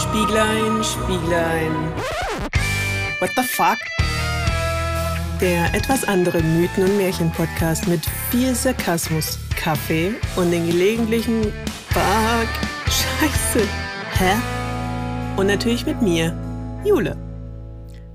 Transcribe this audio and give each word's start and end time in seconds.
Spieglein, 0.00 0.82
Spieglein. 0.82 1.72
What 3.20 3.30
the 3.36 3.42
fuck? 3.42 3.76
Der 5.42 5.74
etwas 5.74 6.04
andere 6.04 6.42
Mythen- 6.42 6.84
und 6.84 6.96
Märchen-Podcast 6.96 7.86
mit 7.86 8.00
viel 8.30 8.54
Sarkasmus, 8.54 9.38
Kaffee 9.56 10.14
und 10.36 10.52
den 10.52 10.66
gelegentlichen 10.66 11.52
Fuck, 11.90 12.48
Scheiße, 12.86 13.68
hä? 14.18 14.36
Und 15.36 15.48
natürlich 15.48 15.84
mit 15.84 16.00
mir, 16.00 16.34
Jule. 16.82 17.16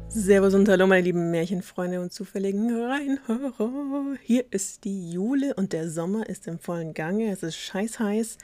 Servus 0.09 0.55
und 0.55 0.67
hallo, 0.67 0.87
meine 0.87 1.03
lieben 1.03 1.29
Märchenfreunde 1.29 2.01
und 2.01 2.11
zufälligen 2.11 2.83
Reinhörer. 2.83 4.17
Hier 4.23 4.45
ist 4.49 4.85
die 4.85 5.11
Jule 5.11 5.53
und 5.53 5.71
der 5.71 5.91
Sommer 5.91 6.27
ist 6.27 6.47
im 6.47 6.57
vollen 6.57 6.95
Gange. 6.95 7.31
Es 7.31 7.43
ist 7.43 7.57
scheiß 7.57 7.99
heiß. 7.99 8.39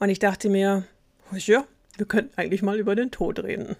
Und 0.00 0.08
ich 0.08 0.18
dachte 0.18 0.48
mir, 0.48 0.84
ja, 1.32 1.64
wir 2.02 2.08
könnten 2.08 2.36
eigentlich 2.36 2.62
mal 2.62 2.80
über 2.80 2.96
den 2.96 3.12
Tod 3.12 3.38
reden. 3.44 3.76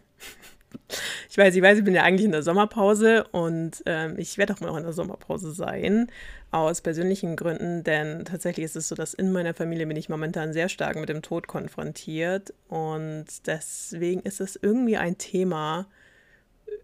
Ich 1.29 1.37
weiß, 1.37 1.55
ich 1.55 1.61
weiß, 1.61 1.79
ich 1.79 1.85
bin 1.85 1.95
ja 1.95 2.03
eigentlich 2.03 2.25
in 2.25 2.33
der 2.33 2.43
Sommerpause 2.43 3.25
und 3.33 3.83
ähm, 3.85 4.15
ich 4.17 4.39
werde 4.39 4.55
auch 4.55 4.61
mal 4.61 4.69
noch 4.69 4.77
in 4.77 4.85
der 4.85 4.93
Sommerpause 4.93 5.53
sein, 5.53 6.07
aus 6.51 6.81
persönlichen 6.81 7.35
Gründen, 7.35 7.83
denn 7.83 8.25
tatsächlich 8.25 8.65
ist 8.65 8.77
es 8.77 8.89
so, 8.89 8.95
dass 8.95 9.13
in 9.13 9.33
meiner 9.33 9.55
Familie 9.55 9.87
bin 9.87 9.97
ich 9.97 10.09
momentan 10.09 10.53
sehr 10.53 10.69
stark 10.69 10.97
mit 10.97 11.09
dem 11.09 11.21
Tod 11.21 11.47
konfrontiert 11.49 12.55
und 12.69 13.27
deswegen 13.47 14.21
ist 14.23 14.41
es 14.41 14.57
irgendwie 14.61 14.97
ein 14.97 15.19
Thema, 15.19 15.89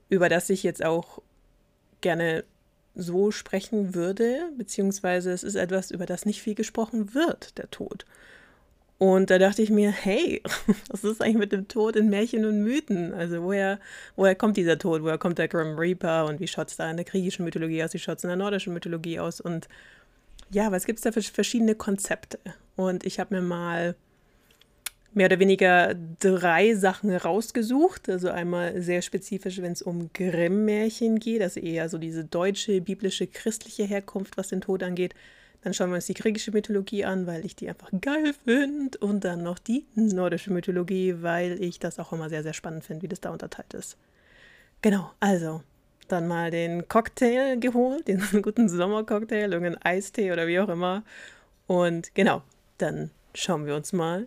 über 0.09 0.29
das 0.29 0.51
ich 0.51 0.65
jetzt 0.65 0.85
auch 0.85 1.23
gerne 2.01 2.45
so 2.95 3.31
sprechen 3.31 3.95
würde, 3.95 4.51
beziehungsweise 4.59 5.31
es 5.33 5.45
ist 5.45 5.55
etwas, 5.55 5.93
über 5.93 6.05
das 6.05 6.27
nicht 6.27 6.43
viel 6.43 6.57
gesprochen 6.57 7.15
wird, 7.15 7.57
der 7.59 7.71
Tod. 7.71 8.05
Und 8.99 9.31
da 9.31 9.39
dachte 9.39 9.63
ich 9.63 9.71
mir, 9.71 9.91
hey, 9.93 10.43
was 10.91 11.05
ist 11.05 11.23
eigentlich 11.23 11.39
mit 11.39 11.53
dem 11.53 11.69
Tod 11.69 11.95
in 11.95 12.11
Märchen 12.11 12.45
und 12.45 12.63
Mythen? 12.63 13.15
Also 13.15 13.43
woher, 13.45 13.79
woher 14.17 14.35
kommt 14.35 14.57
dieser 14.57 14.79
Tod? 14.79 15.03
Woher 15.03 15.19
kommt 15.19 15.39
der 15.39 15.49
Grim 15.49 15.79
Reaper? 15.79 16.27
Und 16.27 16.41
wie 16.41 16.49
schaut 16.49 16.69
es 16.69 16.77
da 16.77 16.91
in 16.91 16.97
der 16.97 17.05
griechischen 17.05 17.45
Mythologie 17.45 17.83
aus? 17.85 17.95
Wie 17.95 17.99
schaut 17.99 18.19
es 18.19 18.25
in 18.25 18.29
der 18.29 18.37
nordischen 18.37 18.75
Mythologie 18.75 19.21
aus? 19.21 19.41
Und 19.41 19.69
ja, 20.51 20.73
was 20.73 20.85
gibt 20.85 20.99
es 20.99 21.05
da 21.05 21.13
für 21.13 21.23
verschiedene 21.23 21.77
Konzepte? 21.77 22.41
Und 22.75 23.07
ich 23.07 23.21
habe 23.21 23.37
mir 23.37 23.43
mal 23.43 23.95
mehr 25.15 25.27
oder 25.27 25.39
weniger 25.39 25.95
drei 26.19 26.75
Sachen 26.75 27.15
rausgesucht. 27.15 28.09
Also 28.09 28.31
einmal 28.31 28.83
sehr 28.83 29.03
spezifisch, 29.03 29.61
wenn 29.63 29.73
es 29.73 29.83
um 29.83 30.11
Grimm-Märchen 30.13 31.21
geht, 31.21 31.43
also 31.43 31.61
eher 31.61 31.89
so 31.89 31.99
diese 31.99 32.25
deutsche, 32.25 32.81
biblische, 32.81 33.27
christliche 33.27 33.85
Herkunft, 33.85 34.37
was 34.37 34.49
den 34.49 34.61
Tod 34.61 34.83
angeht. 34.83 35.15
Dann 35.63 35.75
schauen 35.75 35.91
wir 35.91 35.97
uns 35.97 36.07
die 36.07 36.15
griechische 36.15 36.53
Mythologie 36.53 37.05
an, 37.05 37.27
weil 37.27 37.45
ich 37.45 37.57
die 37.57 37.69
einfach 37.69 37.91
geil 38.01 38.35
finde. 38.45 38.99
Und 38.99 39.25
dann 39.25 39.43
noch 39.43 39.59
die 39.59 39.87
nordische 39.95 40.53
Mythologie, 40.53 41.17
weil 41.21 41.63
ich 41.63 41.79
das 41.79 41.99
auch 41.99 42.13
immer 42.13 42.29
sehr, 42.29 42.43
sehr 42.43 42.53
spannend 42.53 42.85
finde, 42.85 43.03
wie 43.03 43.09
das 43.09 43.21
da 43.21 43.31
unterteilt 43.31 43.75
ist. 43.75 43.97
Genau, 44.83 45.11
also 45.19 45.63
dann 46.07 46.27
mal 46.27 46.51
den 46.51 46.89
Cocktail 46.89 47.59
geholt, 47.59 48.09
den 48.09 48.23
guten 48.43 48.69
Sommercocktail, 48.69 49.53
irgendeinen 49.53 49.83
Eistee 49.83 50.33
oder 50.33 50.47
wie 50.47 50.61
auch 50.61 50.69
immer. 50.69 51.03
Und 51.67 52.15
genau, 52.15 52.43
dann 52.79 53.11
schauen 53.35 53.67
wir 53.67 53.75
uns 53.77 53.93
mal 53.93 54.27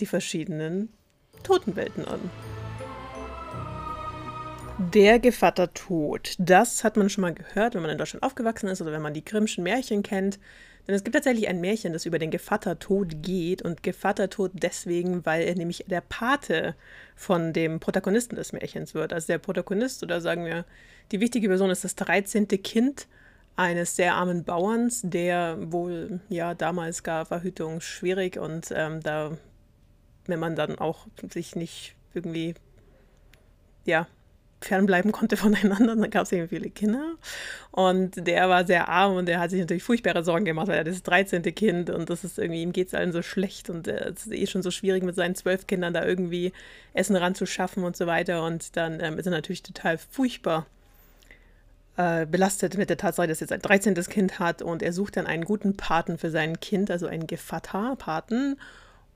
die 0.00 0.06
verschiedenen 0.06 0.90
Totenwelten 1.42 2.04
an. 2.06 2.30
Der 4.92 5.18
Gevattertod. 5.18 6.36
Das 6.38 6.84
hat 6.84 6.96
man 6.96 7.10
schon 7.10 7.22
mal 7.22 7.34
gehört, 7.34 7.74
wenn 7.74 7.82
man 7.82 7.90
in 7.90 7.98
Deutschland 7.98 8.22
aufgewachsen 8.22 8.68
ist 8.68 8.80
oder 8.80 8.92
wenn 8.92 9.02
man 9.02 9.12
die 9.12 9.24
Grimmschen 9.24 9.64
Märchen 9.64 10.04
kennt. 10.04 10.38
Denn 10.88 10.94
es 10.94 11.04
gibt 11.04 11.14
tatsächlich 11.14 11.48
ein 11.48 11.60
Märchen, 11.60 11.92
das 11.92 12.06
über 12.06 12.18
den 12.18 12.30
Gevattertod 12.30 13.22
geht 13.22 13.60
und 13.60 13.82
Gevattertod 13.82 14.52
deswegen, 14.54 15.26
weil 15.26 15.42
er 15.42 15.54
nämlich 15.54 15.84
der 15.86 16.00
Pate 16.00 16.74
von 17.14 17.52
dem 17.52 17.78
Protagonisten 17.78 18.36
des 18.36 18.54
Märchens 18.54 18.94
wird. 18.94 19.12
Also 19.12 19.26
der 19.26 19.36
Protagonist 19.36 20.02
oder 20.02 20.22
sagen 20.22 20.46
wir, 20.46 20.64
die 21.12 21.20
wichtige 21.20 21.48
Person 21.48 21.68
ist 21.68 21.84
das 21.84 21.94
13. 21.94 22.48
Kind 22.48 23.06
eines 23.54 23.96
sehr 23.96 24.14
armen 24.14 24.44
Bauerns, 24.44 25.02
der 25.04 25.58
wohl, 25.60 26.20
ja, 26.30 26.54
damals 26.54 27.02
gar 27.02 27.26
Verhütung 27.26 27.82
schwierig 27.82 28.38
und 28.38 28.72
ähm, 28.74 29.02
da, 29.02 29.36
wenn 30.26 30.40
man 30.40 30.56
dann 30.56 30.78
auch 30.78 31.06
sich 31.30 31.54
nicht 31.54 31.96
irgendwie, 32.14 32.54
ja, 33.84 34.06
fernbleiben 34.60 35.12
konnte 35.12 35.36
voneinander. 35.36 35.96
Dann 35.96 36.10
gab 36.10 36.24
es 36.24 36.32
eben 36.32 36.48
viele 36.48 36.70
Kinder. 36.70 37.14
Und 37.70 38.26
der 38.26 38.48
war 38.48 38.66
sehr 38.66 38.88
arm 38.88 39.16
und 39.16 39.26
der 39.26 39.40
hat 39.40 39.50
sich 39.50 39.60
natürlich 39.60 39.82
furchtbare 39.82 40.24
Sorgen 40.24 40.44
gemacht, 40.44 40.68
weil 40.68 40.78
er 40.78 40.84
das 40.84 41.02
13. 41.02 41.42
Kind 41.54 41.90
und 41.90 42.10
das 42.10 42.24
ist 42.24 42.38
irgendwie, 42.38 42.62
ihm 42.62 42.72
geht 42.72 42.88
es 42.88 42.94
allen 42.94 43.12
so 43.12 43.22
schlecht 43.22 43.70
und 43.70 43.86
es 43.86 44.26
ist 44.26 44.32
eh 44.32 44.46
schon 44.46 44.62
so 44.62 44.70
schwierig 44.70 45.02
mit 45.04 45.14
seinen 45.14 45.34
zwölf 45.34 45.66
Kindern 45.66 45.94
da 45.94 46.04
irgendwie 46.04 46.52
Essen 46.92 47.16
ranzuschaffen 47.16 47.84
und 47.84 47.96
so 47.96 48.06
weiter. 48.06 48.44
Und 48.44 48.76
dann 48.76 49.00
ähm, 49.00 49.18
ist 49.18 49.26
er 49.26 49.32
natürlich 49.32 49.62
total 49.62 49.98
furchtbar 49.98 50.66
äh, 51.98 52.26
belastet 52.26 52.78
mit 52.78 52.90
der 52.90 52.96
Tatsache, 52.96 53.26
dass 53.26 53.40
er 53.40 53.46
jetzt 53.46 53.52
ein 53.52 53.60
13. 53.60 53.94
Kind 53.94 54.38
hat 54.38 54.62
und 54.62 54.82
er 54.82 54.92
sucht 54.92 55.16
dann 55.16 55.26
einen 55.26 55.44
guten 55.44 55.76
Paten 55.76 56.16
für 56.16 56.30
sein 56.30 56.60
Kind, 56.60 56.90
also 56.90 57.06
einen 57.06 57.26
Gevatter, 57.26 57.96
Paten. 57.96 58.56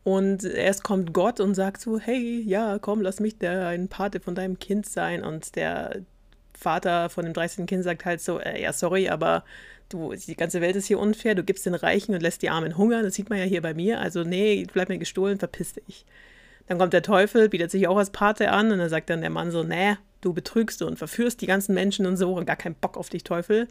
Und 0.04 0.44
erst 0.44 0.82
kommt 0.82 1.12
Gott 1.12 1.38
und 1.38 1.54
sagt 1.54 1.80
so, 1.80 1.98
hey, 1.98 2.42
ja, 2.44 2.78
komm, 2.80 3.02
lass 3.02 3.20
mich 3.20 3.38
der 3.38 3.68
ein 3.68 3.88
Pate 3.88 4.20
von 4.20 4.34
deinem 4.34 4.58
Kind 4.58 4.86
sein. 4.86 5.22
Und 5.22 5.54
der 5.54 6.02
Vater 6.54 7.08
von 7.08 7.24
dem 7.24 7.34
13. 7.34 7.66
Kind 7.66 7.84
sagt 7.84 8.04
halt 8.04 8.20
so, 8.20 8.40
äh, 8.40 8.60
ja, 8.60 8.72
sorry, 8.72 9.08
aber 9.08 9.44
du, 9.88 10.12
die 10.14 10.36
ganze 10.36 10.60
Welt 10.60 10.76
ist 10.76 10.86
hier 10.86 10.98
unfair, 10.98 11.34
du 11.34 11.44
gibst 11.44 11.66
den 11.66 11.74
Reichen 11.74 12.14
und 12.14 12.22
lässt 12.22 12.42
die 12.42 12.50
Armen 12.50 12.76
hungern. 12.76 13.04
Das 13.04 13.14
sieht 13.14 13.30
man 13.30 13.38
ja 13.38 13.44
hier 13.44 13.62
bei 13.62 13.74
mir. 13.74 14.00
Also 14.00 14.24
nee, 14.24 14.66
bleib 14.72 14.88
mir 14.88 14.98
gestohlen, 14.98 15.38
verpiss 15.38 15.74
dich. 15.74 16.04
Dann 16.66 16.78
kommt 16.78 16.92
der 16.92 17.02
Teufel, 17.02 17.48
bietet 17.48 17.70
sich 17.70 17.86
auch 17.86 17.96
als 17.96 18.10
Pate 18.10 18.50
an 18.50 18.72
und 18.72 18.78
dann 18.78 18.88
sagt 18.88 19.10
dann 19.10 19.20
der 19.20 19.30
Mann 19.30 19.50
so, 19.50 19.62
nee, 19.62 19.96
du 20.20 20.32
betrügst 20.32 20.82
und 20.82 20.98
verführst 20.98 21.40
die 21.40 21.46
ganzen 21.46 21.74
Menschen 21.74 22.06
und 22.06 22.16
so 22.16 22.34
und 22.34 22.46
gar 22.46 22.56
keinen 22.56 22.76
Bock 22.76 22.96
auf 22.96 23.08
dich, 23.08 23.24
Teufel. 23.24 23.68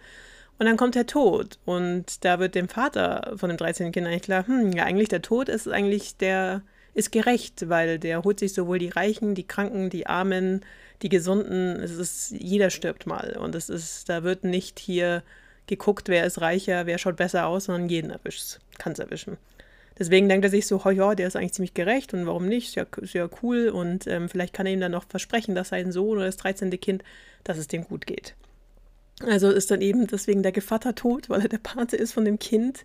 Und 0.60 0.66
dann 0.68 0.78
kommt 0.78 0.96
der 0.96 1.08
Tod. 1.08 1.58
Und 1.66 2.24
da 2.24 2.40
wird 2.40 2.56
dem 2.56 2.70
Vater 2.70 3.34
von 3.36 3.50
dem 3.50 3.58
13. 3.58 3.92
Kind 3.92 4.08
eigentlich 4.08 4.22
klar, 4.22 4.46
hm, 4.48 4.72
ja, 4.74 4.84
eigentlich 4.84 5.10
der 5.10 5.22
Tod 5.22 5.50
ist 5.50 5.68
eigentlich 5.68 6.18
der, 6.18 6.62
ist 6.94 7.12
gerecht, 7.12 7.70
weil 7.70 7.98
der 7.98 8.24
holt 8.24 8.40
sich 8.40 8.54
sowohl 8.54 8.80
die 8.80 8.90
Reichen, 8.90 9.34
die 9.34 9.48
Kranken, 9.48 9.90
die 9.90 10.08
Armen, 10.08 10.62
die 11.02 11.10
Gesunden. 11.10 11.78
Es 11.82 11.92
ist, 11.92 12.32
jeder 12.32 12.70
stirbt 12.70 13.08
mal. 13.08 13.38
Und 13.38 13.56
es 13.56 13.70
ist, 13.70 14.08
da 14.10 14.24
wird 14.24 14.44
nicht 14.44 14.80
hier 14.80 15.24
geguckt, 15.68 16.10
wer 16.10 16.26
ist 16.26 16.42
reicher, 16.42 16.86
wer 16.86 16.98
schaut 16.98 17.16
besser 17.16 17.48
aus, 17.48 17.66
sondern 17.66 17.90
jeden 17.90 18.12
erwischt, 18.12 18.60
kann 18.78 18.94
es 18.94 19.00
erwischen. 19.00 19.38
Deswegen 19.98 20.30
denkt 20.30 20.46
er 20.46 20.50
sich 20.50 20.68
so, 20.68 20.82
oh 20.84 20.90
ja, 20.90 21.16
der 21.16 21.28
ist 21.28 21.36
eigentlich 21.36 21.54
ziemlich 21.54 21.74
gerecht 21.74 22.14
und 22.14 22.26
warum 22.26 22.48
nicht? 22.48 22.70
Ist 22.70 22.76
ja, 22.76 22.86
ist 23.02 23.14
ja 23.14 23.30
cool 23.42 23.70
und 23.70 24.08
ähm, 24.08 24.30
vielleicht 24.30 24.54
kann 24.54 24.66
er 24.66 24.74
ihm 24.74 24.80
dann 24.80 24.92
noch 24.92 25.06
versprechen, 25.08 25.54
dass 25.54 25.70
sein 25.70 25.92
Sohn 25.92 26.18
oder 26.18 26.26
das 26.26 26.38
13. 26.38 26.72
Kind, 26.80 27.04
dass 27.44 27.58
es 27.58 27.68
dem 27.68 27.84
gut 27.84 28.08
geht. 28.08 28.36
Also 29.28 29.50
ist 29.50 29.72
dann 29.72 29.82
eben 29.82 30.08
deswegen 30.08 30.44
der 30.44 30.52
Gevatter 30.52 30.96
tot, 30.96 31.30
weil 31.30 31.42
er 31.42 31.50
der 31.50 31.58
Pate 31.58 31.96
ist 31.96 32.14
von 32.14 32.26
dem 32.26 32.40
Kind. 32.40 32.84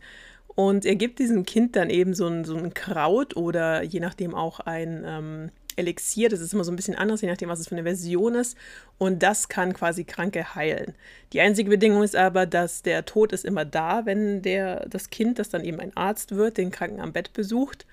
Und 0.49 0.87
er 0.87 0.97
gibt 0.97 1.19
diesem 1.19 1.45
Kind 1.45 1.77
dann 1.77 1.91
eben 1.91 2.15
so 2.15 2.27
ein, 2.27 2.45
so 2.45 2.57
ein 2.57 2.73
Kraut 2.73 3.37
oder 3.37 3.83
je 3.83 4.01
nachdem 4.01 4.35
auch 4.35 4.61
ein 4.61 5.05
ähm, 5.07 5.51
Elixier. 5.77 6.29
Das 6.29 6.41
ist 6.41 6.55
immer 6.55 6.65
so 6.65 6.73
ein 6.73 6.77
bisschen 6.77 6.97
anders, 6.97 7.21
je 7.21 7.29
nachdem, 7.29 7.49
was 7.49 7.61
es 7.61 7.69
für 7.69 7.75
eine 7.75 7.83
Version 7.83 8.35
ist. 8.35 8.57
Und 8.99 9.23
das 9.23 9.49
kann 9.49 9.75
quasi 9.75 10.05
Kranke 10.05 10.55
heilen. 10.55 10.95
Die 11.33 11.41
einzige 11.41 11.71
Bedingung 11.71 12.03
ist 12.03 12.17
aber, 12.17 12.47
dass 12.47 12.83
der 12.83 13.05
Tod 13.05 13.33
ist 13.33 13.45
immer 13.45 13.65
da, 13.65 14.07
wenn 14.07 14.43
der, 14.43 14.89
das 14.89 15.11
Kind, 15.11 15.39
das 15.39 15.51
dann 15.51 15.65
eben 15.65 15.79
ein 15.79 15.97
Arzt 15.97 16.35
wird, 16.35 16.57
den 16.57 16.71
Kranken 16.71 17.01
am 17.01 17.13
Bett 17.13 17.33
besucht. 17.35 17.87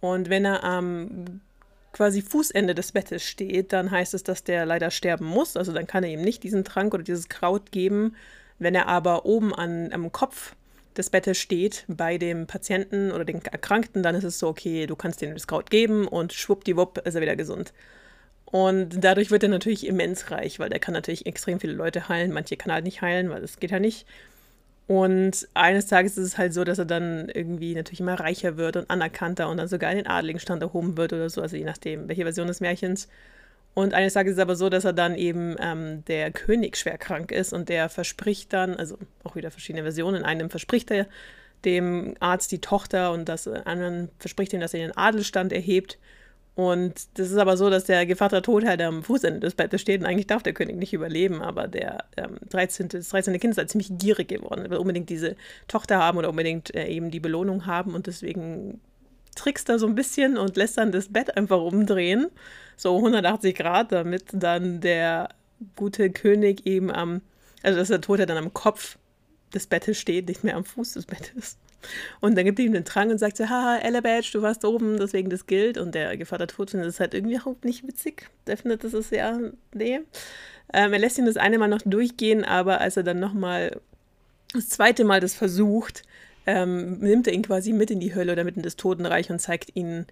Und 0.00 0.30
wenn 0.30 0.44
er 0.44 0.62
am 0.62 1.40
quasi 1.94 2.22
Fußende 2.22 2.74
des 2.74 2.90
Bettes 2.92 3.22
steht, 3.22 3.72
dann 3.72 3.90
heißt 3.90 4.14
es, 4.14 4.24
dass 4.24 4.42
der 4.42 4.66
leider 4.66 4.90
sterben 4.90 5.24
muss. 5.24 5.56
Also 5.56 5.72
dann 5.72 5.86
kann 5.86 6.02
er 6.02 6.10
ihm 6.10 6.22
nicht 6.22 6.42
diesen 6.42 6.64
Trank 6.64 6.92
oder 6.92 7.04
dieses 7.04 7.28
Kraut 7.28 7.70
geben. 7.70 8.16
Wenn 8.58 8.74
er 8.74 8.88
aber 8.88 9.24
oben 9.24 9.54
an, 9.54 9.92
am 9.92 10.10
Kopf 10.10 10.56
des 10.96 11.08
Bettes 11.08 11.38
steht 11.38 11.84
bei 11.86 12.18
dem 12.18 12.48
Patienten 12.48 13.12
oder 13.12 13.24
den 13.24 13.40
Erkrankten, 13.44 14.02
dann 14.02 14.16
ist 14.16 14.24
es 14.24 14.40
so, 14.40 14.48
okay, 14.48 14.86
du 14.86 14.96
kannst 14.96 15.22
ihm 15.22 15.34
das 15.34 15.46
Kraut 15.46 15.70
geben 15.70 16.08
und 16.08 16.32
schwuppdiwupp 16.32 16.98
ist 16.98 17.14
er 17.14 17.20
wieder 17.20 17.36
gesund. 17.36 17.72
Und 18.44 19.04
dadurch 19.04 19.30
wird 19.30 19.44
er 19.44 19.48
natürlich 19.48 19.86
immens 19.86 20.32
reich, 20.32 20.58
weil 20.58 20.70
der 20.70 20.80
kann 20.80 20.94
natürlich 20.94 21.26
extrem 21.26 21.60
viele 21.60 21.72
Leute 21.74 22.08
heilen. 22.08 22.32
Manche 22.32 22.56
kann 22.56 22.70
er 22.70 22.74
halt 22.74 22.84
nicht 22.84 23.02
heilen, 23.02 23.30
weil 23.30 23.40
das 23.40 23.60
geht 23.60 23.70
ja 23.70 23.78
nicht. 23.78 24.04
Und 24.86 25.48
eines 25.54 25.86
Tages 25.86 26.18
ist 26.18 26.26
es 26.26 26.38
halt 26.38 26.52
so, 26.52 26.62
dass 26.62 26.78
er 26.78 26.84
dann 26.84 27.30
irgendwie 27.30 27.74
natürlich 27.74 28.00
immer 28.00 28.20
reicher 28.20 28.58
wird 28.58 28.76
und 28.76 28.90
anerkannter 28.90 29.48
und 29.48 29.56
dann 29.56 29.68
sogar 29.68 29.90
in 29.90 29.96
den 29.96 30.06
Adligenstand 30.06 30.62
erhoben 30.62 30.96
wird 30.98 31.14
oder 31.14 31.30
so, 31.30 31.40
also 31.40 31.56
je 31.56 31.64
nachdem, 31.64 32.08
welche 32.08 32.22
Version 32.22 32.46
des 32.46 32.60
Märchens. 32.60 33.08
Und 33.72 33.94
eines 33.94 34.12
Tages 34.12 34.32
ist 34.32 34.38
es 34.38 34.42
aber 34.42 34.56
so, 34.56 34.68
dass 34.68 34.84
er 34.84 34.92
dann 34.92 35.16
eben 35.16 35.56
ähm, 35.58 36.04
der 36.04 36.30
König 36.30 36.76
schwer 36.76 36.98
krank 36.98 37.32
ist 37.32 37.52
und 37.52 37.68
der 37.68 37.88
verspricht 37.88 38.52
dann, 38.52 38.76
also 38.76 38.98
auch 39.24 39.36
wieder 39.36 39.50
verschiedene 39.50 39.82
Versionen, 39.82 40.18
in 40.18 40.24
einem 40.24 40.50
verspricht 40.50 40.90
er 40.90 41.06
dem 41.64 42.14
Arzt 42.20 42.52
die 42.52 42.60
Tochter 42.60 43.10
und 43.12 43.28
das 43.28 43.48
anderen 43.48 44.10
verspricht 44.18 44.52
ihm, 44.52 44.60
dass 44.60 44.74
er 44.74 44.80
den 44.80 44.96
Adelstand 44.96 45.52
erhebt. 45.52 45.98
Und 46.54 47.18
das 47.18 47.30
ist 47.30 47.36
aber 47.36 47.56
so, 47.56 47.68
dass 47.68 47.84
der 47.84 48.06
Gevatter 48.06 48.40
Tod 48.40 48.64
halt 48.64 48.80
am 48.80 49.02
Fußende 49.02 49.40
des 49.40 49.54
Bettes 49.54 49.80
steht 49.80 50.00
und 50.00 50.06
eigentlich 50.06 50.28
darf 50.28 50.42
der 50.44 50.52
König 50.52 50.76
nicht 50.76 50.92
überleben, 50.92 51.42
aber 51.42 51.66
der 51.66 52.04
ähm, 52.16 52.36
13., 52.48 52.88
das 52.90 53.08
13. 53.08 53.38
Kind 53.40 53.52
ist 53.52 53.58
halt 53.58 53.70
ziemlich 53.70 53.90
gierig 53.98 54.28
geworden, 54.28 54.70
will 54.70 54.78
unbedingt 54.78 55.10
diese 55.10 55.34
Tochter 55.66 55.98
haben 55.98 56.16
oder 56.16 56.30
unbedingt 56.30 56.72
äh, 56.74 56.86
eben 56.86 57.10
die 57.10 57.18
Belohnung 57.18 57.66
haben 57.66 57.94
und 57.94 58.06
deswegen 58.06 58.80
trickst 59.34 59.68
da 59.68 59.80
so 59.80 59.86
ein 59.88 59.96
bisschen 59.96 60.38
und 60.38 60.56
lässt 60.56 60.78
dann 60.78 60.92
das 60.92 61.12
Bett 61.12 61.36
einfach 61.36 61.60
umdrehen, 61.60 62.28
so 62.76 62.96
180 62.96 63.56
Grad, 63.56 63.90
damit 63.90 64.26
dann 64.32 64.80
der 64.80 65.30
gute 65.74 66.10
König 66.10 66.66
eben 66.66 66.92
am, 66.92 67.20
also 67.64 67.78
dass 67.80 67.88
der 67.88 68.00
Tote 68.00 68.26
dann 68.26 68.36
am 68.36 68.54
Kopf 68.54 68.96
des 69.52 69.66
Bettes 69.66 69.98
steht, 69.98 70.28
nicht 70.28 70.44
mehr 70.44 70.56
am 70.56 70.64
Fuß 70.64 70.94
des 70.94 71.06
Bettes. 71.06 71.56
Und 72.20 72.36
dann 72.36 72.44
gibt 72.44 72.58
er 72.58 72.64
ihm 72.64 72.72
den 72.72 72.84
Drang 72.84 73.10
und 73.10 73.18
sagt 73.18 73.36
so, 73.36 73.48
haha, 73.48 73.78
Elabadge, 73.78 74.30
du 74.32 74.42
warst 74.42 74.64
oben, 74.64 74.98
deswegen 74.98 75.30
das 75.30 75.46
gilt. 75.46 75.78
Und 75.78 75.94
der 75.94 76.16
Gevatter 76.16 76.46
Tod 76.46 76.70
findet 76.70 76.88
das 76.88 77.00
halt 77.00 77.14
irgendwie 77.14 77.34
überhaupt 77.34 77.64
nicht 77.64 77.86
witzig. 77.86 78.28
Der 78.46 78.56
findet, 78.56 78.84
das 78.84 78.94
ist 78.94 79.12
ja, 79.12 79.38
nee. 79.72 80.00
Ähm, 80.72 80.92
er 80.92 80.98
lässt 80.98 81.18
ihn 81.18 81.26
das 81.26 81.36
eine 81.36 81.58
Mal 81.58 81.68
noch 81.68 81.82
durchgehen, 81.84 82.44
aber 82.44 82.80
als 82.80 82.96
er 82.96 83.02
dann 83.02 83.20
nochmal 83.20 83.80
das 84.52 84.68
zweite 84.68 85.04
Mal 85.04 85.20
das 85.20 85.34
versucht, 85.34 86.02
ähm, 86.46 86.98
nimmt 86.98 87.26
er 87.26 87.32
ihn 87.32 87.42
quasi 87.42 87.72
mit 87.72 87.90
in 87.90 88.00
die 88.00 88.14
Hölle 88.14 88.32
oder 88.32 88.44
mit 88.44 88.56
in 88.56 88.62
das 88.62 88.76
Totenreich 88.76 89.30
und 89.30 89.38
zeigt 89.40 89.74
ihnen 89.74 90.06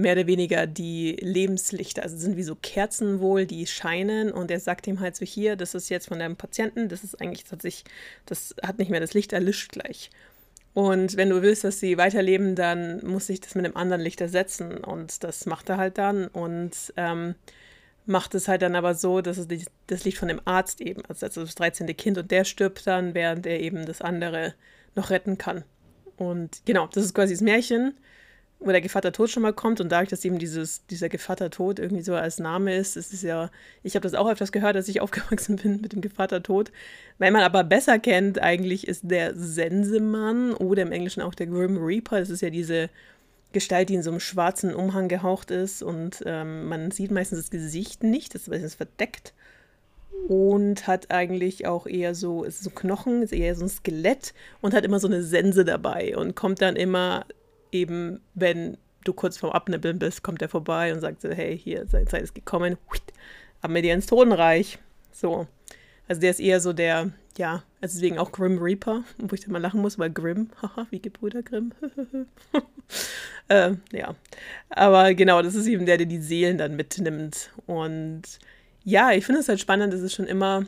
mehr 0.00 0.14
oder 0.14 0.26
weniger 0.26 0.66
die 0.66 1.16
Lebenslichter. 1.20 2.02
Also 2.02 2.16
sind 2.16 2.36
wie 2.36 2.42
so 2.42 2.56
Kerzen 2.56 3.20
wohl, 3.20 3.46
die 3.46 3.66
scheinen 3.66 4.32
und 4.32 4.50
er 4.50 4.60
sagt 4.60 4.86
ihm 4.86 5.00
halt 5.00 5.16
so 5.16 5.24
hier, 5.24 5.56
das 5.56 5.74
ist 5.74 5.88
jetzt 5.88 6.08
von 6.08 6.18
deinem 6.18 6.36
Patienten, 6.36 6.88
das 6.88 7.04
ist 7.04 7.20
eigentlich 7.20 7.44
tatsächlich, 7.44 7.84
das 8.26 8.54
hat 8.62 8.78
nicht 8.78 8.90
mehr 8.90 9.00
das 9.00 9.14
Licht 9.14 9.32
erlischt 9.32 9.72
gleich. 9.72 10.10
Und 10.72 11.16
wenn 11.16 11.30
du 11.30 11.42
willst, 11.42 11.64
dass 11.64 11.80
sie 11.80 11.98
weiterleben, 11.98 12.54
dann 12.54 13.04
muss 13.04 13.28
ich 13.28 13.40
das 13.40 13.54
mit 13.54 13.64
einem 13.64 13.76
anderen 13.76 14.00
Licht 14.00 14.20
ersetzen. 14.20 14.78
Und 14.78 15.24
das 15.24 15.46
macht 15.46 15.68
er 15.68 15.78
halt 15.78 15.98
dann 15.98 16.28
und 16.28 16.92
ähm, 16.96 17.34
macht 18.06 18.34
es 18.34 18.48
halt 18.48 18.62
dann 18.62 18.76
aber 18.76 18.94
so, 18.94 19.20
dass 19.20 19.38
es 19.38 19.48
das 19.86 20.04
Licht 20.04 20.18
von 20.18 20.28
dem 20.28 20.40
Arzt 20.44 20.80
eben 20.80 21.02
ersetzt, 21.02 21.38
also 21.38 21.42
das 21.42 21.54
13. 21.56 21.86
Kind 21.96 22.18
und 22.18 22.30
der 22.30 22.44
stirbt 22.44 22.86
dann, 22.86 23.14
während 23.14 23.46
er 23.46 23.60
eben 23.60 23.86
das 23.86 24.00
andere 24.00 24.54
noch 24.94 25.10
retten 25.10 25.38
kann. 25.38 25.64
Und 26.16 26.62
genau, 26.66 26.86
das 26.86 27.04
ist 27.04 27.14
quasi 27.14 27.34
das 27.34 27.40
Märchen, 27.40 27.94
wo 28.60 28.70
der 28.70 28.82
Gevatter 28.82 29.10
Tod 29.10 29.30
schon 29.30 29.42
mal 29.42 29.54
kommt 29.54 29.80
und 29.80 29.90
dadurch, 29.90 30.10
dass 30.10 30.24
eben 30.24 30.38
dieses, 30.38 30.86
dieser 30.86 31.08
Gevatter 31.08 31.50
Tod 31.50 31.78
irgendwie 31.78 32.02
so 32.02 32.14
als 32.14 32.38
Name 32.38 32.76
ist, 32.76 32.96
ist 32.96 33.12
es 33.12 33.22
ja, 33.22 33.50
ich 33.82 33.94
habe 33.94 34.02
das 34.02 34.14
auch 34.14 34.28
öfters 34.28 34.52
gehört, 34.52 34.76
als 34.76 34.88
ich 34.88 35.00
aufgewachsen 35.00 35.56
bin 35.56 35.80
mit 35.80 35.92
dem 35.92 36.02
Gevatter 36.02 36.42
Tod. 36.42 36.70
Wenn 37.18 37.32
man 37.32 37.42
aber 37.42 37.64
besser 37.64 37.98
kennt, 37.98 38.40
eigentlich 38.40 38.86
ist 38.86 39.02
der 39.04 39.34
Sensemann 39.34 40.52
oder 40.52 40.82
im 40.82 40.92
Englischen 40.92 41.22
auch 41.22 41.34
der 41.34 41.46
Grim 41.46 41.78
Reaper, 41.78 42.20
das 42.20 42.30
ist 42.30 42.42
ja 42.42 42.50
diese 42.50 42.90
Gestalt, 43.52 43.88
die 43.88 43.94
in 43.94 44.02
so 44.02 44.10
einem 44.10 44.20
schwarzen 44.20 44.74
Umhang 44.74 45.08
gehaucht 45.08 45.50
ist 45.50 45.82
und 45.82 46.22
ähm, 46.26 46.66
man 46.66 46.90
sieht 46.90 47.10
meistens 47.10 47.40
das 47.40 47.50
Gesicht 47.50 48.04
nicht, 48.04 48.34
das 48.34 48.46
ist 48.46 48.74
verdeckt 48.76 49.32
und 50.28 50.86
hat 50.86 51.10
eigentlich 51.10 51.66
auch 51.66 51.86
eher 51.86 52.14
so, 52.14 52.44
ist 52.44 52.62
so 52.62 52.70
Knochen, 52.70 53.22
ist 53.22 53.32
eher 53.32 53.54
so 53.54 53.64
ein 53.64 53.68
Skelett 53.68 54.34
und 54.60 54.74
hat 54.74 54.84
immer 54.84 55.00
so 55.00 55.08
eine 55.08 55.22
Sense 55.22 55.64
dabei 55.64 56.16
und 56.16 56.36
kommt 56.36 56.62
dann 56.62 56.76
immer 56.76 57.24
eben, 57.72 58.20
wenn 58.34 58.76
du 59.04 59.12
kurz 59.12 59.38
vorm 59.38 59.52
Abnippeln 59.52 59.98
bist, 59.98 60.22
kommt 60.22 60.42
er 60.42 60.48
vorbei 60.48 60.92
und 60.92 61.00
sagt 61.00 61.22
so, 61.22 61.30
hey, 61.30 61.58
hier, 61.58 61.86
seine 61.86 62.06
Zeit 62.06 62.22
ist 62.22 62.34
gekommen, 62.34 62.76
ab 63.62 63.70
mit 63.70 63.84
dir 63.84 63.94
ins 63.94 64.06
Totenreich. 64.06 64.78
So. 65.12 65.46
Also 66.08 66.20
der 66.20 66.30
ist 66.30 66.40
eher 66.40 66.60
so 66.60 66.72
der, 66.72 67.12
ja, 67.38 67.62
also 67.80 67.96
deswegen 67.96 68.18
auch 68.18 68.32
Grim 68.32 68.58
Reaper, 68.58 69.04
wo 69.18 69.34
ich 69.34 69.40
dann 69.42 69.52
mal 69.52 69.60
lachen 69.60 69.80
muss, 69.80 69.98
weil 69.98 70.10
Grimm, 70.10 70.50
haha, 70.62 70.86
wie 70.90 71.00
Gebrüder 71.00 71.42
Grimm. 71.42 71.72
äh, 73.48 73.74
ja. 73.92 74.14
Aber 74.70 75.14
genau, 75.14 75.40
das 75.42 75.54
ist 75.54 75.66
eben 75.66 75.86
der, 75.86 75.96
der 75.96 76.06
die 76.06 76.20
Seelen 76.20 76.58
dann 76.58 76.76
mitnimmt. 76.76 77.50
Und 77.66 78.22
ja, 78.84 79.12
ich 79.12 79.24
finde 79.24 79.40
es 79.40 79.48
halt 79.48 79.60
spannend, 79.60 79.92
dass 79.92 80.00
es 80.00 80.12
schon 80.12 80.26
immer, 80.26 80.66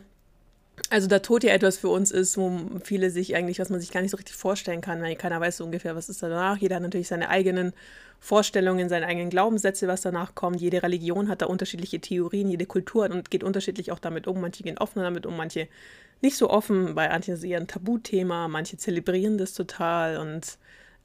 also 0.91 1.09
da 1.09 1.19
Tod 1.21 1.45
ja 1.45 1.53
etwas 1.53 1.79
für 1.79 1.89
uns 1.89 2.11
ist, 2.11 2.37
wo 2.37 2.61
viele 2.85 3.11
sich 3.11 3.35
eigentlich, 3.35 3.59
was 3.59 3.71
man 3.71 3.81
sich 3.81 3.91
gar 3.91 4.03
nicht 4.03 4.11
so 4.11 4.17
richtig 4.17 4.37
vorstellen 4.37 4.81
kann, 4.81 5.03
weil 5.03 5.17
keiner 5.17 5.41
weiß 5.41 5.59
so 5.59 5.65
ungefähr, 5.65 5.97
was 5.97 6.09
ist 6.09 6.23
danach. 6.23 6.57
Jeder 6.59 6.77
hat 6.77 6.83
natürlich 6.83 7.09
seine 7.09 7.29
eigenen 7.29 7.73
Vorstellungen, 8.21 8.89
seine 8.89 9.07
eigenen 9.07 9.31
Glaubenssätze, 9.31 9.89
was 9.89 10.03
danach 10.03 10.35
kommt. 10.35 10.61
Jede 10.61 10.83
Religion 10.83 11.29
hat 11.29 11.43
da 11.43 11.47
unterschiedliche 11.47 12.01
Theorien, 12.01 12.49
jede 12.51 12.67
Kultur 12.67 13.11
und 13.11 13.31
geht 13.31 13.43
unterschiedlich 13.43 13.91
auch 13.91 13.99
damit 13.99 14.27
um. 14.27 14.41
Manche 14.41 14.63
gehen 14.63 14.79
offen 14.79 15.03
damit 15.03 15.27
um, 15.27 15.37
manche 15.37 15.69
nicht 16.21 16.37
so 16.37 16.49
offen. 16.51 16.95
Bei 16.95 17.09
manchen 17.09 17.35
ist 17.35 17.41
es 17.41 17.45
eher 17.45 17.59
ein 17.59 17.67
Tabuthema, 17.67 18.49
manche 18.49 18.77
zelebrieren 18.77 19.39
das 19.39 19.55
total 19.55 20.19
und 20.19 20.59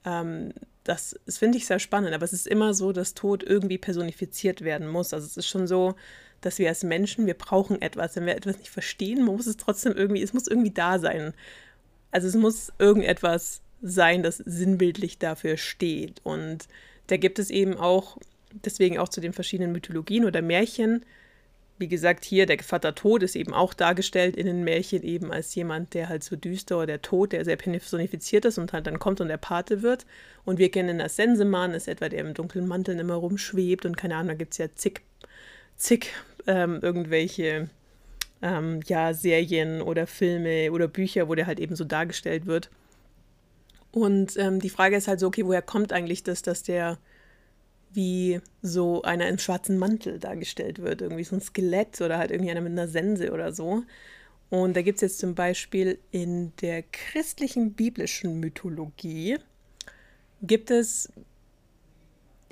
ähm, 0.06 0.54
das, 0.88 1.20
das 1.26 1.38
finde 1.38 1.58
ich 1.58 1.66
sehr 1.66 1.80
spannend. 1.80 2.14
Aber 2.14 2.24
es 2.24 2.34
ist 2.34 2.48
immer 2.48 2.74
so, 2.74 2.92
dass 2.92 3.14
Tod 3.14 3.44
irgendwie 3.44 3.78
personifiziert 3.78 4.62
werden 4.62 4.88
muss. 4.88 5.14
Also 5.14 5.26
es 5.26 5.38
ist 5.38 5.48
schon 5.48 5.68
so, 5.68 5.96
dass 6.42 6.60
wir 6.60 6.70
als 6.70 6.84
Menschen, 6.84 7.26
wir 7.26 7.34
brauchen 7.34 7.82
etwas. 7.82 8.16
Wenn 8.16 8.26
wir 8.26 8.36
etwas 8.36 8.58
nicht 8.58 8.70
verstehen, 8.70 9.24
muss 9.24 9.48
es 9.48 9.58
trotzdem 9.58 9.94
irgendwie, 9.94 10.24
es 10.24 10.34
muss 10.34 10.48
irgendwie 10.48 10.72
da 10.72 11.00
sein. 11.00 11.34
Also 12.12 12.28
es 12.28 12.36
muss 12.36 12.72
irgendetwas 12.80 13.62
sein, 13.82 14.24
das 14.24 14.38
sinnbildlich 14.38 15.18
dafür 15.18 15.58
steht. 15.58 16.22
Und 16.24 16.68
da 17.08 17.18
gibt 17.18 17.40
es 17.40 17.50
eben 17.50 17.76
auch, 17.76 18.18
deswegen 18.66 18.98
auch 18.98 19.10
zu 19.10 19.20
den 19.20 19.34
verschiedenen 19.34 19.74
Mythologien 19.74 20.26
oder 20.26 20.42
Märchen, 20.42 21.06
wie 21.78 21.88
gesagt, 21.88 22.26
hier 22.26 22.46
der 22.46 22.58
Gevatter 22.58 22.96
Tod 22.96 23.24
ist 23.24 23.36
eben 23.36 23.54
auch 23.54 23.74
dargestellt 23.74 24.36
in 24.36 24.48
den 24.48 24.64
Märchen 24.64 25.04
eben 25.04 25.32
als 25.32 25.54
jemand, 25.56 25.94
der 25.94 26.10
halt 26.10 26.24
so 26.24 26.36
düster 26.36 26.78
oder 26.78 26.88
der 26.88 27.02
Tod, 27.02 27.34
der 27.34 27.46
sehr 27.46 27.56
personifiziert 27.56 28.46
ist 28.46 28.58
und 28.58 28.74
halt 28.74 28.88
dann 28.88 29.00
kommt 29.00 29.22
und 29.22 29.28
der 29.28 29.38
Pate 29.38 29.82
wird. 29.82 30.06
Und 30.44 30.60
wir 30.60 30.72
kennen 30.72 31.00
als 31.02 31.16
Sensemann, 31.16 31.74
ist 31.74 31.88
etwa 31.88 32.10
der 32.10 32.22
im 32.22 32.34
dunklen 32.34 32.68
Manteln 32.68 33.00
immer 33.00 33.16
rumschwebt 33.16 33.86
und 33.86 33.98
keine 33.98 34.16
Ahnung, 34.16 34.30
da 34.30 34.34
gibt 34.34 34.54
es 34.54 34.58
ja 34.58 34.68
zig 34.74 35.02
zig 35.76 36.12
ähm, 36.48 36.80
irgendwelche 36.82 37.70
ähm, 38.42 38.82
ja, 38.88 39.14
Serien 39.14 39.82
oder 39.82 40.08
Filme 40.08 40.72
oder 40.72 40.88
Bücher, 40.88 41.28
wo 41.28 41.36
der 41.36 41.48
halt 41.48 41.60
eben 41.60 41.76
so 41.76 41.84
dargestellt 41.84 42.46
wird. 42.46 42.70
Und 43.92 44.38
ähm, 44.38 44.60
die 44.60 44.70
Frage 44.70 44.96
ist 44.96 45.08
halt 45.08 45.20
so, 45.20 45.28
okay, 45.28 45.46
woher 45.46 45.62
kommt 45.62 45.94
eigentlich 45.94 46.24
das, 46.24 46.42
dass 46.42 46.64
der 46.64 46.98
wie 47.94 48.42
so 48.62 49.02
einer 49.02 49.28
im 49.28 49.38
schwarzen 49.38 49.78
Mantel 49.78 50.20
dargestellt 50.20 50.80
wird, 50.80 51.02
irgendwie 51.02 51.24
so 51.24 51.36
ein 51.36 51.42
Skelett 51.42 52.00
oder 52.02 52.18
halt 52.18 52.32
irgendwie 52.32 52.52
einer 52.52 52.62
mit 52.62 52.72
einer 52.72 52.88
Sense 52.88 53.32
oder 53.32 53.52
so. 53.54 53.84
Und 54.50 54.78
da 54.78 54.82
gibt 54.82 54.98
es 54.98 55.02
jetzt 55.02 55.20
zum 55.20 55.36
Beispiel 55.36 56.00
in 56.12 56.54
der 56.62 56.84
christlichen 56.84 57.74
biblischen 57.74 58.40
Mythologie, 58.40 59.38
gibt 60.42 60.72
es 60.72 61.12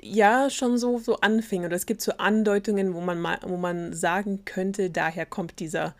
ja 0.02 0.50
schon 0.50 0.78
so, 0.78 0.98
so 0.98 1.16
anfing. 1.16 1.64
Oder 1.64 1.76
es 1.76 1.86
gibt 1.86 2.00
so 2.00 2.12
Andeutungen, 2.18 2.94
wo 2.94 3.00
man, 3.00 3.20
mal, 3.20 3.38
wo 3.42 3.56
man 3.56 3.94
sagen 3.94 4.44
könnte, 4.44 4.90
daher 4.90 5.26
kommt 5.26 5.58
dieser 5.58 5.94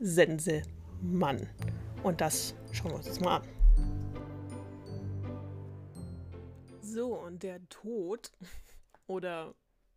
Sensemann. 0.00 1.48
Und 2.02 2.20
das 2.20 2.54
schauen 2.72 2.92
wir 2.92 2.96
uns 2.96 3.06
jetzt 3.06 3.20
mal 3.20 3.36
an. 3.36 3.42
So, 6.82 7.14
und 7.14 7.42
der 7.42 7.60
Tod, 7.68 8.32
oder 9.12 9.54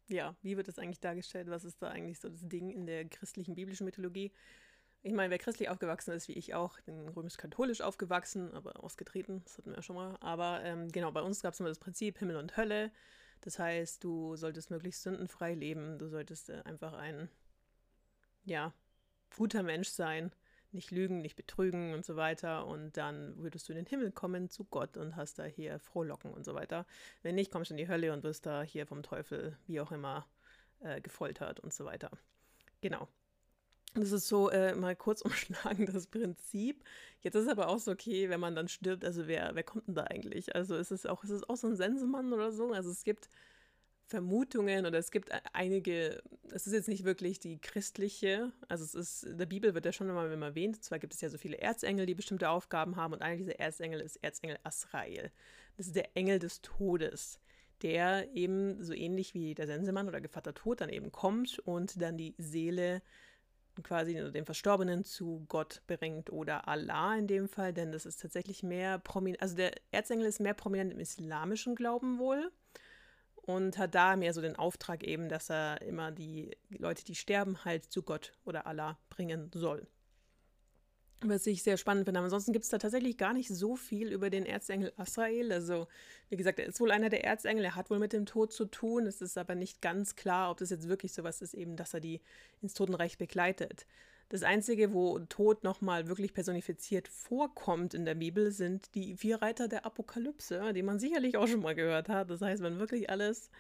ja, 0.07 0.35
wie 0.41 0.55
wird 0.57 0.67
das 0.67 0.77
eigentlich 0.77 0.99
dargestellt? 0.99 1.49
Was 1.49 1.63
ist 1.63 1.81
da 1.81 1.89
eigentlich 1.89 2.19
so 2.19 2.29
das 2.29 2.47
Ding 2.47 2.69
in 2.69 2.85
der 2.85 3.05
christlichen 3.05 3.55
biblischen 3.55 3.85
Mythologie? 3.85 4.31
Ich 5.01 5.13
meine, 5.13 5.29
wer 5.29 5.37
christlich 5.37 5.69
aufgewachsen 5.69 6.13
ist, 6.13 6.27
wie 6.27 6.33
ich 6.33 6.53
auch, 6.55 6.79
bin 6.81 7.07
römisch-katholisch 7.09 7.81
aufgewachsen, 7.81 8.53
aber 8.53 8.83
ausgetreten, 8.83 9.41
das 9.45 9.57
hatten 9.57 9.69
wir 9.69 9.77
ja 9.77 9.83
schon 9.83 9.95
mal. 9.95 10.17
Aber 10.19 10.63
ähm, 10.63 10.91
genau, 10.91 11.11
bei 11.11 11.21
uns 11.21 11.41
gab 11.41 11.53
es 11.53 11.59
immer 11.59 11.69
das 11.69 11.79
Prinzip 11.79 12.17
Himmel 12.19 12.37
und 12.37 12.57
Hölle. 12.57 12.91
Das 13.41 13.59
heißt, 13.59 14.03
du 14.03 14.35
solltest 14.35 14.71
möglichst 14.71 15.03
sündenfrei 15.03 15.53
leben, 15.53 15.99
du 15.99 16.07
solltest 16.07 16.49
äh, 16.49 16.61
einfach 16.65 16.93
ein, 16.93 17.29
ja, 18.45 18.73
guter 19.35 19.63
Mensch 19.63 19.89
sein, 19.89 20.31
nicht 20.75 20.91
lügen, 20.91 21.21
nicht 21.21 21.35
betrügen 21.35 21.93
und 21.93 22.05
so 22.05 22.15
weiter. 22.15 22.67
Und 22.67 22.97
dann 22.97 23.37
würdest 23.37 23.67
du 23.67 23.73
in 23.73 23.77
den 23.77 23.85
Himmel 23.85 24.11
kommen 24.11 24.49
zu 24.49 24.65
Gott 24.65 24.97
und 24.97 25.15
hast 25.15 25.39
da 25.39 25.45
hier 25.45 25.79
Frohlocken 25.79 26.31
und 26.31 26.45
so 26.45 26.53
weiter. 26.53 26.85
Wenn 27.23 27.35
nicht, 27.35 27.51
kommst 27.51 27.71
du 27.71 27.73
in 27.73 27.77
die 27.77 27.87
Hölle 27.87 28.13
und 28.13 28.23
wirst 28.23 28.45
da 28.45 28.61
hier 28.61 28.85
vom 28.85 29.01
Teufel, 29.01 29.57
wie 29.67 29.79
auch 29.79 29.91
immer, 29.91 30.27
äh, 30.81 31.01
gefoltert 31.01 31.59
und 31.59 31.73
so 31.73 31.85
weiter. 31.85 32.11
Genau. 32.81 33.07
Das 33.95 34.11
ist 34.11 34.27
so 34.27 34.49
äh, 34.49 34.75
mal 34.75 34.95
kurz 34.95 35.21
umschlagen, 35.23 35.85
das 35.91 36.07
Prinzip. 36.07 36.83
Jetzt 37.21 37.35
ist 37.35 37.47
aber 37.47 37.69
auch 37.69 37.79
so, 37.79 37.91
okay, 37.91 38.29
wenn 38.29 38.39
man 38.39 38.55
dann 38.55 38.67
stirbt, 38.67 39.05
also 39.05 39.27
wer, 39.27 39.55
wer 39.55 39.63
kommt 39.63 39.87
denn 39.87 39.95
da 39.95 40.03
eigentlich? 40.03 40.53
Also 40.53 40.75
ist 40.75 40.91
es 40.91 41.05
auch, 41.05 41.23
ist 41.23 41.29
es 41.29 41.47
auch 41.49 41.55
so 41.55 41.67
ein 41.67 41.75
Sensemann 41.75 42.33
oder 42.33 42.51
so? 42.51 42.71
Also 42.73 42.91
es 42.91 43.03
gibt 43.03 43.29
Vermutungen 44.07 44.85
oder 44.85 44.99
es 44.99 45.11
gibt 45.11 45.29
e-, 45.29 45.39
einige, 45.53 46.21
es 46.51 46.67
ist 46.67 46.73
jetzt 46.73 46.87
nicht 46.87 47.03
wirklich 47.03 47.39
die 47.39 47.59
christliche, 47.59 48.51
also 48.67 48.83
es 48.83 48.93
ist, 48.93 49.23
in 49.23 49.37
der 49.37 49.45
Bibel 49.45 49.73
wird 49.73 49.85
ja 49.85 49.91
schon 49.91 50.09
immer 50.09 50.45
erwähnt, 50.45 50.83
zwar 50.83 50.99
gibt 50.99 51.13
es 51.13 51.21
ja 51.21 51.29
so 51.29 51.37
viele 51.37 51.57
Erzengel, 51.57 52.05
die 52.05 52.15
bestimmte 52.15 52.49
Aufgaben 52.49 52.95
haben 52.95 53.13
und 53.13 53.21
einer 53.21 53.37
dieser 53.37 53.59
Erzengel 53.59 53.99
ist 54.01 54.17
Erzengel 54.17 54.57
Asrael. 54.63 55.31
Das 55.77 55.87
ist 55.87 55.95
der 55.95 56.15
Engel 56.15 56.39
des 56.39 56.61
Todes, 56.61 57.39
der 57.81 58.33
eben 58.33 58.83
so 58.83 58.93
ähnlich 58.93 59.33
wie 59.33 59.55
der 59.55 59.67
Sensemann 59.67 60.07
oder 60.07 60.21
Gevatter 60.21 60.53
Tod 60.53 60.81
dann 60.81 60.89
eben 60.89 61.11
kommt 61.11 61.59
und 61.59 62.01
dann 62.01 62.17
die 62.17 62.35
Seele 62.37 63.01
quasi 63.83 64.13
den 64.13 64.45
Verstorbenen 64.45 65.03
zu 65.03 65.45
Gott 65.49 65.81
bringt 65.87 66.31
oder 66.31 66.67
Allah 66.67 67.17
in 67.17 67.27
dem 67.27 67.49
Fall, 67.49 67.73
denn 67.73 67.91
das 67.91 68.05
ist 68.05 68.21
tatsächlich 68.21 68.63
mehr 68.63 68.99
prominent, 68.99 69.41
also 69.41 69.55
der 69.55 69.73
Erzengel 69.91 70.27
ist 70.27 70.39
mehr 70.39 70.53
prominent 70.53 70.93
im 70.93 70.99
islamischen 70.99 71.75
Glauben 71.75 72.17
wohl 72.19 72.51
und 73.45 73.77
hat 73.77 73.93
da 73.95 74.15
mehr 74.15 74.33
so 74.33 74.41
den 74.41 74.55
Auftrag 74.55 75.03
eben, 75.03 75.29
dass 75.29 75.49
er 75.49 75.81
immer 75.81 76.11
die 76.11 76.57
Leute, 76.69 77.05
die 77.05 77.15
sterben, 77.15 77.63
halt 77.63 77.85
zu 77.85 78.01
Gott 78.01 78.33
oder 78.43 78.65
Allah 78.65 78.97
bringen 79.09 79.51
soll. 79.53 79.87
was 81.21 81.47
ich 81.47 81.63
sehr 81.63 81.77
spannend 81.77 82.05
finde. 82.05 82.19
Ansonsten 82.19 82.53
gibt 82.53 82.65
es 82.65 82.71
da 82.71 82.77
tatsächlich 82.77 83.17
gar 83.17 83.33
nicht 83.33 83.49
so 83.49 83.75
viel 83.75 84.11
über 84.11 84.29
den 84.29 84.45
Erzengel 84.45 84.93
Asrael. 84.97 85.51
Also, 85.51 85.87
wie 86.29 86.37
gesagt, 86.37 86.59
er 86.59 86.65
ist 86.67 86.79
wohl 86.79 86.91
einer 86.91 87.09
der 87.09 87.23
Erzengel, 87.23 87.63
er 87.65 87.75
hat 87.75 87.89
wohl 87.89 87.99
mit 87.99 88.13
dem 88.13 88.25
Tod 88.25 88.51
zu 88.51 88.65
tun. 88.65 89.05
Es 89.07 89.21
ist 89.21 89.37
aber 89.37 89.55
nicht 89.55 89.81
ganz 89.81 90.15
klar, 90.15 90.51
ob 90.51 90.57
das 90.57 90.71
jetzt 90.71 90.87
wirklich 90.89 91.13
sowas 91.13 91.41
ist, 91.41 91.53
eben, 91.53 91.75
dass 91.77 91.93
er 91.93 91.99
die 91.99 92.21
ins 92.61 92.73
Totenreich 92.73 93.17
begleitet. 93.17 93.85
Das 94.29 94.43
Einzige, 94.43 94.91
wo 94.93 95.19
Tod 95.19 95.63
nochmal 95.63 96.07
wirklich 96.07 96.33
personifiziert 96.33 97.07
vorkommt 97.07 97.93
in 97.93 98.05
der 98.05 98.15
Bibel, 98.15 98.51
sind 98.51 98.93
die 98.95 99.15
vier 99.15 99.41
Reiter 99.41 99.67
der 99.67 99.85
Apokalypse, 99.85 100.73
die 100.73 100.83
man 100.83 100.99
sicherlich 100.99 101.37
auch 101.37 101.47
schon 101.47 101.61
mal 101.61 101.75
gehört 101.75 102.09
hat. 102.09 102.29
Das 102.31 102.41
heißt, 102.41 102.63
wenn 102.63 102.79
wirklich 102.79 103.09
alles 103.09 103.51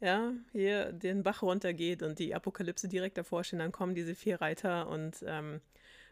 ja, 0.00 0.32
hier 0.52 0.92
den 0.92 1.22
Bach 1.22 1.42
runtergeht 1.42 2.02
und 2.02 2.18
die 2.18 2.34
Apokalypse 2.34 2.88
direkt 2.88 3.18
davor 3.18 3.44
stehen, 3.44 3.58
dann 3.58 3.72
kommen 3.72 3.94
diese 3.94 4.14
vier 4.14 4.40
Reiter 4.40 4.88
und 4.88 5.24
ähm, 5.26 5.60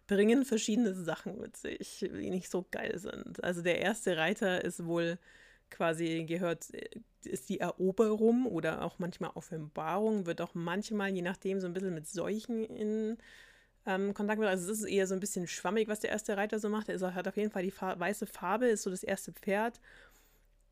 bringen 0.06 0.44
verschiedene 0.44 0.94
Sachen 0.94 1.38
mit 1.40 1.56
sich, 1.56 2.00
die 2.00 2.30
nicht 2.30 2.50
so 2.50 2.66
geil 2.70 2.98
sind. 2.98 3.42
Also 3.42 3.62
der 3.62 3.80
erste 3.80 4.16
Reiter 4.16 4.64
ist 4.64 4.84
wohl 4.86 5.18
quasi 5.70 6.24
gehört, 6.24 6.68
ist 7.24 7.48
die 7.48 7.60
Eroberung 7.60 8.46
oder 8.46 8.82
auch 8.82 8.98
manchmal 8.98 9.30
Offenbarung, 9.34 10.26
wird 10.26 10.40
auch 10.40 10.54
manchmal, 10.54 11.10
je 11.10 11.22
nachdem, 11.22 11.60
so 11.60 11.66
ein 11.66 11.72
bisschen 11.72 11.94
mit 11.94 12.06
Seuchen 12.06 12.64
in 12.64 13.16
ähm, 13.86 14.14
Kontakt 14.14 14.40
mit. 14.40 14.48
Also 14.48 14.70
es 14.70 14.80
ist 14.80 14.88
eher 14.88 15.06
so 15.06 15.14
ein 15.14 15.20
bisschen 15.20 15.46
schwammig, 15.46 15.88
was 15.88 16.00
der 16.00 16.10
erste 16.10 16.36
Reiter 16.36 16.58
so 16.58 16.68
macht. 16.68 16.88
Er 16.88 17.14
hat 17.14 17.28
auf 17.28 17.36
jeden 17.36 17.50
Fall 17.50 17.62
die 17.62 17.70
Fa 17.70 17.98
weiße 17.98 18.26
Farbe, 18.26 18.66
ist 18.66 18.82
so 18.82 18.90
das 18.90 19.02
erste 19.02 19.32
Pferd 19.32 19.80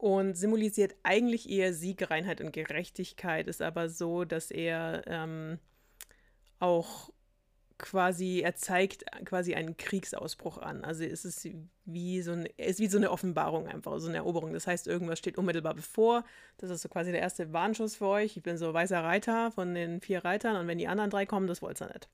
und 0.00 0.34
symbolisiert 0.34 0.94
eigentlich 1.02 1.48
eher 1.50 1.74
Siegereinheit 1.74 2.40
und 2.40 2.52
Gerechtigkeit, 2.52 3.48
ist 3.48 3.60
aber 3.60 3.90
so, 3.90 4.24
dass 4.24 4.50
er 4.50 5.02
ähm, 5.06 5.58
auch 6.58 7.10
quasi, 7.76 8.40
er 8.40 8.54
zeigt 8.54 9.04
quasi 9.24 9.54
einen 9.54 9.76
Kriegsausbruch 9.76 10.58
an. 10.58 10.84
Also 10.84 11.04
es 11.04 11.24
ist 11.24 11.48
wie 11.84 12.22
so, 12.22 12.32
ein, 12.32 12.46
ist 12.56 12.78
wie 12.78 12.86
so 12.86 12.98
eine 12.98 13.10
Offenbarung 13.10 13.66
einfach, 13.66 13.98
so 13.98 14.08
eine 14.08 14.18
Eroberung. 14.18 14.52
Das 14.52 14.66
heißt, 14.66 14.86
irgendwas 14.86 15.18
steht 15.18 15.36
unmittelbar 15.36 15.74
bevor. 15.74 16.24
Das 16.58 16.70
ist 16.70 16.82
so 16.82 16.88
quasi 16.88 17.10
der 17.10 17.20
erste 17.20 17.52
Warnschuss 17.52 17.96
für 17.96 18.06
euch. 18.06 18.36
Ich 18.36 18.42
bin 18.42 18.56
so 18.56 18.72
weißer 18.72 19.02
Reiter 19.02 19.50
von 19.50 19.74
den 19.74 20.00
vier 20.00 20.24
Reitern 20.24 20.56
und 20.56 20.66
wenn 20.66 20.78
die 20.78 20.88
anderen 20.88 21.10
drei 21.10 21.26
kommen, 21.26 21.46
das 21.46 21.62
wollt 21.62 21.80
ihr 21.80 21.88
nicht. 21.88 22.08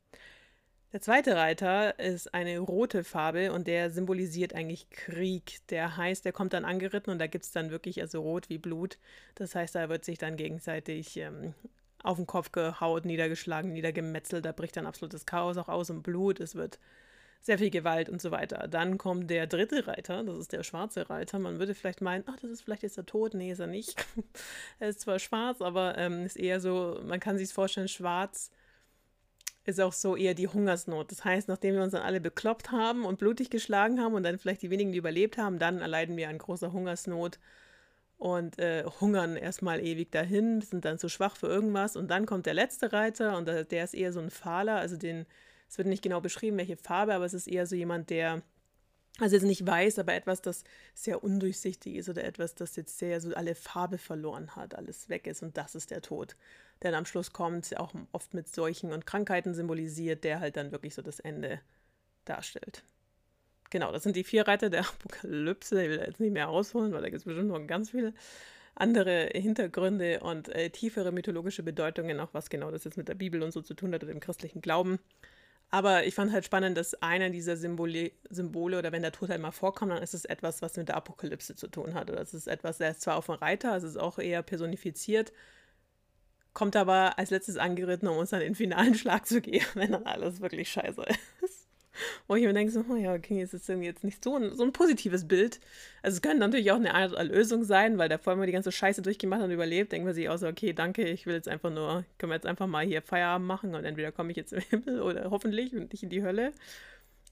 Der 0.93 1.00
zweite 1.00 1.35
Reiter 1.35 1.99
ist 1.99 2.33
eine 2.33 2.59
rote 2.59 3.02
Farbe 3.02 3.52
und 3.52 3.66
der 3.66 3.90
symbolisiert 3.90 4.55
eigentlich 4.55 4.88
Krieg. 4.90 5.59
Der 5.69 5.97
heißt, 5.97 6.25
der 6.25 6.33
kommt 6.33 6.52
dann 6.52 6.64
angeritten 6.64 7.11
und 7.11 7.19
da 7.19 7.26
gibt 7.26 7.45
es 7.45 7.50
dann 7.50 7.71
wirklich 7.71 8.00
also 8.00 8.21
rot 8.23 8.49
wie 8.49 8.59
Blut. 8.59 8.99
Das 9.35 9.55
heißt, 9.55 9.75
da 9.75 9.88
wird 9.88 10.05
sich 10.05 10.19
dann 10.19 10.37
gegenseitig 10.37 11.16
ähm, 11.16 11.55
auf 12.02 12.16
den 12.19 12.26
Kopf 12.26 12.52
gehaut, 12.52 13.05
niedergeschlagen, 13.05 13.73
niedergemetzelt. 13.73 14.45
Da 14.45 14.52
bricht 14.52 14.76
dann 14.76 14.87
absolutes 14.87 15.26
Chaos 15.26 15.57
auch 15.57 15.69
aus 15.69 15.90
und 15.90 16.02
Blut. 16.02 16.38
Es 16.38 16.55
wird 16.55 16.78
sehr 17.40 17.59
viel 17.59 17.71
Gewalt 17.71 18.09
und 18.09 18.23
so 18.23 18.31
weiter. 18.31 18.69
Dann 18.69 18.97
kommt 18.97 19.28
der 19.28 19.47
dritte 19.47 19.87
Reiter, 19.87 20.25
das 20.25 20.38
ist 20.38 20.52
der 20.52 20.62
schwarze 20.62 21.11
Reiter. 21.11 21.38
Man 21.38 21.59
würde 21.59 21.75
vielleicht 21.75 22.00
meinen, 22.00 22.25
ach, 22.26 22.38
das 22.40 22.50
ist 22.50 22.62
vielleicht 22.62 22.83
jetzt 22.85 22.97
der 22.97 23.07
Tod. 23.07 23.35
Nee, 23.35 23.52
ist 23.52 23.61
er 23.61 23.66
nicht. 23.66 24.05
er 24.78 24.88
ist 24.88 25.00
zwar 25.00 25.19
schwarz, 25.19 25.61
aber 25.61 25.99
ähm, 25.99 26.25
ist 26.25 26.37
eher 26.37 26.61
so, 26.61 27.00
man 27.05 27.21
kann 27.21 27.38
sich 27.38 27.52
vorstellen, 27.52 27.88
schwarz 27.88 28.50
ist 29.67 29.81
auch 29.81 29.93
so 29.93 30.17
eher 30.17 30.35
die 30.35 30.49
Hungersnot. 30.49 31.11
Das 31.11 31.25
heißt, 31.25 31.49
nachdem 31.49 31.75
wir 31.75 31.83
uns 31.83 31.93
dann 31.93 32.03
alle 32.03 32.21
bekloppt 32.21 32.71
haben 32.71 33.05
und 33.05 33.19
blutig 33.19 33.51
geschlagen 33.51 34.01
haben 34.01 34.15
und 34.15 34.23
dann 34.23 34.39
vielleicht 34.39 34.63
die 34.63 34.71
wenigen, 34.71 34.93
die 34.93 34.99
überlebt 34.99 35.39
haben, 35.39 35.59
dann 35.59 35.81
erleiden 35.81 36.17
wir 36.17 36.29
an 36.29 36.39
großer 36.39 36.73
Hungersnot 36.73 37.39
und 38.17 38.59
äh, 38.59 38.85
hungern 39.01 39.37
erstmal 39.37 39.81
ewig 39.81 40.11
dahin, 40.13 40.61
sind 40.61 40.85
dann 40.85 40.99
zu 40.99 41.09
schwach 41.09 41.37
für 41.37 41.49
irgendwas. 41.49 41.97
Und 41.97 42.11
dann 42.11 42.27
kommt 42.27 42.47
der 42.47 42.55
letzte 42.55 42.93
Reiter 42.93 43.37
und 43.37 43.47
der 43.47 43.85
ist 43.85 43.95
eher 43.95 44.13
so 44.13 44.21
ein 44.21 44.31
Fahler, 44.31 44.77
also 44.77 44.97
den, 44.97 45.27
es 45.69 45.77
wird 45.79 45.89
nicht 45.89 46.03
genau 46.03 46.21
beschrieben, 46.21 46.57
welche 46.57 46.77
Farbe, 46.77 47.15
aber 47.15 47.25
es 47.25 47.35
ist 47.35 47.49
eher 47.49 47.67
so 47.67 47.75
jemand, 47.75 48.09
der, 48.11 48.43
also 49.19 49.37
jetzt 49.37 49.45
nicht 49.45 49.67
weiß, 49.67 49.99
aber 49.99 50.15
etwas, 50.15 50.43
das 50.43 50.65
sehr 50.95 51.25
undurchsichtig 51.25 51.97
ist 51.97 52.09
oder 52.09 52.25
etwas, 52.25 52.55
das 52.55 52.77
jetzt 52.77 52.99
sehr 52.99 53.21
so 53.21 53.35
alle 53.35 53.55
Farbe 53.55 53.99
verloren 53.99 54.57
hat, 54.57 54.75
alles 54.75 55.09
weg 55.09 55.27
ist 55.27 55.43
und 55.43 55.57
das 55.57 55.75
ist 55.75 55.91
der 55.91 56.03
Tod, 56.03 56.37
der 56.83 56.91
dann 56.91 56.99
am 56.99 57.07
Schluss 57.07 57.33
kommt, 57.33 57.77
auch 57.79 57.95
oft 58.13 58.35
mit 58.35 58.49
Seuchen 58.49 58.93
und 58.93 59.07
Krankheiten 59.07 59.55
symbolisiert, 59.55 60.25
der 60.25 60.41
halt 60.41 60.57
dann 60.57 60.73
wirklich 60.73 60.95
so 60.95 61.03
das 61.03 61.21
Ende 61.21 61.61
darstellt 62.25 62.85
genau, 63.71 63.93
das 63.93 64.03
sind 64.03 64.17
die 64.17 64.25
vier 64.25 64.47
Reiter 64.47 64.71
der 64.71 64.81
Apokalypse. 64.89 65.83
Ich 65.83 65.91
will 65.91 65.99
jetzt 65.99 66.21
nicht 66.21 66.33
mehr 66.33 66.49
ausholen, 66.49 66.93
weil 66.93 67.03
da 67.03 67.09
gibt 67.09 67.19
es 67.19 67.25
bestimmt 67.25 67.49
noch 67.49 67.67
ganz 67.67 67.91
viele 67.91 68.13
andere 68.75 69.31
Hintergründe 69.33 70.21
und 70.21 70.49
äh, 70.51 70.71
tiefere 70.71 71.13
mythologische 71.13 71.63
Bedeutungen, 71.63 72.21
auch 72.21 72.35
was 72.35 72.51
genau 72.51 72.71
das 72.71 72.85
jetzt 72.85 72.99
mit 72.99 73.09
der 73.09 73.15
Bibel 73.15 73.43
und 73.43 73.53
so 73.53 73.63
zu 73.63 73.75
tun 73.75 73.93
hat 73.95 74.03
oder 74.03 74.13
dem 74.13 74.21
christlichen 74.21 74.61
Glauben. 74.61 74.99
Aber 75.71 76.07
ich 76.07 76.15
fand 76.15 76.33
halt 76.33 76.45
spannend, 76.45 76.77
dass 76.77 76.95
einer 77.03 77.31
dieser 77.31 77.57
Symbole, 77.57 78.13
Symbole 78.31 78.79
oder 78.79 78.93
wenn 78.93 79.03
der 79.03 79.13
Tod 79.13 79.31
einmal 79.31 79.53
vorkommt, 79.53 79.93
dann 79.93 80.03
ist 80.03 80.15
es 80.15 80.25
etwas, 80.25 80.63
was 80.63 80.77
mit 80.77 80.89
der 80.89 80.97
Apokalypse 80.97 81.57
zu 81.57 81.69
tun 81.69 81.95
hat. 81.95 82.11
Oder 82.11 82.21
es 82.21 82.35
ist 82.35 82.47
etwas, 82.47 82.79
der 82.79 82.93
ist 82.93 83.01
zwar 83.03 83.17
auf 83.17 83.27
dem 83.27 83.35
Reiter, 83.35 83.77
es 83.77 83.83
ist 83.83 83.97
auch 83.97 84.19
eher 84.19 84.43
personifiziert, 84.43 85.33
kommt 86.55 86.77
aber 86.77 87.19
als 87.19 87.31
letztes 87.31 87.57
angeritten, 87.57 88.09
um 88.09 88.17
uns 88.17 88.31
dann 88.31 88.41
den 88.41 88.55
finalen 88.55 88.95
Schlag 88.95 89.27
zu 89.27 89.41
geben, 89.41 89.67
wenn 89.75 89.93
dann 89.93 90.07
alles 90.07 90.41
wirklich 90.41 90.71
scheiße 90.71 91.05
ist. 91.43 91.66
Wo 92.26 92.37
ich 92.37 92.45
mir 92.45 92.53
denke, 92.53 92.73
so, 92.73 92.85
oh 92.88 92.97
ja, 92.97 93.15
okay, 93.15 93.43
es 93.43 93.55
ist 93.55 93.69
jetzt 93.69 94.05
nicht 94.05 94.23
so 94.23 94.37
ein, 94.37 94.55
so 94.55 94.65
ein 94.65 94.73
positives 94.73 95.26
Bild. 95.26 95.61
Also 96.03 96.17
es 96.17 96.23
könnte 96.23 96.38
natürlich 96.38 96.71
auch 96.73 96.76
eine 96.76 96.95
Art 96.95 97.15
Erlösung 97.15 97.65
sein, 97.65 97.99
weil 97.99 98.09
der 98.09 98.19
vorher 98.19 98.38
mal 98.38 98.47
die 98.47 98.53
ganze 98.53 98.73
Scheiße 98.73 99.03
durchgemacht 99.03 99.43
und 99.43 99.50
überlebt, 99.50 99.93
denkt 99.93 100.07
man 100.07 100.15
sich 100.15 100.29
auch 100.29 100.38
so, 100.38 100.47
okay, 100.47 100.73
danke, 100.73 101.05
ich 101.05 101.26
will 101.26 101.35
jetzt 101.35 101.49
einfach 101.49 101.71
nur, 101.71 102.05
können 102.19 102.31
wir 102.31 102.37
jetzt 102.37 102.47
einfach 102.47 102.67
mal 102.67 102.85
hier 102.85 103.03
Feierabend 103.03 103.47
machen 103.47 103.75
und 103.75 103.85
entweder 103.85 104.12
komme 104.12 104.31
ich 104.31 104.37
jetzt 104.37 104.53
im 104.53 104.61
Himmel 104.61 105.00
oder 105.03 105.31
hoffentlich 105.31 105.75
und 105.75 105.93
nicht 105.93 106.03
in 106.03 106.11
die 106.11 106.23
Hölle. 106.23 106.53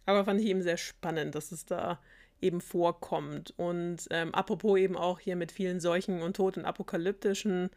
Aber 0.06 0.25
fand 0.25 0.40
ich 0.40 0.47
eben 0.47 0.62
sehr 0.62 0.76
spannend, 0.76 1.35
dass 1.35 1.52
es 1.52 1.64
da 1.64 1.99
eben 2.40 2.61
vorkommt. 2.61 3.54
Und 3.56 4.06
ähm, 4.11 4.35
apropos 4.35 4.78
eben 4.78 4.97
auch 4.97 5.18
hier 5.18 5.37
mit 5.37 5.50
vielen 5.50 5.80
Seuchen 5.80 6.23
und 6.23 6.37
Tod 6.37 6.59
und 6.59 6.64
apokalyptischen 6.64 7.71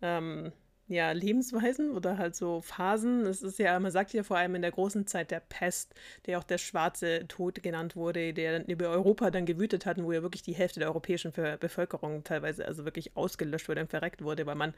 ähm, 0.00 0.52
ja, 0.88 1.12
Lebensweisen 1.12 1.90
oder 1.90 2.16
halt 2.16 2.34
so 2.34 2.62
Phasen. 2.62 3.26
Es 3.26 3.42
ist 3.42 3.58
ja, 3.58 3.78
man 3.78 3.92
sagt 3.92 4.14
ja 4.14 4.22
vor 4.22 4.38
allem 4.38 4.54
in 4.54 4.62
der 4.62 4.70
großen 4.70 5.06
Zeit 5.06 5.30
der 5.30 5.40
Pest, 5.40 5.94
der 6.24 6.38
auch 6.38 6.44
der 6.44 6.56
schwarze 6.56 7.28
Tod 7.28 7.62
genannt 7.62 7.94
wurde, 7.94 8.32
der 8.32 8.58
dann 8.58 8.66
über 8.66 8.88
Europa 8.88 9.30
dann 9.30 9.44
gewütet 9.44 9.84
hat 9.84 9.98
und 9.98 10.04
wo 10.04 10.12
ja 10.12 10.22
wirklich 10.22 10.42
die 10.42 10.54
Hälfte 10.54 10.80
der 10.80 10.88
europäischen 10.88 11.30
Bevölkerung 11.32 12.24
teilweise 12.24 12.66
also 12.66 12.86
wirklich 12.86 13.16
ausgelöscht 13.18 13.68
wurde 13.68 13.82
und 13.82 13.90
verreckt 13.90 14.22
wurde, 14.22 14.46
weil 14.46 14.54
man 14.54 14.72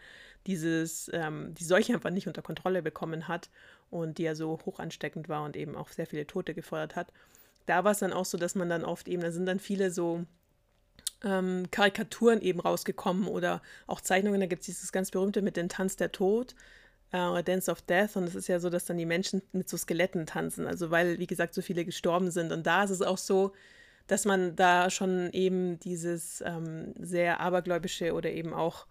dieses, 0.49 1.09
ähm, 1.12 1.55
die 1.55 1.64
Seuche 1.64 1.95
einfach 1.95 2.11
nicht 2.11 2.26
unter 2.26 2.43
Kontrolle 2.43 2.83
bekommen 2.83 3.29
hat 3.29 3.49
und 3.90 4.19
die 4.19 4.25
ja 4.25 4.35
so 4.35 4.59
hoch 4.67 4.81
ansteckend 4.81 5.29
war 5.29 5.45
und 5.45 5.57
eben 5.57 5.76
auch 5.76 5.90
sehr 5.90 6.07
viele 6.07 6.26
Tote 6.26 6.55
gefordert 6.55 6.97
hat. 6.97 7.12
Da 7.67 7.85
war 7.85 7.93
es 7.93 8.00
dann 8.00 8.12
auch 8.12 8.25
so, 8.25 8.37
dass 8.37 8.57
man 8.57 8.69
dann 8.69 8.85
oft 8.85 9.07
eben, 9.07 9.23
da 9.23 9.31
sind 9.31 9.47
dann 9.47 9.61
viele 9.61 9.93
so 9.93 10.25
ähm, 11.25 11.71
Karikaturen 11.71 12.41
eben 12.41 12.61
rausgekommen 12.61 13.29
oder 13.29 13.62
auch 13.87 14.00
Zeichnungen. 14.00 14.41
Da 14.41 14.47
gibt 14.47 14.61
es 14.61 14.67
dieses 14.67 14.93
ganz 14.93 15.11
berühmte 15.11 15.43
mit 15.43 15.57
dem 15.57 15.69
Tanz 15.69 15.97
der 15.97 16.12
Tod 16.12 16.55
äh, 17.12 17.43
Dance 17.43 17.71
of 17.71 17.83
Death. 17.83 18.17
Und 18.17 18.25
es 18.25 18.35
ist 18.35 18.49
ja 18.49 18.59
so, 18.61 18.71
dass 18.71 18.85
dann 18.85 18.99
die 18.99 19.07
Menschen 19.07 19.43
mit 19.53 19.69
so 19.69 19.77
Skeletten 19.77 20.27
tanzen. 20.27 20.67
Also 20.67 20.91
weil, 20.91 21.19
wie 21.19 21.27
gesagt, 21.27 21.55
so 21.55 21.62
viele 21.62 21.85
gestorben 21.85 22.31
sind. 22.31 22.53
Und 22.53 22.67
da 22.67 22.85
ist 22.85 22.91
es 22.91 23.03
auch 23.03 23.19
so, 23.19 23.53
dass 24.07 24.25
man 24.25 24.57
da 24.57 24.91
schon 24.91 25.31
eben 25.33 25.79
dieses 25.81 26.43
ähm, 26.45 26.95
sehr 26.99 27.41
abergläubische 27.41 28.12
oder 28.15 28.31
eben 28.31 28.53
auch 28.53 28.87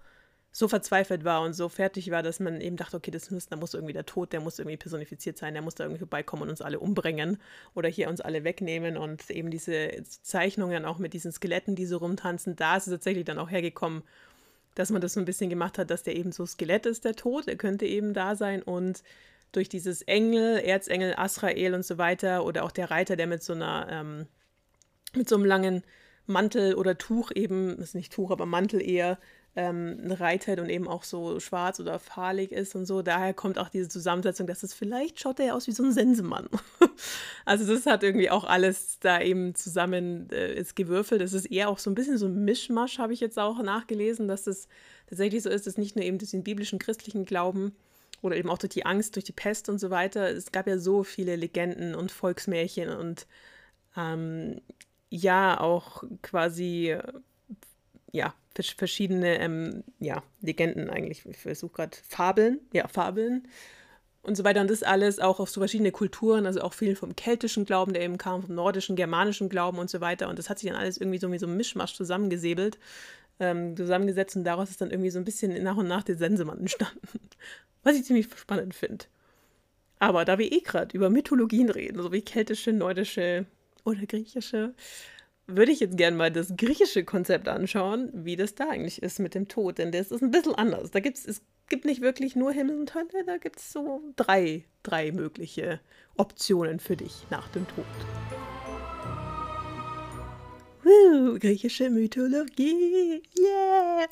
so 0.59 0.67
verzweifelt 0.67 1.23
war 1.23 1.41
und 1.41 1.53
so 1.53 1.69
fertig 1.69 2.11
war, 2.11 2.21
dass 2.21 2.41
man 2.41 2.59
eben 2.59 2.75
dachte, 2.75 2.97
okay, 2.97 3.11
das 3.11 3.31
muss, 3.31 3.47
da 3.47 3.55
muss 3.55 3.73
irgendwie 3.73 3.93
der 3.93 4.05
Tod, 4.05 4.33
der 4.33 4.41
muss 4.41 4.59
irgendwie 4.59 4.75
personifiziert 4.75 5.37
sein, 5.37 5.53
der 5.53 5.63
muss 5.63 5.75
da 5.75 5.85
irgendwie 5.85 5.99
vorbeikommen 5.99 6.43
und 6.43 6.49
uns 6.49 6.61
alle 6.61 6.81
umbringen 6.81 7.37
oder 7.75 7.87
hier 7.87 8.09
uns 8.09 8.19
alle 8.19 8.43
wegnehmen. 8.43 8.97
Und 8.97 9.29
eben 9.29 9.51
diese 9.51 10.03
Zeichnungen 10.03 10.83
auch 10.83 10.97
mit 10.97 11.13
diesen 11.13 11.31
Skeletten, 11.31 11.77
die 11.77 11.85
so 11.85 11.95
rumtanzen, 11.95 12.57
da 12.57 12.75
ist 12.75 12.87
es 12.87 12.91
tatsächlich 12.91 13.23
dann 13.23 13.39
auch 13.39 13.49
hergekommen, 13.49 14.03
dass 14.75 14.89
man 14.89 14.99
das 14.99 15.13
so 15.13 15.21
ein 15.21 15.25
bisschen 15.25 15.49
gemacht 15.49 15.77
hat, 15.77 15.91
dass 15.91 16.03
der 16.03 16.17
eben 16.17 16.33
so 16.33 16.45
Skelett 16.45 16.85
ist, 16.85 17.05
der 17.05 17.15
Tod, 17.15 17.47
der 17.47 17.55
könnte 17.55 17.85
eben 17.85 18.13
da 18.13 18.35
sein. 18.35 18.61
Und 18.61 19.01
durch 19.53 19.69
dieses 19.69 20.01
Engel, 20.01 20.57
Erzengel, 20.57 21.13
Asrael 21.15 21.73
und 21.73 21.85
so 21.85 21.97
weiter 21.97 22.43
oder 22.43 22.65
auch 22.65 22.71
der 22.71 22.91
Reiter, 22.91 23.15
der 23.15 23.27
mit 23.27 23.43
so 23.43 23.53
einer, 23.53 23.87
ähm, 23.89 24.27
mit 25.15 25.29
so 25.29 25.35
einem 25.35 25.45
langen 25.45 25.83
Mantel 26.25 26.75
oder 26.75 26.97
Tuch 26.97 27.31
eben, 27.33 27.77
das 27.77 27.89
ist 27.89 27.95
nicht 27.95 28.11
Tuch, 28.11 28.29
aber 28.29 28.45
Mantel 28.45 28.81
eher, 28.81 29.17
ähm, 29.55 30.11
reitet 30.11 30.59
und 30.59 30.69
eben 30.69 30.87
auch 30.87 31.03
so 31.03 31.39
schwarz 31.39 31.79
oder 31.79 31.99
fahlig 31.99 32.51
ist 32.51 32.75
und 32.75 32.85
so. 32.85 33.01
Daher 33.01 33.33
kommt 33.33 33.57
auch 33.57 33.69
diese 33.69 33.89
Zusammensetzung, 33.89 34.47
dass 34.47 34.63
es 34.63 34.73
vielleicht 34.73 35.19
schaut 35.19 35.39
er 35.39 35.47
ja 35.47 35.53
aus 35.53 35.67
wie 35.67 35.71
so 35.71 35.83
ein 35.83 35.91
Sensemann. 35.91 36.47
also 37.45 37.71
das 37.71 37.85
hat 37.85 38.03
irgendwie 38.03 38.29
auch 38.29 38.43
alles 38.43 38.99
da 38.99 39.19
eben 39.21 39.55
zusammen 39.55 40.29
äh, 40.31 40.53
ist 40.53 40.75
gewürfelt. 40.75 41.21
Es 41.21 41.33
ist 41.33 41.45
eher 41.45 41.69
auch 41.69 41.79
so 41.79 41.89
ein 41.89 41.95
bisschen 41.95 42.17
so 42.17 42.27
ein 42.27 42.45
Mischmasch, 42.45 42.99
habe 42.99 43.13
ich 43.13 43.19
jetzt 43.19 43.39
auch 43.39 43.61
nachgelesen, 43.61 44.27
dass 44.27 44.47
es 44.47 44.67
tatsächlich 45.07 45.43
so 45.43 45.49
ist, 45.49 45.65
dass 45.65 45.77
nicht 45.77 45.95
nur 45.95 46.05
eben 46.05 46.19
durch 46.19 46.31
den 46.31 46.43
biblischen 46.43 46.79
christlichen 46.79 47.25
Glauben 47.25 47.75
oder 48.21 48.35
eben 48.35 48.49
auch 48.49 48.57
durch 48.59 48.73
die 48.73 48.85
Angst, 48.85 49.15
durch 49.15 49.25
die 49.25 49.31
Pest 49.31 49.69
und 49.69 49.79
so 49.79 49.89
weiter. 49.89 50.29
Es 50.29 50.51
gab 50.51 50.67
ja 50.67 50.77
so 50.77 51.03
viele 51.03 51.35
Legenden 51.35 51.95
und 51.95 52.11
Volksmärchen 52.11 52.89
und 52.89 53.25
ähm, 53.97 54.61
ja, 55.09 55.59
auch 55.59 56.03
quasi 56.21 56.95
ja, 58.11 58.33
verschiedene 58.77 59.39
ähm, 59.39 59.83
ja, 59.99 60.23
Legenden 60.41 60.89
eigentlich. 60.89 61.25
Ich 61.25 61.37
versuche 61.37 61.73
gerade 61.73 61.97
Fabeln, 62.07 62.59
ja, 62.73 62.87
Fabeln. 62.87 63.47
und 64.21 64.35
so 64.35 64.43
weiter. 64.43 64.61
Und 64.61 64.69
das 64.69 64.83
alles 64.83 65.19
auch 65.19 65.39
auf 65.39 65.49
so 65.49 65.61
verschiedene 65.61 65.91
Kulturen, 65.91 66.45
also 66.45 66.61
auch 66.61 66.73
viel 66.73 66.95
vom 66.95 67.15
keltischen 67.15 67.65
Glauben, 67.65 67.93
der 67.93 68.03
eben 68.03 68.17
kam, 68.17 68.43
vom 68.43 68.55
nordischen, 68.55 68.95
germanischen 68.95 69.49
Glauben 69.49 69.79
und 69.79 69.89
so 69.89 70.01
weiter. 70.01 70.27
Und 70.29 70.39
das 70.39 70.49
hat 70.49 70.59
sich 70.59 70.69
dann 70.69 70.79
alles 70.79 70.97
irgendwie 70.97 71.19
so 71.19 71.31
wie 71.31 71.39
so 71.39 71.47
ein 71.47 71.55
Mischmasch 71.55 71.93
zusammengesäbelt, 71.93 72.79
ähm, 73.39 73.77
zusammengesetzt 73.77 74.35
und 74.35 74.43
daraus 74.43 74.69
ist 74.69 74.81
dann 74.81 74.91
irgendwie 74.91 75.11
so 75.11 75.19
ein 75.19 75.25
bisschen 75.25 75.61
nach 75.63 75.77
und 75.77 75.87
nach 75.87 76.03
der 76.03 76.17
Sensemann 76.17 76.59
entstanden. 76.59 76.99
Was 77.83 77.95
ich 77.95 78.03
ziemlich 78.03 78.27
spannend 78.35 78.75
finde. 78.75 79.05
Aber 79.99 80.25
da 80.25 80.37
wir 80.37 80.51
eh 80.51 80.59
gerade 80.59 80.95
über 80.95 81.09
Mythologien 81.09 81.69
reden, 81.69 82.01
so 82.01 82.11
wie 82.11 82.21
keltische, 82.21 82.71
nordische 82.71 83.45
oder 83.83 84.05
griechische, 84.05 84.73
würde 85.55 85.71
ich 85.71 85.79
jetzt 85.79 85.97
gerne 85.97 86.15
mal 86.15 86.31
das 86.31 86.55
griechische 86.55 87.03
Konzept 87.03 87.47
anschauen, 87.47 88.09
wie 88.13 88.35
das 88.35 88.55
da 88.55 88.69
eigentlich 88.69 89.01
ist 89.01 89.19
mit 89.19 89.35
dem 89.35 89.47
Tod. 89.47 89.77
Denn 89.77 89.91
das 89.91 90.11
ist 90.11 90.21
ein 90.21 90.31
bisschen 90.31 90.55
anders. 90.55 90.91
Da 90.91 90.99
gibt's, 90.99 91.25
es 91.25 91.41
gibt 91.69 91.85
nicht 91.85 92.01
wirklich 92.01 92.35
nur 92.35 92.51
Himmel 92.51 92.79
und 92.79 92.93
Hölle, 92.93 93.25
da 93.25 93.37
gibt 93.37 93.59
es 93.59 93.71
so 93.71 94.01
drei, 94.15 94.65
drei 94.83 95.11
mögliche 95.11 95.79
Optionen 96.17 96.79
für 96.79 96.97
dich 96.97 97.25
nach 97.29 97.47
dem 97.49 97.67
Tod. 97.67 97.85
Woo, 100.83 101.37
griechische 101.37 101.89
Mythologie, 101.89 103.21
yeah! 103.37 104.07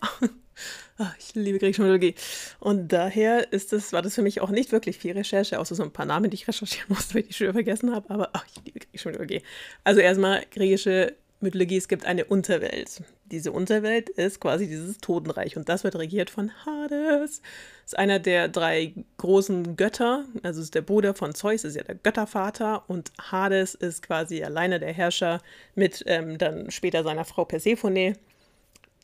Oh, 0.99 1.05
ich 1.19 1.33
liebe 1.33 1.59
griechische 1.59 1.81
Mythologie. 1.81 2.15
Und 2.59 2.91
daher 2.91 3.51
ist 3.51 3.73
es, 3.73 3.93
war 3.93 4.01
das 4.01 4.15
für 4.15 4.21
mich 4.21 4.41
auch 4.41 4.49
nicht 4.49 4.71
wirklich 4.71 4.97
viel 4.97 5.13
Recherche, 5.13 5.59
außer 5.59 5.75
so 5.75 5.83
ein 5.83 5.91
paar 5.91 6.05
Namen, 6.05 6.29
die 6.29 6.35
ich 6.35 6.47
recherchieren 6.47 6.87
musste, 6.89 7.15
weil 7.15 7.21
ich 7.21 7.27
die 7.29 7.33
schon 7.33 7.53
vergessen 7.53 7.93
habe. 7.93 8.09
Aber 8.09 8.31
oh, 8.35 8.39
ich 8.47 8.65
liebe 8.65 8.79
griechische 8.79 9.09
Mythologie. 9.09 9.41
Also 9.83 10.01
erstmal 10.01 10.45
griechische 10.51 11.15
Mythologie, 11.39 11.77
es 11.77 11.87
gibt 11.87 12.05
eine 12.05 12.25
Unterwelt. 12.25 13.03
Diese 13.25 13.51
Unterwelt 13.51 14.09
ist 14.09 14.39
quasi 14.39 14.67
dieses 14.67 14.97
Totenreich 14.97 15.55
und 15.55 15.69
das 15.69 15.83
wird 15.83 15.95
regiert 15.95 16.31
von 16.31 16.51
Hades. 16.65 17.41
Ist 17.85 17.97
einer 17.97 18.17
der 18.17 18.47
drei 18.47 18.93
großen 19.17 19.75
Götter, 19.75 20.25
also 20.41 20.61
ist 20.61 20.73
der 20.73 20.81
Bruder 20.81 21.13
von 21.13 21.35
Zeus, 21.35 21.63
ist 21.63 21.75
ja 21.75 21.83
der 21.83 21.95
Göttervater 21.95 22.89
und 22.89 23.11
Hades 23.19 23.75
ist 23.75 24.01
quasi 24.01 24.43
alleine 24.43 24.79
der 24.79 24.93
Herrscher 24.93 25.41
mit 25.75 26.03
ähm, 26.07 26.39
dann 26.39 26.71
später 26.71 27.03
seiner 27.03 27.25
Frau 27.25 27.45
Persephone 27.45 28.15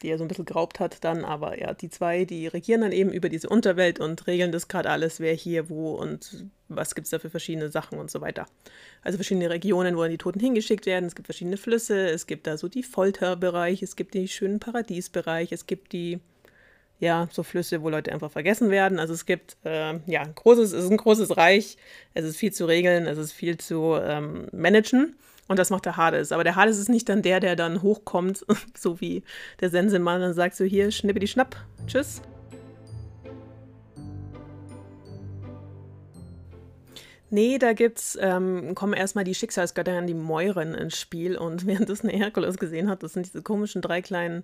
die 0.03 0.10
er 0.10 0.17
so 0.17 0.24
ein 0.24 0.27
bisschen 0.27 0.45
geraubt 0.45 0.79
hat 0.79 1.03
dann. 1.03 1.25
Aber 1.25 1.60
ja, 1.60 1.74
die 1.74 1.89
zwei, 1.89 2.25
die 2.25 2.48
regieren 2.48 2.81
dann 2.81 2.91
eben 2.91 3.12
über 3.12 3.29
diese 3.29 3.50
Unterwelt 3.50 4.00
und 4.00 4.27
regeln 4.27 4.51
das 4.51 4.67
gerade 4.67 4.89
alles, 4.89 5.19
wer 5.19 5.33
hier 5.33 5.69
wo 5.69 5.95
und 5.95 6.45
was 6.67 6.93
gibt 6.93 7.05
es 7.05 7.12
da 7.12 7.19
für 7.19 7.29
verschiedene 7.29 7.69
Sachen 7.69 7.98
und 7.98 8.12
so 8.12 8.22
weiter. 8.22 8.45
Also 9.01 9.17
verschiedene 9.17 9.50
Regionen, 9.50 9.95
wo 9.95 10.01
dann 10.01 10.12
die 10.12 10.17
Toten 10.17 10.39
hingeschickt 10.39 10.86
werden. 10.86 11.05
Es 11.05 11.15
gibt 11.15 11.27
verschiedene 11.27 11.57
Flüsse, 11.57 12.10
es 12.10 12.27
gibt 12.27 12.45
da 12.45 12.57
so 12.57 12.67
die 12.67 12.83
Folterbereich, 12.83 13.81
es 13.81 13.95
gibt 13.95 14.13
die 14.13 14.27
schönen 14.27 14.60
Paradiesbereich, 14.60 15.51
es 15.51 15.65
gibt 15.65 15.93
die 15.93 16.19
ja, 17.00 17.27
so 17.31 17.43
Flüsse, 17.43 17.81
wo 17.81 17.89
Leute 17.89 18.12
einfach 18.12 18.31
vergessen 18.31 18.69
werden. 18.69 19.00
Also 19.00 19.13
es 19.13 19.25
gibt, 19.25 19.57
äh, 19.65 20.00
ja, 20.05 20.24
großes, 20.24 20.72
es 20.72 20.86
ist 20.86 20.91
ein 20.91 20.98
großes 20.98 21.36
Reich, 21.36 21.77
es 22.13 22.24
ist 22.24 22.38
viel 22.38 22.53
zu 22.53 22.65
regeln, 22.65 23.07
es 23.07 23.17
ist 23.17 23.33
viel 23.33 23.57
zu 23.57 23.95
ähm, 24.01 24.48
managen. 24.51 25.15
Und 25.47 25.59
das 25.59 25.69
macht 25.69 25.85
der 25.85 25.97
Hades. 25.97 26.31
Aber 26.31 26.43
der 26.43 26.55
Hades 26.55 26.77
ist 26.77 26.89
nicht 26.89 27.09
dann 27.09 27.21
der, 27.21 27.39
der 27.39 27.55
dann 27.55 27.81
hochkommt, 27.81 28.45
so 28.77 29.01
wie 29.01 29.23
der 29.59 29.69
Sensenmann 29.69 30.21
und 30.21 30.33
sagt 30.33 30.55
so, 30.55 30.63
hier, 30.63 30.91
schnippe 30.91 31.19
die 31.19 31.27
Schnapp, 31.27 31.55
tschüss. 31.88 32.21
Nee, 37.29 37.57
da 37.57 37.73
gibt's, 37.73 38.15
ähm, 38.21 38.75
kommen 38.75 38.93
erstmal 38.93 39.23
die 39.23 39.33
Schicksalsgötter 39.33 40.03
die 40.03 40.13
Mäuren 40.13 40.75
ins 40.75 41.00
Spiel 41.00 41.35
und 41.35 41.65
während 41.67 41.89
das 41.89 42.01
eine 42.01 42.13
Herkules 42.13 42.57
gesehen 42.57 42.89
hat, 42.89 43.01
das 43.01 43.13
sind 43.13 43.25
diese 43.25 43.41
komischen 43.41 43.81
drei 43.81 44.03
kleinen 44.03 44.43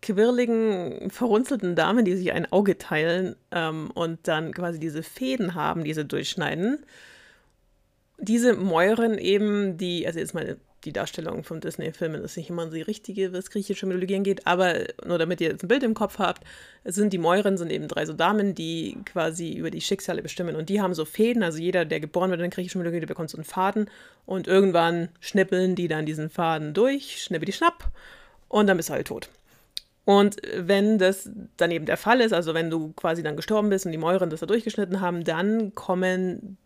quirligen, 0.00 1.10
verrunzelten 1.10 1.76
Damen, 1.76 2.06
die 2.06 2.16
sich 2.16 2.32
ein 2.32 2.50
Auge 2.50 2.78
teilen 2.78 3.36
ähm, 3.50 3.90
und 3.92 4.26
dann 4.26 4.54
quasi 4.54 4.80
diese 4.80 5.02
Fäden 5.02 5.54
haben, 5.54 5.84
die 5.84 5.92
sie 5.92 6.06
durchschneiden 6.06 6.78
diese 8.20 8.54
Mäuren 8.54 9.18
eben, 9.18 9.76
die, 9.76 10.06
also 10.06 10.18
jetzt 10.18 10.34
mal 10.34 10.56
die 10.84 10.92
Darstellung 10.92 11.44
von 11.44 11.60
Disney-Filmen 11.60 12.22
ist 12.22 12.36
nicht 12.36 12.48
immer 12.48 12.66
die 12.66 12.80
richtige, 12.80 13.32
was 13.32 13.50
griechische 13.50 13.86
Mythologie 13.86 14.16
angeht, 14.16 14.46
aber 14.46 14.74
nur 15.04 15.18
damit 15.18 15.40
ihr 15.40 15.50
jetzt 15.50 15.62
ein 15.62 15.68
Bild 15.68 15.82
im 15.82 15.94
Kopf 15.94 16.18
habt, 16.18 16.44
sind 16.84 17.12
die 17.12 17.18
Mäuren 17.18 17.58
sind 17.58 17.70
eben 17.70 17.86
drei 17.86 18.06
so 18.06 18.14
Damen, 18.14 18.54
die 18.54 18.96
quasi 19.04 19.52
über 19.52 19.70
die 19.70 19.82
Schicksale 19.82 20.22
bestimmen 20.22 20.56
und 20.56 20.68
die 20.68 20.80
haben 20.80 20.94
so 20.94 21.04
Fäden, 21.04 21.42
also 21.42 21.58
jeder, 21.58 21.84
der 21.84 22.00
geboren 22.00 22.30
wird 22.30 22.40
in 22.40 22.44
der 22.44 22.50
griechischen 22.50 22.78
Mythologie, 22.78 23.00
der 23.00 23.06
bekommt 23.06 23.30
so 23.30 23.36
einen 23.36 23.44
Faden 23.44 23.90
und 24.24 24.46
irgendwann 24.46 25.10
schnippeln 25.20 25.74
die 25.74 25.88
dann 25.88 26.06
diesen 26.06 26.30
Faden 26.30 26.72
durch, 26.72 27.22
schnippe 27.22 27.44
die 27.44 27.52
Schnapp 27.52 27.90
und 28.48 28.66
dann 28.66 28.76
bist 28.76 28.88
du 28.88 28.94
halt 28.94 29.06
tot. 29.06 29.28
Und 30.06 30.36
wenn 30.56 30.98
das 30.98 31.30
dann 31.58 31.70
eben 31.70 31.84
der 31.84 31.98
Fall 31.98 32.20
ist, 32.20 32.32
also 32.32 32.54
wenn 32.54 32.70
du 32.70 32.92
quasi 32.94 33.22
dann 33.22 33.36
gestorben 33.36 33.68
bist 33.68 33.84
und 33.84 33.92
die 33.92 33.98
Mäuren 33.98 34.30
das 34.30 34.40
da 34.40 34.46
durchgeschnitten 34.46 35.00
haben, 35.00 35.24
dann 35.24 35.74
kommen 35.74 36.56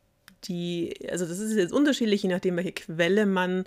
die, 0.48 0.94
also 1.11 1.26
das 1.26 1.38
ist 1.38 1.57
jetzt 1.57 1.72
unterschiedlich, 1.72 2.22
je 2.22 2.28
nachdem, 2.28 2.57
welche 2.57 2.72
Quelle 2.72 3.26
man 3.26 3.64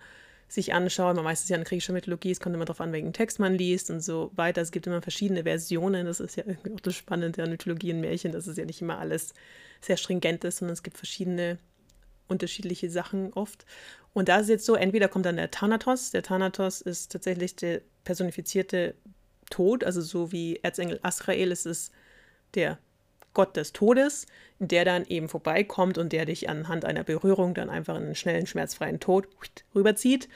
sich 0.48 0.74
anschaut. 0.74 1.16
Man 1.16 1.26
meistens 1.26 1.50
ja 1.50 1.56
eine 1.56 1.66
griechische 1.66 1.92
Mythologie, 1.92 2.32
es 2.32 2.40
kommt 2.40 2.56
immer 2.56 2.66
darauf 2.66 2.82
an, 2.82 2.94
welchen 2.94 3.14
Text 3.14 3.40
man 3.40 3.56
liest 3.56 3.90
und 3.90 4.02
so 4.02 4.32
weiter. 4.36 4.62
Es 4.62 4.72
gibt 4.72 4.88
immer 4.88 5.02
verschiedene 5.02 5.44
Versionen. 5.44 6.06
Das 6.06 6.20
ist 6.20 6.38
ja 6.38 6.44
irgendwie 6.46 6.74
auch 6.74 6.80
das 6.80 6.96
Spannende 6.96 7.44
an 7.44 7.50
Mythologie 7.50 7.94
und 7.94 8.02
Märchen, 8.02 8.32
dass 8.32 8.48
es 8.48 8.58
ja 8.58 8.66
nicht 8.66 8.82
immer 8.82 8.98
alles 8.98 9.34
sehr 9.82 9.98
stringent 9.98 10.44
ist, 10.44 10.58
sondern 10.58 10.74
es 10.74 10.84
gibt 10.84 10.98
verschiedene 10.98 11.58
unterschiedliche 12.28 12.90
Sachen 12.90 13.34
oft. 13.34 13.66
Und 14.14 14.30
da 14.30 14.38
ist 14.38 14.44
es 14.44 14.50
jetzt 14.50 14.66
so, 14.66 14.76
entweder 14.76 15.08
kommt 15.08 15.26
dann 15.26 15.38
der 15.38 15.52
Thanatos. 15.52 16.12
Der 16.12 16.24
Thanatos 16.24 16.82
ist 16.82 17.12
tatsächlich 17.12 17.56
der 17.56 17.82
personifizierte 18.04 18.96
Tod, 19.50 19.84
also 19.84 20.02
so 20.02 20.32
wie 20.32 20.60
Erzengel 20.62 21.00
Asrael 21.04 21.52
ist 21.52 21.66
es 21.66 21.92
der 22.54 22.78
Gott 23.34 23.56
des 23.56 23.74
Todes, 23.74 24.26
der 24.60 24.86
dann 24.86 25.06
eben 25.06 25.30
vorbeikommt 25.30 25.98
und 25.98 26.12
der 26.12 26.26
dich 26.26 26.50
anhand 26.50 26.86
einer 26.86 27.04
Berührung 27.04 27.54
dann 27.54 27.70
einfach 27.70 27.96
in 27.96 28.04
einen 28.04 28.16
schnellen, 28.16 28.48
schmerzfreien 28.48 29.00
Tod 29.00 29.28
rüberzieht 29.76 30.28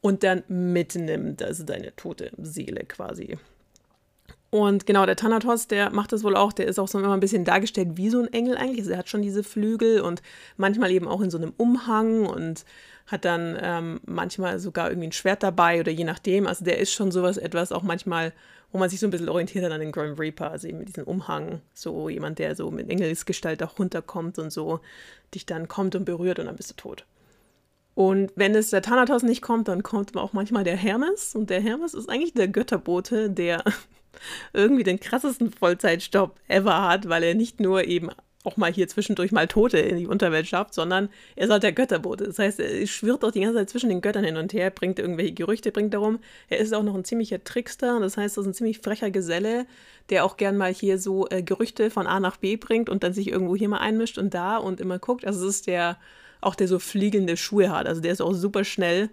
und 0.00 0.22
dann 0.22 0.42
mitnimmt, 0.48 1.42
also 1.42 1.64
deine 1.64 1.96
tote 1.96 2.30
Seele 2.36 2.84
quasi. 2.84 3.38
Und 4.50 4.86
genau, 4.86 5.04
der 5.04 5.16
Thanatos, 5.16 5.66
der 5.66 5.90
macht 5.90 6.12
das 6.12 6.22
wohl 6.22 6.36
auch, 6.36 6.52
der 6.52 6.66
ist 6.68 6.78
auch 6.78 6.86
so 6.86 7.00
immer 7.00 7.12
ein 7.12 7.18
bisschen 7.18 7.44
dargestellt 7.44 7.96
wie 7.96 8.08
so 8.08 8.20
ein 8.20 8.32
Engel 8.32 8.56
eigentlich. 8.56 8.82
Also 8.82 8.92
er 8.92 8.98
hat 8.98 9.08
schon 9.08 9.22
diese 9.22 9.42
Flügel 9.42 10.00
und 10.00 10.22
manchmal 10.56 10.92
eben 10.92 11.08
auch 11.08 11.22
in 11.22 11.30
so 11.30 11.38
einem 11.38 11.52
Umhang 11.56 12.26
und 12.26 12.64
hat 13.06 13.24
dann 13.24 13.58
ähm, 13.60 14.00
manchmal 14.06 14.58
sogar 14.58 14.88
irgendwie 14.88 15.08
ein 15.08 15.12
Schwert 15.12 15.42
dabei 15.42 15.80
oder 15.80 15.92
je 15.92 16.04
nachdem. 16.04 16.46
Also 16.46 16.64
der 16.64 16.78
ist 16.78 16.92
schon 16.92 17.12
sowas 17.12 17.36
etwas 17.36 17.72
auch 17.72 17.82
manchmal 17.82 18.32
wo 18.74 18.78
man 18.78 18.90
sich 18.90 18.98
so 18.98 19.06
ein 19.06 19.10
bisschen 19.10 19.28
orientiert 19.28 19.70
an 19.70 19.78
den 19.78 19.92
Grim 19.92 20.14
Reaper, 20.14 20.50
also 20.50 20.66
eben 20.66 20.78
mit 20.78 20.88
diesem 20.88 21.04
Umhang, 21.04 21.60
so 21.74 22.08
jemand, 22.08 22.40
der 22.40 22.56
so 22.56 22.72
mit 22.72 22.90
Engelsgestalt 22.90 23.62
auch 23.62 23.78
runterkommt 23.78 24.40
und 24.40 24.50
so 24.50 24.80
dich 25.32 25.46
dann 25.46 25.68
kommt 25.68 25.94
und 25.94 26.04
berührt 26.04 26.40
und 26.40 26.46
dann 26.46 26.56
bist 26.56 26.70
du 26.70 26.74
tot. 26.74 27.06
Und 27.94 28.32
wenn 28.34 28.52
es 28.56 28.70
der 28.70 28.82
Thanatos 28.82 29.22
nicht 29.22 29.42
kommt, 29.42 29.68
dann 29.68 29.84
kommt 29.84 30.16
auch 30.16 30.32
manchmal 30.32 30.64
der 30.64 30.76
Hermes 30.76 31.36
und 31.36 31.50
der 31.50 31.60
Hermes 31.60 31.94
ist 31.94 32.10
eigentlich 32.10 32.34
der 32.34 32.48
Götterbote, 32.48 33.30
der 33.30 33.62
irgendwie 34.52 34.82
den 34.82 34.98
krassesten 34.98 35.52
Vollzeitstopp 35.52 36.40
ever 36.48 36.82
hat, 36.82 37.08
weil 37.08 37.22
er 37.22 37.36
nicht 37.36 37.60
nur 37.60 37.84
eben 37.84 38.10
auch 38.44 38.56
mal 38.58 38.72
hier 38.72 38.86
zwischendurch 38.86 39.32
mal 39.32 39.48
Tote 39.48 39.78
in 39.78 39.96
die 39.96 40.06
Unterwelt 40.06 40.46
schafft, 40.46 40.74
sondern 40.74 41.08
er 41.34 41.46
ist 41.46 41.50
halt 41.50 41.62
der 41.62 41.72
Götterbote. 41.72 42.24
Das 42.24 42.38
heißt, 42.38 42.60
er 42.60 42.86
schwirrt 42.86 43.24
auch 43.24 43.32
die 43.32 43.40
ganze 43.40 43.56
Zeit 43.56 43.70
zwischen 43.70 43.88
den 43.88 44.02
Göttern 44.02 44.22
hin 44.22 44.36
und 44.36 44.52
her, 44.52 44.70
bringt 44.70 44.98
irgendwelche 44.98 45.32
Gerüchte, 45.32 45.72
bringt 45.72 45.94
darum. 45.94 46.18
Er 46.48 46.58
ist 46.58 46.74
auch 46.74 46.82
noch 46.82 46.94
ein 46.94 47.04
ziemlicher 47.04 47.42
Trickster, 47.42 47.98
das 48.00 48.16
heißt, 48.16 48.36
er 48.36 48.42
ist 48.42 48.46
ein 48.46 48.54
ziemlich 48.54 48.78
frecher 48.78 49.10
Geselle, 49.10 49.66
der 50.10 50.24
auch 50.24 50.36
gern 50.36 50.58
mal 50.58 50.72
hier 50.72 50.98
so 50.98 51.26
äh, 51.30 51.42
Gerüchte 51.42 51.90
von 51.90 52.06
A 52.06 52.20
nach 52.20 52.36
B 52.36 52.56
bringt 52.56 52.90
und 52.90 53.02
dann 53.02 53.14
sich 53.14 53.28
irgendwo 53.28 53.56
hier 53.56 53.70
mal 53.70 53.78
einmischt 53.78 54.18
und 54.18 54.34
da 54.34 54.58
und 54.58 54.80
immer 54.80 54.98
guckt. 54.98 55.26
Also 55.26 55.48
es 55.48 55.56
ist 55.56 55.66
der, 55.66 55.98
auch 56.42 56.54
der 56.54 56.68
so 56.68 56.78
fliegende 56.78 57.38
Schuhe 57.38 57.70
hat. 57.70 57.86
Also 57.86 58.02
der 58.02 58.12
ist 58.12 58.20
auch 58.20 58.34
super 58.34 58.64
schnell. 58.64 59.08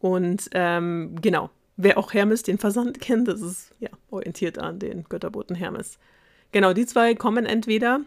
Und 0.00 0.50
ähm, 0.52 1.16
genau, 1.22 1.48
wer 1.78 1.96
auch 1.96 2.12
Hermes 2.12 2.42
den 2.42 2.58
Versand 2.58 3.00
kennt, 3.00 3.26
das 3.26 3.40
ist 3.40 3.70
ja 3.80 3.88
orientiert 4.10 4.58
an 4.58 4.78
den 4.78 5.04
Götterboten 5.04 5.56
Hermes. 5.56 5.98
Genau, 6.52 6.74
die 6.74 6.84
zwei 6.84 7.14
kommen 7.14 7.46
entweder 7.46 8.00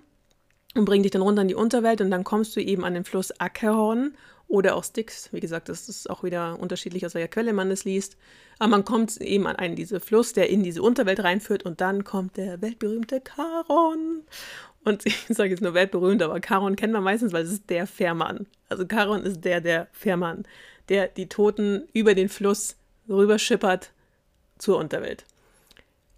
und 0.77 0.85
bringen 0.85 1.03
dich 1.03 1.11
dann 1.11 1.21
runter 1.21 1.41
in 1.41 1.47
die 1.47 1.55
Unterwelt 1.55 2.01
und 2.01 2.11
dann 2.11 2.23
kommst 2.23 2.55
du 2.55 2.61
eben 2.61 2.83
an 2.83 2.93
den 2.93 3.03
Fluss 3.03 3.31
Ackerhorn 3.39 4.15
oder 4.47 4.75
auch 4.75 4.83
Styx. 4.83 5.29
Wie 5.33 5.39
gesagt, 5.39 5.69
das 5.69 5.89
ist 5.89 6.09
auch 6.09 6.23
wieder 6.23 6.59
unterschiedlich, 6.59 7.05
aus 7.05 7.13
welcher 7.13 7.27
Quelle 7.27 7.53
man 7.53 7.69
es 7.69 7.83
liest. 7.83 8.17
Aber 8.59 8.69
man 8.69 8.85
kommt 8.85 9.17
eben 9.17 9.45
an 9.47 9.57
einen 9.57 9.75
dieser 9.75 9.99
Fluss, 9.99 10.33
der 10.33 10.49
in 10.49 10.63
diese 10.63 10.81
Unterwelt 10.81 11.23
reinführt 11.23 11.63
und 11.63 11.81
dann 11.81 12.03
kommt 12.03 12.37
der 12.37 12.61
weltberühmte 12.61 13.21
Charon. 13.21 14.23
Und 14.83 15.05
ich 15.05 15.25
sage 15.29 15.49
jetzt 15.49 15.61
nur 15.61 15.73
weltberühmt, 15.73 16.21
aber 16.21 16.39
Charon 16.39 16.75
kennt 16.75 16.93
man 16.93 17.03
meistens, 17.03 17.33
weil 17.33 17.43
es 17.43 17.51
ist 17.51 17.69
der 17.69 17.87
Fährmann. 17.87 18.47
Also 18.69 18.85
Charon 18.85 19.23
ist 19.23 19.43
der, 19.43 19.61
der 19.61 19.87
Fährmann, 19.91 20.45
der 20.89 21.07
die 21.07 21.27
Toten 21.27 21.87
über 21.93 22.15
den 22.15 22.29
Fluss 22.29 22.77
rüberschippert 23.09 23.91
zur 24.57 24.77
Unterwelt. 24.77 25.25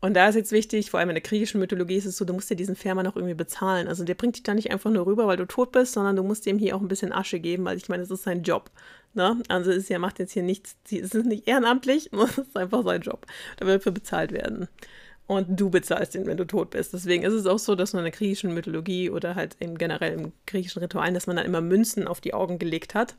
Und 0.02 0.14
da 0.14 0.30
ist 0.30 0.36
jetzt 0.36 0.54
wichtig, 0.54 0.90
vor 0.92 1.00
allem 1.00 1.10
in 1.10 1.16
der 1.16 1.22
griechischen 1.22 1.60
Mythologie 1.60 1.98
ist 1.98 2.06
es 2.06 2.16
so, 2.16 2.24
du 2.24 2.34
musst 2.34 2.50
dir 2.50 2.56
diesen 2.56 2.78
Fährmann 2.78 3.06
auch 3.06 3.18
irgendwie 3.18 3.34
bezahlen. 3.34 3.88
Also 3.90 4.06
der 4.06 4.16
bringt 4.16 4.38
dich 4.38 4.44
da 4.44 4.54
nicht 4.54 4.72
einfach 4.72 4.90
nur 4.92 5.06
rüber, 5.06 5.28
weil 5.28 5.36
du 5.36 5.46
tot 5.46 5.74
bist, 5.74 5.94
sondern 5.94 6.16
du 6.16 6.24
musst 6.24 6.48
ihm 6.48 6.58
hier 6.58 6.76
auch 6.76 6.82
ein 6.82 6.88
bisschen 6.88 7.12
Asche 7.12 7.40
geben, 7.40 7.66
weil 7.66 7.76
ich 7.76 7.90
meine, 7.90 8.04
das 8.04 8.12
ist 8.12 8.24
sein 8.24 8.44
Job. 8.44 8.72
Ne? 9.14 9.42
Also 9.50 9.72
ist 9.72 9.90
ja, 9.90 10.00
macht 10.00 10.20
jetzt 10.20 10.32
hier 10.32 10.44
nichts, 10.44 10.78
es 10.90 11.14
ist 11.14 11.26
nicht 11.26 11.48
ehrenamtlich, 11.48 12.12
es 12.14 12.38
ist 12.38 12.56
einfach 12.56 12.84
sein 12.84 13.02
Job. 13.02 13.26
Da 13.58 13.66
wird 13.66 13.84
für 13.84 13.92
bezahlt 13.92 14.32
werden. 14.32 14.70
und 15.28 15.60
du 15.60 15.70
bezahlst 15.70 16.16
ihn, 16.16 16.26
wenn 16.26 16.38
du 16.38 16.46
tot 16.46 16.72
bist. 16.72 16.94
Deswegen 16.94 17.24
ist 17.24 17.34
es 17.34 17.46
auch 17.46 17.60
so, 17.60 17.76
dass 17.76 17.94
man 17.94 18.02
in 18.02 18.12
der 18.12 18.18
griechischen 18.18 18.54
Mythologie 18.54 19.10
oder 19.10 19.36
halt 19.36 19.58
im 19.60 19.78
generell 19.78 20.14
im 20.14 20.32
griechischen 20.48 20.82
Ritualen, 20.82 21.14
dass 21.14 21.28
man 21.28 21.36
dann 21.36 21.46
immer 21.46 21.62
Münzen 21.62 22.08
auf 22.08 22.22
die 22.22 22.34
Augen 22.34 22.58
gelegt 22.58 22.96
hat, 22.96 23.16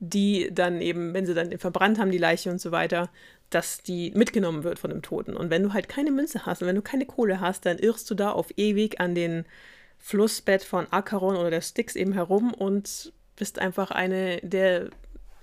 die 0.00 0.50
dann 0.52 0.80
eben, 0.80 1.14
wenn 1.14 1.26
sie 1.26 1.34
dann 1.34 1.56
verbrannt 1.58 1.98
haben, 1.98 2.10
die 2.10 2.18
Leiche 2.18 2.50
und 2.50 2.60
so 2.60 2.72
weiter, 2.72 3.10
dass 3.54 3.82
die 3.82 4.10
mitgenommen 4.14 4.64
wird 4.64 4.78
von 4.78 4.90
dem 4.90 5.02
Toten. 5.02 5.36
Und 5.36 5.50
wenn 5.50 5.62
du 5.62 5.72
halt 5.72 5.88
keine 5.88 6.10
Münze 6.10 6.44
hast 6.44 6.62
und 6.62 6.68
wenn 6.68 6.76
du 6.76 6.82
keine 6.82 7.06
Kohle 7.06 7.40
hast, 7.40 7.66
dann 7.66 7.78
irrst 7.78 8.10
du 8.10 8.14
da 8.14 8.32
auf 8.32 8.52
ewig 8.56 9.00
an 9.00 9.14
den 9.14 9.44
Flussbett 9.98 10.64
von 10.64 10.86
Acheron 10.90 11.36
oder 11.36 11.50
der 11.50 11.60
Styx 11.60 11.96
eben 11.96 12.12
herum 12.12 12.52
und 12.52 13.12
bist 13.36 13.58
einfach 13.58 13.90
eine 13.90 14.38
der 14.42 14.90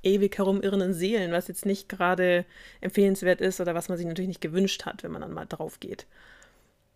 ewig 0.04 0.38
herumirrenden 0.38 0.94
Seelen, 0.94 1.32
was 1.32 1.48
jetzt 1.48 1.66
nicht 1.66 1.88
gerade 1.90 2.46
empfehlenswert 2.82 3.40
ist 3.40 3.62
oder 3.62 3.76
was 3.76 3.88
man 3.88 3.98
sich 3.98 4.08
natürlich 4.08 4.28
nicht 4.28 4.42
gewünscht 4.42 4.86
hat, 4.86 5.04
wenn 5.04 5.12
man 5.12 5.22
dann 5.22 5.34
mal 5.34 5.46
drauf 5.46 5.80
geht. 5.80 6.06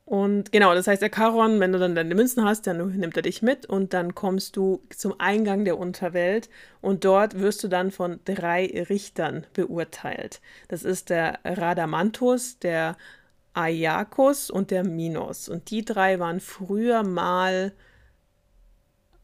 Und 0.05 0.51
genau, 0.51 0.75
das 0.75 0.85
heißt, 0.85 1.01
der 1.01 1.09
Charon, 1.09 1.59
wenn 1.59 1.71
du 1.71 1.79
dann 1.79 1.95
deine 1.95 2.13
Münzen 2.13 2.45
hast, 2.45 2.67
dann 2.67 2.95
nimmt 2.95 3.17
er 3.17 3.23
dich 3.23 3.41
mit 3.41 3.65
und 3.65 3.91
dann 3.93 4.13
kommst 4.13 4.55
du 4.55 4.83
zum 4.95 5.19
Eingang 5.19 5.65
der 5.65 5.79
Unterwelt 5.79 6.47
und 6.79 7.05
dort 7.05 7.39
wirst 7.39 7.63
du 7.63 7.67
dann 7.67 7.89
von 7.89 8.19
drei 8.23 8.65
Richtern 8.87 9.47
beurteilt. 9.53 10.41
Das 10.67 10.83
ist 10.83 11.09
der 11.09 11.39
Radamanthus, 11.43 12.59
der 12.59 12.97
Aiakos 13.55 14.51
und 14.51 14.69
der 14.69 14.83
Minos. 14.83 15.49
Und 15.49 15.71
die 15.71 15.83
drei 15.83 16.19
waren 16.19 16.39
früher 16.39 17.01
mal 17.01 17.73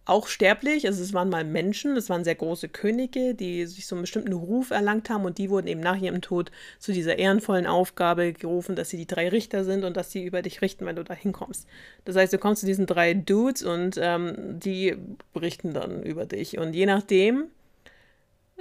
auch 0.05 0.27
sterblich, 0.27 0.87
also 0.87 1.03
es 1.03 1.13
waren 1.13 1.29
mal 1.29 1.43
Menschen, 1.43 1.95
es 1.95 2.09
waren 2.09 2.23
sehr 2.23 2.35
große 2.35 2.69
Könige, 2.69 3.35
die 3.35 3.65
sich 3.67 3.85
so 3.85 3.95
einen 3.95 4.01
bestimmten 4.01 4.33
Ruf 4.33 4.71
erlangt 4.71 5.09
haben 5.09 5.25
und 5.25 5.37
die 5.37 5.49
wurden 5.49 5.67
eben 5.67 5.79
nach 5.79 5.97
ihrem 6.01 6.21
Tod 6.21 6.51
zu 6.79 6.91
dieser 6.91 7.19
ehrenvollen 7.19 7.67
Aufgabe 7.67 8.33
gerufen, 8.33 8.75
dass 8.75 8.89
sie 8.89 8.97
die 8.97 9.05
drei 9.05 9.29
Richter 9.29 9.63
sind 9.63 9.83
und 9.83 9.97
dass 9.97 10.11
sie 10.11 10.23
über 10.23 10.41
dich 10.41 10.61
richten, 10.61 10.85
wenn 10.85 10.95
du 10.95 11.03
da 11.03 11.13
hinkommst. 11.13 11.67
Das 12.03 12.15
heißt, 12.15 12.33
du 12.33 12.39
kommst 12.39 12.61
zu 12.61 12.65
diesen 12.65 12.87
drei 12.87 13.13
Dudes 13.13 13.61
und 13.61 13.99
ähm, 14.01 14.59
die 14.59 14.95
berichten 15.33 15.73
dann 15.73 16.01
über 16.01 16.25
dich. 16.25 16.57
Und 16.57 16.73
je 16.73 16.87
nachdem, 16.87 17.45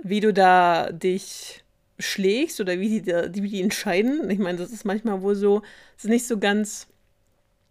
wie 0.03 0.21
du 0.21 0.35
da 0.35 0.93
dich 0.93 1.65
schlägst 1.99 2.61
oder 2.61 2.79
wie 2.79 3.01
die, 3.01 3.13
wie 3.43 3.49
die 3.49 3.63
entscheiden, 3.63 4.29
ich 4.29 4.39
meine, 4.39 4.59
das 4.59 4.73
ist 4.73 4.85
manchmal 4.85 5.23
wohl 5.23 5.35
so, 5.35 5.63
es 5.97 6.05
ist 6.05 6.11
nicht 6.11 6.27
so 6.27 6.39
ganz 6.39 6.87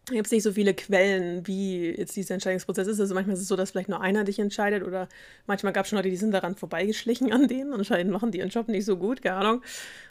gibt 0.10 0.28
es 0.28 0.32
nicht 0.32 0.44
so 0.44 0.54
viele 0.54 0.74
Quellen, 0.74 1.46
wie 1.48 1.90
jetzt 1.90 2.16
dieser 2.16 2.36
Entscheidungsprozess 2.36 2.88
ist. 2.88 3.00
Also 3.00 3.14
manchmal 3.14 3.36
ist 3.36 3.42
es 3.42 3.48
so, 3.48 3.56
dass 3.56 3.72
vielleicht 3.72 3.90
nur 3.90 4.02
einer 4.02 4.24
dich 4.24 4.40
entscheidet 4.40 4.84
oder 4.84 5.08
manchmal 5.48 5.74
gab 5.74 5.86
es 5.86 5.90
schon 5.90 5.98
Leute, 5.98 6.10
die 6.10 6.18
sind 6.18 6.32
daran 6.32 6.56
vorbeigeschlichen 6.56 7.32
an 7.32 7.48
denen. 7.48 7.74
Anscheinend 7.74 8.12
machen 8.12 8.32
die 8.32 8.40
ihren 8.40 8.50
Job 8.50 8.68
nicht 8.68 8.86
so 8.86 8.98
gut, 8.98 9.22
keine 9.22 9.36
Ahnung. 9.36 9.64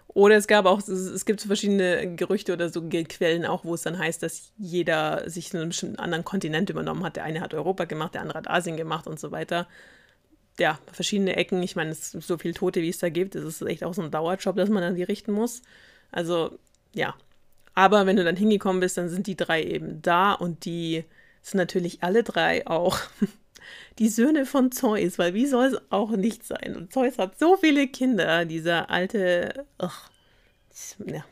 Oder 0.08 0.36
es 0.36 0.46
gab 0.46 0.64
auch, 0.64 0.80
es 0.80 1.24
gibt 1.26 1.42
verschiedene 1.42 2.16
Gerüchte 2.16 2.52
oder 2.52 2.70
so 2.70 2.82
Quellen 2.82 3.44
auch, 3.44 3.64
wo 3.64 3.74
es 3.74 3.82
dann 3.82 3.98
heißt, 3.98 4.22
dass 4.22 4.52
jeder 4.56 5.28
sich 5.28 5.54
einen 5.54 5.68
bestimmten 5.68 5.98
anderen 5.98 6.24
Kontinent 6.24 6.70
übernommen 6.70 7.04
hat. 7.04 7.16
Der 7.16 7.24
eine 7.24 7.40
hat 7.40 7.52
Europa 7.52 7.84
gemacht, 7.84 8.14
der 8.14 8.22
andere 8.22 8.38
hat 8.38 8.48
Asien 8.48 8.76
gemacht 8.76 9.06
und 9.06 9.20
so 9.20 9.30
weiter. 9.32 9.68
Ja, 10.58 10.78
verschiedene 10.92 11.36
Ecken. 11.36 11.62
Ich 11.62 11.76
meine, 11.76 11.90
es 11.90 12.10
so 12.12 12.38
viele 12.38 12.54
Tote, 12.54 12.80
wie 12.80 12.88
es 12.88 12.98
da 12.98 13.10
gibt. 13.10 13.34
Es 13.34 13.44
ist 13.44 13.62
echt 13.62 13.84
auch 13.84 13.94
so 13.94 14.02
ein 14.02 14.10
Dauerjob, 14.10 14.56
dass 14.56 14.70
man 14.70 14.82
dann 14.82 14.96
die 14.96 15.02
richten 15.04 15.32
muss. 15.32 15.62
Also, 16.10 16.58
ja, 16.94 17.14
aber 17.78 18.06
wenn 18.06 18.16
du 18.16 18.24
dann 18.24 18.34
hingekommen 18.34 18.80
bist, 18.80 18.98
dann 18.98 19.08
sind 19.08 19.28
die 19.28 19.36
drei 19.36 19.62
eben 19.62 20.02
da 20.02 20.32
und 20.32 20.64
die 20.64 21.04
sind 21.42 21.58
natürlich 21.58 22.02
alle 22.02 22.24
drei 22.24 22.66
auch 22.66 22.98
die 24.00 24.08
Söhne 24.08 24.46
von 24.46 24.72
Zeus, 24.72 25.16
weil 25.16 25.32
wie 25.32 25.46
soll 25.46 25.66
es 25.66 25.80
auch 25.88 26.10
nicht 26.10 26.44
sein? 26.44 26.74
Und 26.74 26.92
Zeus 26.92 27.18
hat 27.18 27.38
so 27.38 27.56
viele 27.56 27.86
Kinder, 27.86 28.46
dieser 28.46 28.90
alte. 28.90 29.64
Ach, 29.78 30.10
ja. 31.06 31.24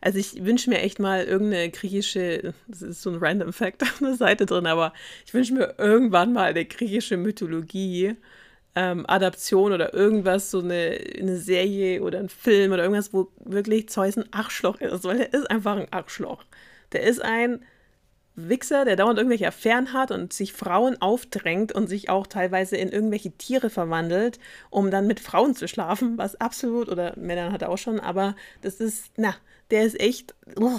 Also 0.00 0.18
ich 0.18 0.42
wünsche 0.42 0.70
mir 0.70 0.78
echt 0.78 1.00
mal 1.00 1.22
irgendeine 1.24 1.68
griechische, 1.68 2.54
das 2.66 2.80
ist 2.80 3.02
so 3.02 3.10
ein 3.10 3.18
random 3.18 3.52
Fact 3.52 3.82
auf 3.82 3.98
der 4.00 4.14
Seite 4.14 4.46
drin, 4.46 4.66
aber 4.66 4.94
ich 5.26 5.34
wünsche 5.34 5.52
mir 5.52 5.74
irgendwann 5.76 6.32
mal 6.32 6.48
eine 6.48 6.64
griechische 6.64 7.18
Mythologie, 7.18 8.16
ähm, 8.74 9.04
Adaption 9.08 9.72
oder 9.72 9.94
irgendwas, 9.94 10.50
so 10.50 10.60
eine, 10.60 10.98
eine 11.18 11.36
Serie 11.36 12.02
oder 12.02 12.18
ein 12.18 12.28
Film 12.28 12.72
oder 12.72 12.82
irgendwas, 12.82 13.12
wo 13.12 13.28
wirklich 13.44 13.88
Zeus 13.88 14.16
ein 14.16 14.32
Arschloch 14.32 14.80
ist, 14.80 15.04
weil 15.04 15.20
er 15.20 15.34
ist 15.34 15.50
einfach 15.50 15.76
ein 15.76 15.92
Arschloch. 15.92 16.44
Der 16.92 17.02
ist 17.02 17.22
ein 17.22 17.64
Wichser, 18.36 18.84
der 18.84 18.96
dauernd 18.96 19.18
irgendwelche 19.18 19.48
Affären 19.48 19.92
hat 19.92 20.10
und 20.10 20.32
sich 20.32 20.52
Frauen 20.52 21.00
aufdrängt 21.02 21.72
und 21.72 21.88
sich 21.88 22.08
auch 22.08 22.26
teilweise 22.26 22.76
in 22.76 22.90
irgendwelche 22.90 23.32
Tiere 23.32 23.70
verwandelt, 23.70 24.38
um 24.70 24.90
dann 24.90 25.06
mit 25.06 25.20
Frauen 25.20 25.54
zu 25.54 25.68
schlafen, 25.68 26.16
was 26.16 26.40
absolut, 26.40 26.88
oder 26.88 27.14
Männern 27.16 27.52
hat 27.52 27.62
er 27.62 27.70
auch 27.70 27.78
schon, 27.78 28.00
aber 28.00 28.34
das 28.62 28.80
ist, 28.80 29.12
na, 29.16 29.34
der 29.70 29.84
ist 29.84 30.00
echt, 30.00 30.34
oh, 30.56 30.78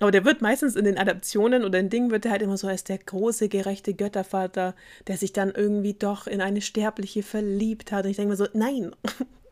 aber 0.00 0.10
der 0.10 0.24
wird 0.24 0.42
meistens 0.42 0.76
in 0.76 0.84
den 0.84 0.98
Adaptionen 0.98 1.64
oder 1.64 1.78
in 1.78 1.90
Dingen 1.90 2.10
wird 2.10 2.24
er 2.24 2.32
halt 2.32 2.42
immer 2.42 2.56
so 2.56 2.66
als 2.66 2.84
der 2.84 2.98
große, 2.98 3.48
gerechte 3.48 3.94
Göttervater, 3.94 4.74
der 5.06 5.16
sich 5.16 5.32
dann 5.32 5.50
irgendwie 5.50 5.94
doch 5.94 6.26
in 6.26 6.40
eine 6.40 6.60
Sterbliche 6.60 7.22
verliebt 7.22 7.92
hat. 7.92 8.04
Und 8.04 8.10
ich 8.10 8.16
denke 8.16 8.30
mir 8.30 8.36
so, 8.36 8.48
nein, 8.52 8.94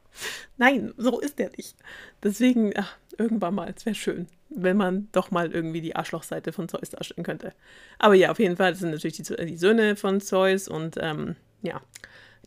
nein, 0.56 0.92
so 0.96 1.20
ist 1.20 1.38
der 1.38 1.50
nicht. 1.56 1.76
Deswegen, 2.22 2.72
ach, 2.76 2.96
irgendwann 3.18 3.54
mal, 3.54 3.72
es 3.74 3.86
wäre 3.86 3.94
schön, 3.94 4.26
wenn 4.48 4.76
man 4.76 5.08
doch 5.12 5.30
mal 5.30 5.52
irgendwie 5.52 5.80
die 5.80 5.94
Arschlochseite 5.94 6.52
von 6.52 6.68
Zeus 6.68 6.90
darstellen 6.90 7.24
könnte. 7.24 7.52
Aber 7.98 8.14
ja, 8.14 8.30
auf 8.30 8.38
jeden 8.38 8.56
Fall, 8.56 8.72
das 8.72 8.80
sind 8.80 8.90
natürlich 8.90 9.16
die, 9.16 9.46
die 9.46 9.56
Söhne 9.56 9.96
von 9.96 10.20
Zeus 10.20 10.68
und 10.68 10.96
ähm, 11.00 11.36
ja, 11.62 11.80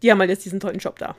die 0.01 0.11
haben 0.11 0.19
halt 0.19 0.29
jetzt 0.29 0.45
diesen 0.45 0.59
tollen 0.59 0.79
Job 0.79 0.99
da. 0.99 1.15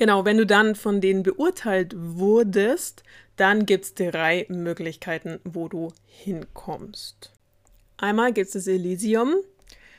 Genau, 0.00 0.24
wenn 0.24 0.38
du 0.38 0.46
dann 0.46 0.76
von 0.76 1.02
denen 1.02 1.22
beurteilt 1.22 1.94
wurdest, 1.94 3.02
dann 3.36 3.66
gibt 3.66 3.84
es 3.84 3.94
drei 3.94 4.46
Möglichkeiten, 4.48 5.40
wo 5.44 5.68
du 5.68 5.92
hinkommst. 6.06 7.30
Einmal 7.98 8.32
gibt 8.32 8.46
es 8.46 8.52
das 8.54 8.66
Elysium 8.66 9.34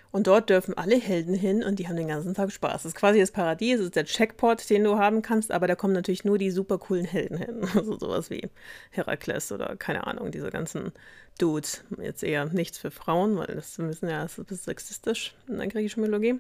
und 0.10 0.26
dort 0.26 0.50
dürfen 0.50 0.76
alle 0.76 0.96
Helden 0.96 1.36
hin 1.36 1.64
und 1.64 1.78
die 1.78 1.88
haben 1.88 1.98
den 1.98 2.08
ganzen 2.08 2.34
Tag 2.34 2.52
Spaß. 2.52 2.82
Das 2.82 2.86
ist 2.86 2.96
quasi 2.96 3.20
das 3.20 3.30
Paradies, 3.30 3.78
das 3.78 3.86
ist 3.86 3.96
der 3.96 4.06
Checkpot, 4.06 4.68
den 4.72 4.86
du 4.86 4.98
haben 4.98 5.22
kannst, 5.22 5.52
aber 5.52 5.68
da 5.68 5.76
kommen 5.76 5.94
natürlich 5.94 6.26
nur 6.26 6.40
die 6.40 6.50
super 6.50 6.80
coolen 6.80 7.06
Helden 7.06 7.38
hin. 7.38 7.62
Also 7.76 8.00
sowas 8.00 8.32
wie 8.32 8.50
Herakles 8.90 9.52
oder 9.52 9.76
keine 9.76 10.08
Ahnung, 10.08 10.32
diese 10.32 10.50
ganzen 10.50 10.94
Dudes. 11.38 11.84
Jetzt 12.02 12.24
eher 12.24 12.46
nichts 12.46 12.80
für 12.80 12.90
Frauen, 12.90 13.38
weil 13.38 13.54
das 13.54 13.78
wissen 13.78 14.10
ja, 14.10 14.24
das 14.24 14.40
ist 14.40 14.64
sexistisch 14.64 15.36
in 15.48 15.60
der 15.60 15.68
griechischen 15.68 16.02
Mythologie. 16.02 16.40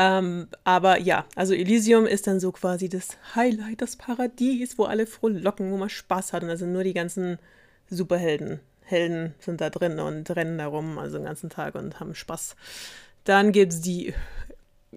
Ähm, 0.00 0.46
aber 0.62 1.00
ja, 1.00 1.26
also 1.34 1.54
Elysium 1.54 2.06
ist 2.06 2.28
dann 2.28 2.38
so 2.38 2.52
quasi 2.52 2.88
das 2.88 3.18
Highlight, 3.34 3.82
das 3.82 3.96
Paradies, 3.96 4.78
wo 4.78 4.84
alle 4.84 5.08
frohlocken, 5.08 5.72
wo 5.72 5.76
man 5.76 5.88
Spaß 5.88 6.32
hat. 6.32 6.44
Und 6.44 6.50
da 6.50 6.56
sind 6.56 6.72
nur 6.72 6.84
die 6.84 6.94
ganzen 6.94 7.40
Superhelden. 7.90 8.60
Helden 8.84 9.34
sind 9.40 9.60
da 9.60 9.70
drin 9.70 9.98
und 9.98 10.30
rennen 10.30 10.56
da 10.56 10.68
rum, 10.68 10.98
also 10.98 11.18
den 11.18 11.24
ganzen 11.24 11.50
Tag 11.50 11.74
und 11.74 11.98
haben 11.98 12.14
Spaß. 12.14 12.54
Dann 13.24 13.50
gibt 13.50 13.72
es 13.72 13.80
die 13.80 14.14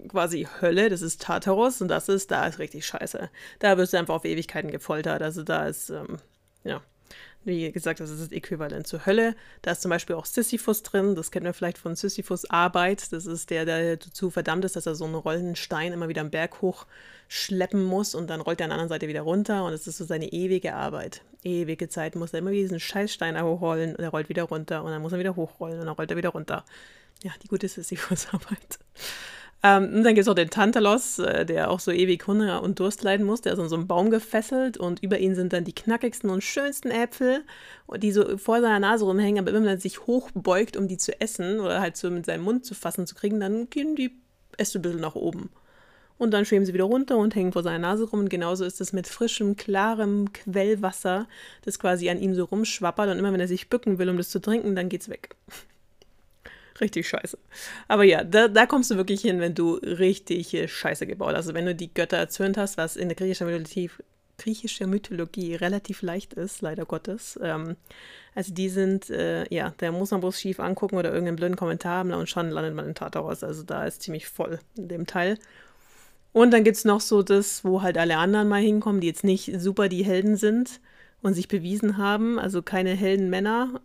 quasi 0.07 0.47
Hölle, 0.61 0.89
das 0.89 1.01
ist 1.01 1.23
Tartarus 1.23 1.81
und 1.81 1.87
das 1.87 2.07
ist, 2.07 2.29
da 2.29 2.45
ist 2.45 2.59
richtig 2.59 2.85
scheiße. 2.85 3.31
Da 3.57 3.77
wirst 3.77 3.93
du 3.93 3.97
einfach 3.97 4.13
auf 4.15 4.25
Ewigkeiten 4.25 4.69
gefoltert. 4.69 5.23
Also 5.23 5.41
da 5.41 5.65
ist, 5.65 5.89
ähm, 5.89 6.19
ja, 6.63 6.81
wie 7.43 7.71
gesagt, 7.71 7.99
das 7.99 8.09
ist 8.09 8.21
das 8.21 8.31
Äquivalent 8.31 8.85
zur 8.85 9.05
Hölle. 9.05 9.35
Da 9.61 9.71
ist 9.71 9.81
zum 9.81 9.89
Beispiel 9.89 10.15
auch 10.15 10.25
Sisyphus 10.25 10.83
drin. 10.83 11.15
Das 11.15 11.31
kennt 11.31 11.43
man 11.43 11.53
vielleicht 11.53 11.79
von 11.79 11.95
Sisyphus 11.95 12.49
Arbeit. 12.49 13.11
Das 13.11 13.25
ist 13.25 13.49
der, 13.49 13.65
der 13.65 13.97
dazu 13.97 14.29
verdammt 14.29 14.63
ist, 14.63 14.75
dass 14.75 14.85
er 14.85 14.95
so 14.95 15.05
einen 15.05 15.15
rollenden 15.15 15.55
Stein 15.55 15.91
immer 15.91 16.07
wieder 16.07 16.21
am 16.21 16.29
Berg 16.29 16.61
hoch 16.61 16.85
schleppen 17.27 17.83
muss 17.83 18.13
und 18.13 18.29
dann 18.29 18.41
rollt 18.41 18.59
er 18.59 18.65
an 18.65 18.69
der 18.69 18.75
anderen 18.75 18.89
Seite 18.89 19.07
wieder 19.07 19.21
runter. 19.21 19.65
Und 19.65 19.73
es 19.73 19.87
ist 19.87 19.97
so 19.97 20.05
seine 20.05 20.31
ewige 20.31 20.75
Arbeit. 20.75 21.21
Ewige 21.43 21.89
Zeit 21.89 22.15
muss 22.15 22.33
er 22.33 22.39
immer 22.39 22.51
wieder 22.51 22.63
diesen 22.63 22.79
Scheißstein 22.79 23.41
hochrollen 23.41 23.95
und 23.95 24.03
er 24.03 24.09
rollt 24.09 24.29
wieder 24.29 24.43
runter 24.43 24.83
und 24.83 24.91
dann 24.91 25.01
muss 25.01 25.13
er 25.13 25.19
wieder 25.19 25.35
hochrollen 25.35 25.79
und 25.79 25.85
dann 25.87 25.95
rollt 25.95 26.11
er 26.11 26.17
wieder 26.17 26.29
runter. 26.29 26.63
Ja, 27.23 27.31
die 27.41 27.47
gute 27.47 27.67
Sisyphus 27.67 28.27
Arbeit. 28.31 28.79
Ähm, 29.63 29.83
und 29.93 30.03
dann 30.03 30.15
gibt 30.15 30.25
es 30.25 30.27
auch 30.27 30.35
den 30.35 30.49
Tantalos, 30.49 31.19
äh, 31.19 31.45
der 31.45 31.69
auch 31.69 31.79
so 31.79 31.91
ewig 31.91 32.25
Hunger 32.25 32.63
und 32.63 32.79
Durst 32.79 33.03
leiden 33.03 33.25
muss. 33.25 33.41
Der 33.41 33.53
ist 33.53 33.59
an 33.59 33.69
so 33.69 33.75
einem 33.75 33.87
Baum 33.87 34.09
gefesselt 34.09 34.77
und 34.77 35.03
über 35.03 35.19
ihn 35.19 35.35
sind 35.35 35.53
dann 35.53 35.65
die 35.65 35.73
knackigsten 35.73 36.29
und 36.29 36.43
schönsten 36.43 36.89
Äpfel, 36.89 37.43
die 37.97 38.11
so 38.11 38.37
vor 38.37 38.61
seiner 38.61 38.79
Nase 38.79 39.05
rumhängen. 39.05 39.43
Aber 39.43 39.53
wenn 39.53 39.63
man 39.63 39.79
sich 39.79 40.07
hochbeugt, 40.07 40.77
um 40.77 40.87
die 40.87 40.97
zu 40.97 41.19
essen 41.21 41.59
oder 41.59 41.79
halt 41.79 41.95
so 41.95 42.09
mit 42.09 42.25
seinem 42.25 42.43
Mund 42.43 42.65
zu 42.65 42.73
fassen 42.73 43.05
zu 43.05 43.13
kriegen, 43.13 43.39
dann 43.39 43.69
gehen 43.69 43.95
die 43.95 44.11
erst 44.57 44.75
ein 44.75 44.81
bisschen 44.81 45.01
nach 45.01 45.15
oben. 45.15 45.49
Und 46.17 46.31
dann 46.31 46.45
schweben 46.45 46.65
sie 46.65 46.73
wieder 46.73 46.83
runter 46.83 47.17
und 47.17 47.35
hängen 47.35 47.51
vor 47.51 47.63
seiner 47.63 47.79
Nase 47.79 48.03
rum. 48.03 48.21
Und 48.21 48.29
genauso 48.29 48.63
ist 48.63 48.79
es 48.79 48.93
mit 48.93 49.07
frischem, 49.07 49.55
klarem 49.55 50.31
Quellwasser, 50.33 51.27
das 51.65 51.79
quasi 51.79 52.09
an 52.09 52.19
ihm 52.19 52.35
so 52.35 52.45
rumschwappert. 52.45 53.09
Und 53.09 53.17
immer 53.17 53.33
wenn 53.33 53.39
er 53.39 53.47
sich 53.47 53.69
bücken 53.69 53.97
will, 53.97 54.09
um 54.09 54.17
das 54.17 54.29
zu 54.29 54.39
trinken, 54.39 54.75
dann 54.75 54.89
geht's 54.89 55.09
weg. 55.09 55.35
Richtig 56.81 57.07
scheiße. 57.07 57.37
Aber 57.87 58.03
ja, 58.03 58.23
da, 58.23 58.47
da 58.47 58.65
kommst 58.65 58.89
du 58.89 58.97
wirklich 58.97 59.21
hin, 59.21 59.39
wenn 59.39 59.53
du 59.53 59.75
richtig 59.75 60.57
Scheiße 60.67 61.05
gebaut 61.05 61.29
hast. 61.29 61.47
Also 61.47 61.53
wenn 61.53 61.67
du 61.67 61.75
die 61.75 61.93
Götter 61.93 62.17
erzürnt 62.17 62.57
hast, 62.57 62.77
was 62.77 62.95
in 62.95 63.07
der 63.07 63.15
griechischen 63.15 63.45
Mythologie, 63.45 63.91
griechischer 64.39 64.87
Mythologie 64.87 65.53
relativ 65.53 66.01
leicht 66.01 66.33
ist, 66.33 66.61
leider 66.61 66.85
Gottes. 66.85 67.39
Ähm, 67.43 67.75
also 68.33 68.51
die 68.51 68.69
sind, 68.69 69.11
äh, 69.11 69.45
ja, 69.53 69.73
da 69.77 69.91
muss 69.91 70.09
man 70.09 70.21
bloß 70.21 70.39
schief 70.39 70.59
angucken 70.59 70.97
oder 70.97 71.09
irgendeinen 71.09 71.35
blöden 71.35 71.55
Kommentar 71.55 71.99
haben 71.99 72.11
und 72.13 72.27
schon 72.27 72.49
landet 72.49 72.73
man 72.73 72.87
in 72.87 72.95
Tartarus. 72.95 73.43
Also 73.43 73.61
da 73.61 73.85
ist 73.85 74.01
ziemlich 74.01 74.27
voll 74.27 74.59
in 74.75 74.87
dem 74.87 75.05
Teil. 75.05 75.37
Und 76.33 76.51
dann 76.51 76.63
gibt 76.63 76.77
es 76.77 76.85
noch 76.85 77.01
so 77.01 77.21
das, 77.21 77.63
wo 77.63 77.83
halt 77.83 77.97
alle 77.97 78.17
anderen 78.17 78.47
mal 78.47 78.61
hinkommen, 78.61 79.01
die 79.01 79.07
jetzt 79.07 79.23
nicht 79.23 79.51
super 79.59 79.89
die 79.89 80.03
Helden 80.03 80.37
sind 80.37 80.79
und 81.21 81.35
sich 81.35 81.47
bewiesen 81.47 81.97
haben, 81.97 82.39
also 82.39 82.63
keine 82.63 82.95
helden 82.95 83.29
Männer. 83.29 83.81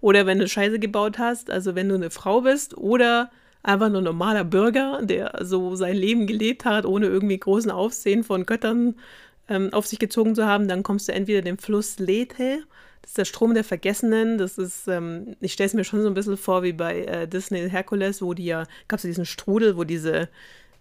Oder 0.00 0.26
wenn 0.26 0.38
du 0.38 0.48
Scheiße 0.48 0.78
gebaut 0.78 1.18
hast, 1.18 1.50
also 1.50 1.74
wenn 1.74 1.88
du 1.88 1.94
eine 1.94 2.10
Frau 2.10 2.42
bist 2.42 2.76
oder 2.76 3.30
einfach 3.62 3.88
nur 3.88 4.02
normaler 4.02 4.44
Bürger, 4.44 5.00
der 5.02 5.38
so 5.42 5.76
sein 5.76 5.96
Leben 5.96 6.26
gelebt 6.26 6.64
hat, 6.64 6.84
ohne 6.84 7.06
irgendwie 7.06 7.38
großen 7.38 7.70
Aufsehen 7.70 8.24
von 8.24 8.46
Göttern 8.46 8.96
ähm, 9.48 9.72
auf 9.72 9.86
sich 9.86 9.98
gezogen 9.98 10.34
zu 10.34 10.46
haben, 10.46 10.68
dann 10.68 10.82
kommst 10.82 11.08
du 11.08 11.12
entweder 11.12 11.42
dem 11.42 11.58
Fluss 11.58 11.98
Lethe, 11.98 12.64
das 13.02 13.10
ist 13.12 13.18
der 13.18 13.24
Strom 13.24 13.54
der 13.54 13.64
Vergessenen, 13.64 14.38
das 14.38 14.58
ist, 14.58 14.86
ähm, 14.86 15.36
ich 15.40 15.52
stelle 15.52 15.66
es 15.66 15.74
mir 15.74 15.84
schon 15.84 16.02
so 16.02 16.08
ein 16.08 16.14
bisschen 16.14 16.36
vor 16.36 16.62
wie 16.62 16.72
bei 16.72 17.04
äh, 17.04 17.28
Disney 17.28 17.68
Herkules, 17.68 18.22
wo 18.22 18.32
die 18.32 18.44
ja, 18.44 18.64
gab 18.86 18.98
es 18.98 19.04
ja 19.04 19.08
diesen 19.08 19.26
Strudel, 19.26 19.76
wo 19.76 19.84
diese 19.84 20.28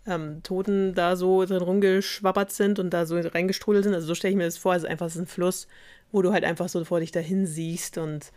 ähm, 0.05 0.41
Toten 0.43 0.93
da 0.93 1.15
so 1.15 1.45
drin 1.45 1.61
rumgeschwabbert 1.61 2.51
sind 2.51 2.79
und 2.79 2.91
da 2.91 3.05
so 3.05 3.19
reingestrudelt 3.19 3.83
sind. 3.83 3.93
Also 3.93 4.07
so 4.07 4.15
stelle 4.15 4.31
ich 4.31 4.37
mir 4.37 4.45
das 4.45 4.57
vor, 4.57 4.73
also 4.73 4.87
einfach 4.87 5.07
ist 5.07 5.17
ein 5.17 5.27
Fluss, 5.27 5.67
wo 6.11 6.21
du 6.21 6.31
halt 6.31 6.43
einfach 6.43 6.69
so 6.69 6.83
vor 6.85 6.99
dich 6.99 7.11
dahin 7.11 7.45
siehst 7.45 7.97
und 7.97 8.31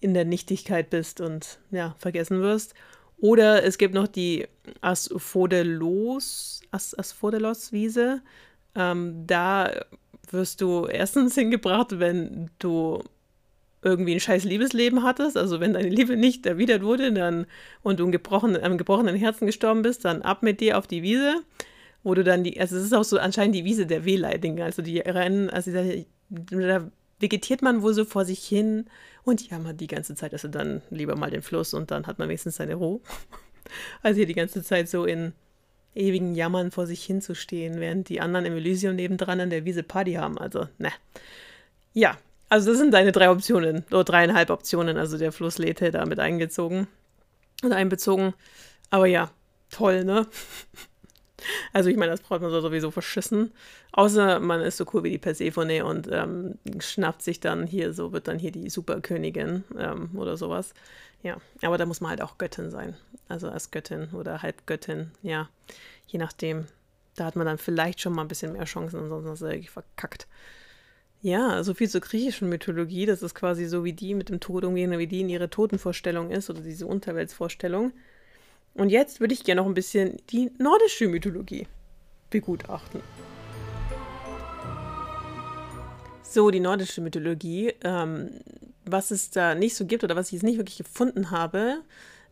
in 0.00 0.14
der 0.14 0.24
Nichtigkeit 0.24 0.90
bist 0.90 1.20
und 1.20 1.58
ja, 1.70 1.94
vergessen 1.98 2.40
wirst. 2.40 2.74
Oder 3.18 3.64
es 3.64 3.78
gibt 3.78 3.94
noch 3.94 4.06
die 4.06 4.46
Asphodelos, 4.80 6.60
As 6.70 6.96
Asphodelos-Wiese. 6.96 8.22
Ähm, 8.74 9.26
da 9.26 9.72
wirst 10.30 10.60
du 10.60 10.86
erstens 10.86 11.34
hingebracht, 11.36 11.98
wenn 11.98 12.50
du 12.58 13.02
irgendwie 13.82 14.14
ein 14.14 14.20
scheiß 14.20 14.44
Liebesleben 14.44 15.04
hattest, 15.04 15.36
also 15.36 15.60
wenn 15.60 15.72
deine 15.72 15.88
Liebe 15.88 16.16
nicht 16.16 16.46
erwidert 16.46 16.82
wurde 16.82 17.12
dann, 17.12 17.46
und 17.82 18.00
du 18.00 18.04
am 18.04 18.12
gebrochenen, 18.12 18.76
gebrochenen 18.76 19.14
Herzen 19.14 19.46
gestorben 19.46 19.82
bist, 19.82 20.04
dann 20.04 20.22
ab 20.22 20.42
mit 20.42 20.60
dir 20.60 20.78
auf 20.78 20.86
die 20.86 21.02
Wiese, 21.02 21.42
wo 22.02 22.14
du 22.14 22.24
dann 22.24 22.42
die, 22.42 22.60
also 22.60 22.76
es 22.76 22.84
ist 22.84 22.92
auch 22.92 23.04
so 23.04 23.18
anscheinend 23.18 23.54
die 23.54 23.64
Wiese 23.64 23.86
der 23.86 24.04
Wehleidinger, 24.04 24.64
also 24.64 24.82
die 24.82 24.98
rennen, 24.98 25.48
also 25.48 25.72
da, 25.72 25.84
da 26.30 26.90
vegetiert 27.20 27.62
man 27.62 27.82
wohl 27.82 27.94
so 27.94 28.04
vor 28.04 28.24
sich 28.24 28.44
hin 28.44 28.86
und 29.24 29.48
jammert 29.48 29.80
die 29.80 29.86
ganze 29.86 30.14
Zeit, 30.14 30.32
also 30.32 30.48
dann 30.48 30.82
lieber 30.90 31.16
mal 31.16 31.30
den 31.30 31.42
Fluss 31.42 31.74
und 31.74 31.90
dann 31.90 32.06
hat 32.06 32.18
man 32.18 32.28
wenigstens 32.28 32.56
seine 32.56 32.74
Ruhe. 32.74 33.00
Also 34.02 34.16
hier 34.16 34.26
die 34.26 34.34
ganze 34.34 34.62
Zeit 34.62 34.88
so 34.88 35.04
in 35.04 35.34
ewigen 35.94 36.34
Jammern 36.34 36.70
vor 36.70 36.86
sich 36.86 37.04
hinzustehen, 37.04 37.80
während 37.80 38.08
die 38.08 38.22
anderen 38.22 38.46
im 38.46 38.54
Elysium 38.54 38.96
nebendran 38.96 39.40
an 39.40 39.50
der 39.50 39.66
Wiese 39.66 39.82
Party 39.82 40.14
haben. 40.14 40.38
Also, 40.38 40.68
ne. 40.78 40.90
Ja, 41.92 42.16
also 42.48 42.70
das 42.70 42.78
sind 42.78 42.94
deine 42.94 43.12
drei 43.12 43.30
Optionen, 43.30 43.84
oder 43.90 44.04
dreieinhalb 44.04 44.48
Optionen, 44.48 44.96
also 44.96 45.18
der 45.18 45.32
Fluss 45.32 45.58
Lethe 45.58 45.90
da 45.90 46.06
mit 46.06 46.18
eingezogen 46.18 46.86
und 47.62 47.72
einbezogen. 47.72 48.32
Aber 48.88 49.06
ja, 49.06 49.30
toll, 49.70 50.04
ne? 50.04 50.26
Also 51.72 51.88
ich 51.90 51.96
meine, 51.96 52.10
das 52.10 52.20
braucht 52.20 52.42
man 52.42 52.50
sowieso 52.50 52.90
verschissen. 52.90 53.52
Außer 53.92 54.40
man 54.40 54.60
ist 54.60 54.76
so 54.76 54.86
cool 54.92 55.04
wie 55.04 55.10
die 55.10 55.18
Persephone 55.18 55.82
und 55.82 56.08
ähm, 56.10 56.58
schnappt 56.80 57.22
sich 57.22 57.40
dann 57.40 57.66
hier, 57.66 57.92
so 57.92 58.12
wird 58.12 58.28
dann 58.28 58.38
hier 58.38 58.52
die 58.52 58.70
Superkönigin 58.70 59.64
ähm, 59.78 60.10
oder 60.14 60.36
sowas. 60.36 60.74
Ja, 61.22 61.36
aber 61.62 61.78
da 61.78 61.86
muss 61.86 62.00
man 62.00 62.10
halt 62.10 62.22
auch 62.22 62.38
Göttin 62.38 62.70
sein. 62.70 62.96
Also 63.28 63.48
als 63.48 63.70
Göttin 63.70 64.10
oder 64.12 64.42
Halbgöttin, 64.42 65.10
ja, 65.22 65.48
je 66.06 66.18
nachdem. 66.18 66.66
Da 67.16 67.24
hat 67.24 67.34
man 67.34 67.46
dann 67.46 67.58
vielleicht 67.58 68.00
schon 68.00 68.12
mal 68.12 68.22
ein 68.22 68.28
bisschen 68.28 68.52
mehr 68.52 68.64
Chancen, 68.64 69.00
ansonsten 69.00 69.32
ist 69.32 69.42
er 69.42 69.50
irgendwie 69.50 69.68
verkackt. 69.68 70.28
Ja, 71.20 71.64
so 71.64 71.74
viel 71.74 71.88
zur 71.88 72.00
griechischen 72.00 72.48
Mythologie. 72.48 73.04
Das 73.06 73.22
ist 73.22 73.34
quasi 73.34 73.66
so 73.66 73.82
wie 73.82 73.92
die 73.92 74.14
mit 74.14 74.28
dem 74.28 74.38
Tod 74.38 74.64
umgehen, 74.64 74.96
wie 74.98 75.08
die 75.08 75.20
in 75.22 75.28
ihre 75.28 75.50
Totenvorstellung 75.50 76.30
ist 76.30 76.48
oder 76.48 76.60
diese 76.60 76.86
Unterweltsvorstellung. 76.86 77.92
Und 78.78 78.90
jetzt 78.90 79.18
würde 79.18 79.34
ich 79.34 79.42
gerne 79.42 79.60
noch 79.60 79.66
ein 79.66 79.74
bisschen 79.74 80.18
die 80.30 80.52
nordische 80.58 81.08
Mythologie 81.08 81.66
begutachten. 82.30 83.00
So, 86.22 86.52
die 86.52 86.60
nordische 86.60 87.00
Mythologie. 87.00 87.74
Ähm, 87.82 88.30
was 88.84 89.10
es 89.10 89.30
da 89.30 89.56
nicht 89.56 89.74
so 89.74 89.84
gibt 89.84 90.04
oder 90.04 90.14
was 90.14 90.28
ich 90.28 90.34
jetzt 90.34 90.44
nicht 90.44 90.58
wirklich 90.58 90.78
gefunden 90.78 91.32
habe, 91.32 91.82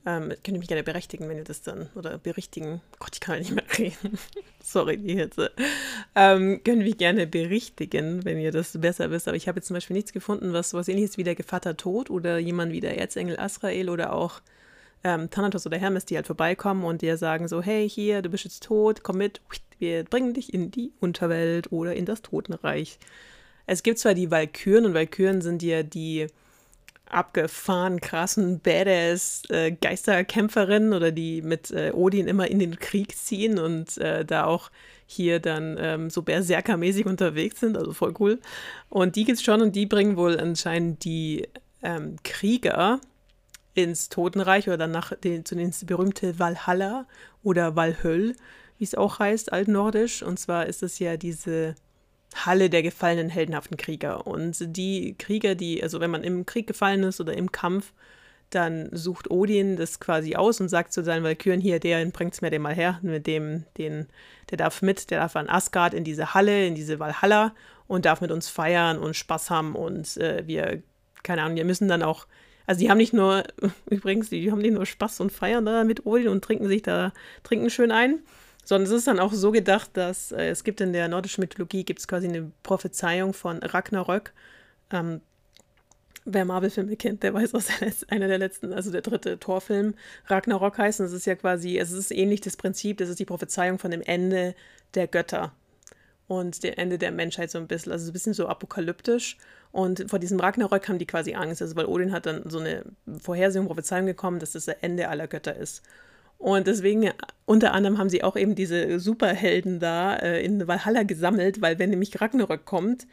ähm, 0.07 0.29
könnt 0.29 0.49
ihr 0.53 0.59
mich 0.59 0.69
gerne 0.69 0.85
berechtigen, 0.85 1.29
wenn 1.29 1.37
ihr 1.37 1.43
das 1.43 1.63
dann, 1.63 1.89
oder 1.97 2.17
berichtigen. 2.19 2.81
Gott, 3.01 3.11
ich 3.15 3.21
kann 3.21 3.35
ja 3.35 3.41
nicht 3.41 3.55
mehr 3.55 3.65
reden. 3.77 4.17
Sorry, 4.63 4.99
die 4.99 5.17
Hitze. 5.17 5.51
Ähm, 6.15 6.61
könnt 6.63 6.79
ihr 6.79 6.85
mich 6.85 6.97
gerne 6.97 7.27
berichtigen, 7.27 8.25
wenn 8.25 8.39
ihr 8.39 8.53
das 8.53 8.81
besser 8.81 9.11
wisst. 9.11 9.27
Aber 9.27 9.37
ich 9.37 9.49
habe 9.49 9.59
jetzt 9.59 9.67
zum 9.67 9.75
Beispiel 9.75 9.97
nichts 9.97 10.13
gefunden, 10.13 10.53
was 10.53 10.75
was 10.75 10.87
ähnliches 10.87 11.19
wie 11.19 11.25
der 11.25 11.35
Gevatter 11.35 11.77
Tod 11.77 12.09
oder 12.09 12.39
jemand 12.39 12.71
wie 12.73 12.81
der 12.81 12.99
Erzengel 12.99 13.37
Asrael 13.41 13.91
oder 13.91 14.13
auch 14.13 14.41
ähm, 15.05 15.31
Thanatos 15.31 15.67
oder 15.67 15.79
Hermes, 15.79 16.05
die 16.05 16.17
halt 16.17 16.27
vorbeikommen 16.27 16.85
und 16.85 17.03
dir 17.03 17.17
sagen 17.17 17.49
so, 17.49 17.63
hey, 17.63 17.89
hier, 17.89 18.23
du 18.23 18.29
bist 18.29 18.45
jetzt 18.45 18.63
tot, 18.63 19.03
komm 19.03 19.19
mit, 19.19 19.41
wir 19.79 20.05
bringen 20.05 20.35
dich 20.35 20.53
in 20.53 20.71
die 20.71 20.93
Unterwelt 21.01 21.71
oder 21.73 21.95
in 21.95 22.07
das 22.07 22.23
Totenreich. 22.23 22.99
Es 23.67 23.83
gibt 23.83 23.99
zwar 23.99 24.15
die 24.15 24.31
Walküren 24.31 24.87
und 24.87 24.95
Walküren 24.95 25.43
sind 25.43 25.63
ja 25.63 25.83
die 25.83 26.29
abgefahren 27.09 28.01
krassen 28.01 28.61
Badass 28.61 29.43
äh, 29.49 29.71
Geisterkämpferinnen 29.71 30.93
oder 30.93 31.13
die 31.13 31.41
mit 31.43 31.71
äh, 31.71 31.93
Odin 31.93 32.27
immer 32.27 32.49
in 32.49 32.59
den 32.59 32.79
Krieg 32.79 33.17
ziehen 33.17 33.59
und 33.59 33.97
äh, 33.99 34.25
da 34.25 34.45
auch 34.45 34.71
hier 35.07 35.39
dann 35.39 35.77
ähm, 35.79 36.11
so 36.11 36.23
Berserker-mäßig 36.23 37.07
unterwegs 37.07 37.61
sind, 37.61 37.77
also 37.77 37.93
voll 37.93 38.15
cool. 38.19 38.41
Und 38.89 39.15
die 39.15 39.25
gibt's 39.25 39.43
schon 39.43 39.63
und 39.63 39.77
die 39.77 39.87
bringen 39.87 40.17
wohl 40.17 40.39
anscheinend 40.39 41.05
die 41.05 41.47
ähm, 41.83 42.17
Krieger 42.25 43.01
ins 43.77 44.09
Totenreich 44.09 44.69
oder 44.69 44.87
nach 44.87 45.13
den, 45.15 45.45
zu 45.45 45.55
den 45.55 45.73
berühmten 45.85 46.39
Valhalla 46.39 47.07
oder 47.43 47.77
Valhöll, 47.77 48.35
wie 48.79 48.85
es 48.85 48.95
auch 48.95 49.19
heißt, 49.19 49.53
altnordisch. 49.53 50.23
Und 50.23 50.39
zwar 50.39 50.67
ist 50.67 50.83
es 50.83 50.99
ja 50.99 51.17
diese 51.17 51.75
Halle 52.35 52.71
der 52.71 52.83
gefallenen 52.83 53.29
heldenhaften 53.29 53.77
Krieger. 53.77 54.27
Und 54.27 54.57
die 54.77 55.15
Krieger, 55.19 55.55
die, 55.55 55.83
also 55.83 56.01
wenn 56.01 56.11
man 56.11 56.25
im 56.25 56.47
Krieg 56.47 56.67
gefallen 56.67 57.03
ist 57.03 57.21
oder 57.21 57.35
im 57.35 57.53
Kampf, 57.53 57.93
dann 58.51 58.89
sucht 58.93 59.31
Odin 59.31 59.77
das 59.77 59.99
quasi 60.01 60.37
aus 60.37 60.61
und 60.61 60.69
sagt 60.69 60.93
zu 60.93 61.03
seinen 61.03 61.25
Valkyren, 61.25 61.61
hier, 61.61 61.81
der 61.81 62.05
bringt's 62.07 62.43
mir 62.43 62.51
den 62.51 62.63
mal 62.63 62.75
her, 62.75 62.99
mit 63.03 63.27
dem, 63.27 63.65
den, 63.77 64.07
der 64.51 64.59
darf 64.59 64.83
mit, 64.83 65.11
der 65.11 65.21
darf 65.21 65.37
an 65.37 65.49
Asgard 65.49 65.95
in 65.95 66.05
diese 66.05 66.33
Halle, 66.33 66.67
in 66.67 66.75
diese 66.75 67.01
Valhalla 67.01 67.55
und 67.89 68.05
darf 68.05 68.21
mit 68.21 68.31
uns 68.31 68.49
feiern 68.49 68.99
und 68.99 69.17
Spaß 69.17 69.51
haben 69.51 69.75
und 69.75 70.17
äh, 70.19 70.47
wir, 70.47 70.83
keine 71.23 71.43
Ahnung, 71.43 71.57
wir 71.57 71.65
müssen 71.65 71.89
dann 71.89 72.03
auch 72.03 72.27
also 72.67 72.81
die 72.81 72.91
haben 72.91 72.99
nicht 72.99 73.13
nur, 73.13 73.45
übrigens, 73.91 74.31
die 74.31 74.51
haben 74.51 74.61
nicht 74.61 74.75
nur 74.75 74.87
Spaß 74.87 75.21
und 75.21 75.33
feiern 75.33 75.65
da 75.65 75.85
mit 75.85 76.07
Odin 76.07 76.29
und 76.29 76.45
trinken 76.45 76.69
sich 76.69 76.83
da, 76.83 77.13
trinken 77.43 77.71
schön 77.71 77.93
ein, 77.93 78.21
sondern 78.65 78.91
es 78.91 78.99
ist 78.99 79.07
dann 79.07 79.21
auch 79.21 79.33
so 79.33 79.53
gedacht, 79.53 79.91
dass 79.95 80.33
äh, 80.33 80.49
es 80.49 80.65
gibt 80.65 80.81
in 80.81 80.93
der 80.93 81.09
nordischen 81.09 81.43
Mythologie 81.43 81.85
gibt 81.85 82.01
es 82.01 82.09
quasi 82.09 82.29
eine 82.29 82.51
Prophezeiung 82.63 83.33
von 83.33 83.63
Ragnarök. 83.63 84.33
Ähm, 84.91 85.21
wer 86.25 86.45
Marvel-Filme 86.45 86.97
kennt, 86.97 87.23
der 87.23 87.33
weiß, 87.33 87.53
dass 87.53 87.69
einer 88.09 88.29
der 88.29 88.39
letzten, 88.39 88.73
also 88.73 88.91
der 88.91 89.03
dritte 89.03 89.39
Torfilm 89.39 89.95
Ragnarok 90.27 90.79
heißt. 90.79 91.01
Und 91.01 91.07
es 91.07 91.13
ist 91.13 91.27
ja 91.27 91.37
quasi, 91.37 91.79
es 91.79 91.93
ist 91.93 92.11
ähnlich 92.11 92.41
das 92.41 92.57
Prinzip, 92.57 92.99
das 92.99 93.09
ist 93.09 93.21
die 93.21 93.25
Prophezeiung 93.25 93.79
von 93.79 93.93
dem 93.93 94.03
Ende 94.03 94.55
der 94.95 95.07
Götter 95.07 95.53
und 96.27 96.63
dem 96.65 96.75
Ende 96.75 96.99
der 96.99 97.13
Menschheit 97.13 97.51
so 97.51 97.59
ein 97.59 97.69
bisschen, 97.69 97.93
also 97.93 98.05
so 98.05 98.11
ein 98.11 98.13
bisschen 98.13 98.35
so 98.35 98.49
apokalyptisch. 98.49 99.39
Und 99.73 100.09
vor 100.09 100.19
diesem 100.19 100.41
Ragnarök 100.41 100.89
haben 100.89 100.99
die 100.99 101.07
quasi 101.07 101.35
Angst, 101.35 101.61
also 101.61 101.77
weil 101.77 101.87
Odin 101.87 102.13
hat 102.13 102.27
dann 102.27 102.49
so 102.49 102.59
eine 102.59 102.85
Vorhersehung, 103.21 103.67
Prophezeiung 103.67 104.07
gekommen, 104.07 104.39
dass 104.39 104.53
das 104.53 104.67
das 104.67 104.77
Ende 104.81 105.09
aller 105.09 105.27
Götter 105.27 105.55
ist. 105.57 105.83
Und 106.39 106.67
deswegen, 106.67 107.11
unter 107.47 107.73
anderem 107.73 107.99
haben 107.99 108.11
sie 108.11 108.23
auch 108.23 108.37
eben 108.37 108.55
diese 108.55 109.01
Superhelden 109.01 109.81
da 109.81 110.17
äh, 110.17 110.45
in 110.45 110.67
Valhalla 110.69 111.03
gesammelt, 111.03 111.63
weil 111.63 111.79
wenn 111.79 111.91
nämlich 111.91 112.21
Ragnarök 112.21 112.65
kommt 112.65 113.07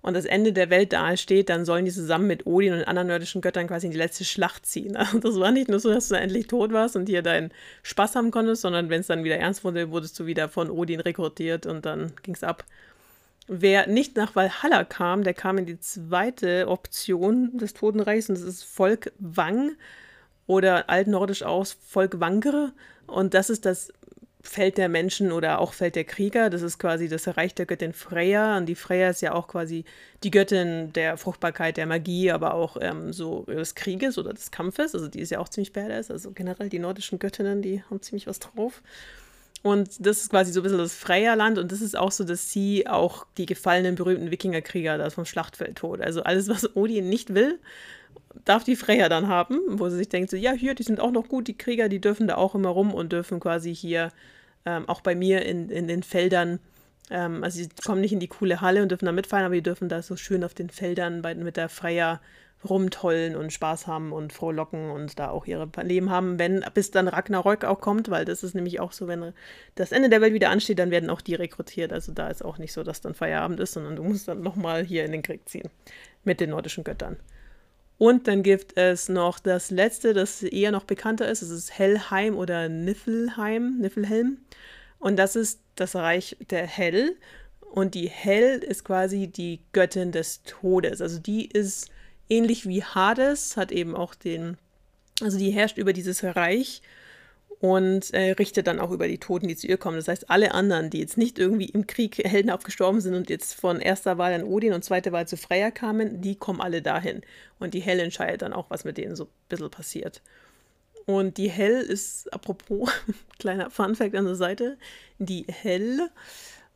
und 0.00 0.14
das 0.14 0.24
Ende 0.24 0.52
der 0.52 0.70
Welt 0.70 0.92
da 0.92 1.16
steht, 1.16 1.48
dann 1.48 1.64
sollen 1.64 1.84
die 1.84 1.90
zusammen 1.90 2.28
mit 2.28 2.46
Odin 2.46 2.74
und 2.74 2.84
anderen 2.84 3.08
nordischen 3.08 3.40
Göttern 3.40 3.66
quasi 3.66 3.86
in 3.86 3.92
die 3.92 3.98
letzte 3.98 4.24
Schlacht 4.24 4.64
ziehen. 4.64 4.96
Und 5.12 5.24
das 5.24 5.38
war 5.40 5.50
nicht 5.50 5.68
nur 5.68 5.80
so, 5.80 5.92
dass 5.92 6.08
du 6.08 6.14
endlich 6.14 6.46
tot 6.46 6.72
warst 6.72 6.94
und 6.94 7.08
hier 7.08 7.22
deinen 7.22 7.50
Spaß 7.82 8.14
haben 8.14 8.30
konntest, 8.30 8.62
sondern 8.62 8.90
wenn 8.90 9.00
es 9.00 9.08
dann 9.08 9.24
wieder 9.24 9.36
ernst 9.36 9.64
wurde, 9.64 9.90
wurdest 9.90 10.18
du 10.20 10.26
wieder 10.26 10.48
von 10.48 10.70
Odin 10.70 11.00
rekrutiert 11.00 11.66
und 11.66 11.84
dann 11.84 12.12
ging 12.22 12.34
es 12.34 12.44
ab. 12.44 12.64
Wer 13.48 13.86
nicht 13.86 14.16
nach 14.16 14.36
Valhalla 14.36 14.84
kam, 14.84 15.24
der 15.24 15.32
kam 15.32 15.56
in 15.56 15.66
die 15.66 15.80
zweite 15.80 16.68
Option 16.68 17.56
des 17.56 17.72
Totenreichs 17.72 18.28
und 18.28 18.36
das 18.36 18.44
ist 18.44 18.62
Volk 18.62 19.10
Wang 19.18 19.72
oder 20.46 20.90
altnordisch 20.90 21.42
aus 21.42 21.76
Volk 21.86 22.20
Wankere. 22.20 22.72
Und 23.06 23.32
das 23.32 23.48
ist 23.48 23.64
das 23.64 23.90
Feld 24.42 24.78
der 24.78 24.88
Menschen 24.88 25.32
oder 25.32 25.60
auch 25.60 25.72
Feld 25.72 25.96
der 25.96 26.04
Krieger. 26.04 26.50
Das 26.50 26.62
ist 26.62 26.78
quasi 26.78 27.08
das 27.08 27.36
Reich 27.36 27.54
der 27.54 27.66
Göttin 27.66 27.92
Freya. 27.92 28.56
Und 28.56 28.66
die 28.66 28.74
Freya 28.74 29.10
ist 29.10 29.22
ja 29.22 29.32
auch 29.32 29.48
quasi 29.48 29.84
die 30.22 30.30
Göttin 30.30 30.92
der 30.92 31.16
Fruchtbarkeit, 31.16 31.76
der 31.76 31.86
Magie, 31.86 32.30
aber 32.30 32.54
auch 32.54 32.76
ähm, 32.80 33.12
so 33.12 33.44
des 33.44 33.74
Krieges 33.74 34.16
oder 34.18 34.32
des 34.32 34.50
Kampfes. 34.50 34.94
Also 34.94 35.08
die 35.08 35.20
ist 35.20 35.30
ja 35.30 35.38
auch 35.38 35.48
ziemlich 35.48 35.72
badass. 35.72 36.10
Also 36.10 36.30
generell 36.32 36.68
die 36.68 36.78
nordischen 36.78 37.18
Göttinnen, 37.18 37.62
die 37.62 37.82
haben 37.84 38.00
ziemlich 38.02 38.26
was 38.26 38.38
drauf. 38.40 38.82
Und 39.62 40.06
das 40.06 40.22
ist 40.22 40.30
quasi 40.30 40.52
so 40.52 40.60
ein 40.60 40.62
bisschen 40.62 40.78
das 40.78 40.94
Freya-Land 40.94 41.58
und 41.58 41.72
das 41.72 41.80
ist 41.80 41.96
auch 41.98 42.12
so, 42.12 42.24
dass 42.24 42.50
sie 42.50 42.86
auch 42.86 43.26
die 43.36 43.46
gefallenen 43.46 43.96
berühmten 43.96 44.30
Wikingerkrieger 44.30 44.98
da 44.98 45.10
vom 45.10 45.24
Schlachtfeld 45.24 45.76
tot. 45.76 46.00
Also 46.00 46.22
alles, 46.22 46.48
was 46.48 46.76
Odin 46.76 47.08
nicht 47.08 47.34
will, 47.34 47.58
darf 48.44 48.64
die 48.64 48.76
Freya 48.76 49.08
dann 49.08 49.28
haben, 49.28 49.58
wo 49.68 49.88
sie 49.88 49.96
sich 49.96 50.08
denkt, 50.08 50.30
so, 50.30 50.36
ja, 50.36 50.52
hier, 50.52 50.74
die 50.74 50.84
sind 50.84 51.00
auch 51.00 51.10
noch 51.10 51.28
gut, 51.28 51.48
die 51.48 51.58
Krieger, 51.58 51.88
die 51.88 52.00
dürfen 52.00 52.28
da 52.28 52.36
auch 52.36 52.54
immer 52.54 52.68
rum 52.70 52.94
und 52.94 53.12
dürfen 53.12 53.40
quasi 53.40 53.74
hier 53.74 54.12
ähm, 54.64 54.88
auch 54.88 55.00
bei 55.00 55.14
mir 55.14 55.44
in, 55.44 55.70
in 55.70 55.88
den 55.88 56.02
Feldern 56.02 56.60
Ähm, 57.10 57.42
also 57.42 57.58
sie 57.58 57.68
kommen 57.84 58.00
nicht 58.00 58.12
in 58.12 58.20
die 58.20 58.28
coole 58.28 58.60
Halle 58.60 58.82
und 58.82 58.90
dürfen 58.90 59.06
da 59.06 59.12
mitfallen, 59.12 59.46
aber 59.46 59.54
die 59.54 59.62
dürfen 59.62 59.88
da 59.88 60.02
so 60.02 60.16
schön 60.16 60.44
auf 60.44 60.54
den 60.54 60.68
Feldern 60.70 61.22
bei, 61.22 61.34
mit 61.34 61.56
der 61.56 61.68
Freier 61.68 62.20
rumtollen 62.68 63.36
und 63.36 63.52
Spaß 63.52 63.86
haben 63.86 64.12
und 64.12 64.32
frohlocken 64.32 64.90
und 64.90 65.18
da 65.18 65.30
auch 65.30 65.46
ihre 65.46 65.68
Leben 65.82 66.10
haben, 66.10 66.38
wenn 66.38 66.64
bis 66.74 66.90
dann 66.90 67.06
Ragnarök 67.06 67.64
auch 67.64 67.80
kommt, 67.80 68.10
weil 68.10 68.24
das 68.24 68.42
ist 68.42 68.54
nämlich 68.54 68.80
auch 68.80 68.92
so, 68.92 69.06
wenn 69.06 69.32
das 69.76 69.92
Ende 69.92 70.08
der 70.08 70.20
Welt 70.20 70.34
wieder 70.34 70.50
ansteht, 70.50 70.78
dann 70.78 70.90
werden 70.90 71.10
auch 71.10 71.20
die 71.20 71.36
rekrutiert. 71.36 71.92
Also 71.92 72.12
da 72.12 72.28
ist 72.28 72.44
auch 72.44 72.58
nicht 72.58 72.72
so, 72.72 72.82
dass 72.82 73.00
dann 73.00 73.14
Feierabend 73.14 73.60
ist, 73.60 73.74
sondern 73.74 73.96
du 73.96 74.02
musst 74.02 74.26
dann 74.26 74.42
nochmal 74.42 74.84
hier 74.84 75.04
in 75.04 75.12
den 75.12 75.22
Krieg 75.22 75.48
ziehen 75.48 75.70
mit 76.24 76.40
den 76.40 76.50
nordischen 76.50 76.82
Göttern. 76.82 77.16
Und 77.96 78.28
dann 78.28 78.44
gibt 78.44 78.76
es 78.76 79.08
noch 79.08 79.40
das 79.40 79.70
letzte, 79.70 80.14
das 80.14 80.42
eher 80.42 80.70
noch 80.70 80.84
bekannter 80.84 81.28
ist. 81.28 81.42
Das 81.42 81.50
ist 81.50 81.76
Hellheim 81.76 82.36
oder 82.36 82.68
Niflheim, 82.68 83.78
Niflhelm. 83.78 84.38
Und 85.00 85.16
das 85.16 85.36
ist 85.36 85.60
das 85.74 85.96
Reich 85.96 86.36
der 86.50 86.66
Hell. 86.66 87.16
Und 87.60 87.94
die 87.94 88.08
Hell 88.08 88.58
ist 88.58 88.84
quasi 88.84 89.26
die 89.26 89.60
Göttin 89.72 90.12
des 90.12 90.42
Todes. 90.44 91.02
Also 91.02 91.18
die 91.18 91.46
ist 91.46 91.90
ähnlich 92.28 92.66
wie 92.66 92.82
Hades, 92.82 93.56
hat 93.56 93.72
eben 93.72 93.94
auch 93.94 94.14
den, 94.14 94.56
also 95.20 95.38
die 95.38 95.50
herrscht 95.50 95.78
über 95.78 95.92
dieses 95.92 96.22
Reich 96.24 96.82
und 97.60 98.14
äh, 98.14 98.32
richtet 98.32 98.66
dann 98.66 98.78
auch 98.78 98.90
über 98.90 99.08
die 99.08 99.18
Toten, 99.18 99.48
die 99.48 99.56
zu 99.56 99.66
ihr 99.66 99.78
kommen. 99.78 99.96
Das 99.96 100.08
heißt, 100.08 100.30
alle 100.30 100.52
anderen, 100.52 100.90
die 100.90 101.00
jetzt 101.00 101.18
nicht 101.18 101.38
irgendwie 101.38 101.66
im 101.66 101.86
Krieg 101.86 102.18
heldenhaft 102.24 102.64
gestorben 102.64 103.00
sind 103.00 103.14
und 103.14 103.30
jetzt 103.30 103.54
von 103.54 103.80
erster 103.80 104.16
Wahl 104.18 104.32
an 104.32 104.44
Odin 104.44 104.72
und 104.72 104.84
zweiter 104.84 105.12
Wahl 105.12 105.26
zu 105.26 105.36
Freya 105.36 105.70
kamen, 105.70 106.20
die 106.20 106.36
kommen 106.36 106.60
alle 106.60 106.82
dahin. 106.82 107.22
Und 107.58 107.74
die 107.74 107.80
Hell 107.80 107.98
entscheidet 107.98 108.42
dann 108.42 108.52
auch, 108.52 108.70
was 108.70 108.84
mit 108.84 108.96
denen 108.96 109.16
so 109.16 109.24
ein 109.24 109.30
bisschen 109.48 109.70
passiert. 109.70 110.22
Und 111.06 111.38
die 111.38 111.50
Hell 111.50 111.80
ist, 111.80 112.32
apropos, 112.32 112.90
kleiner 113.38 113.70
Funfact 113.70 114.14
an 114.14 114.26
der 114.26 114.34
Seite, 114.36 114.78
die 115.18 115.46
Hell 115.48 116.10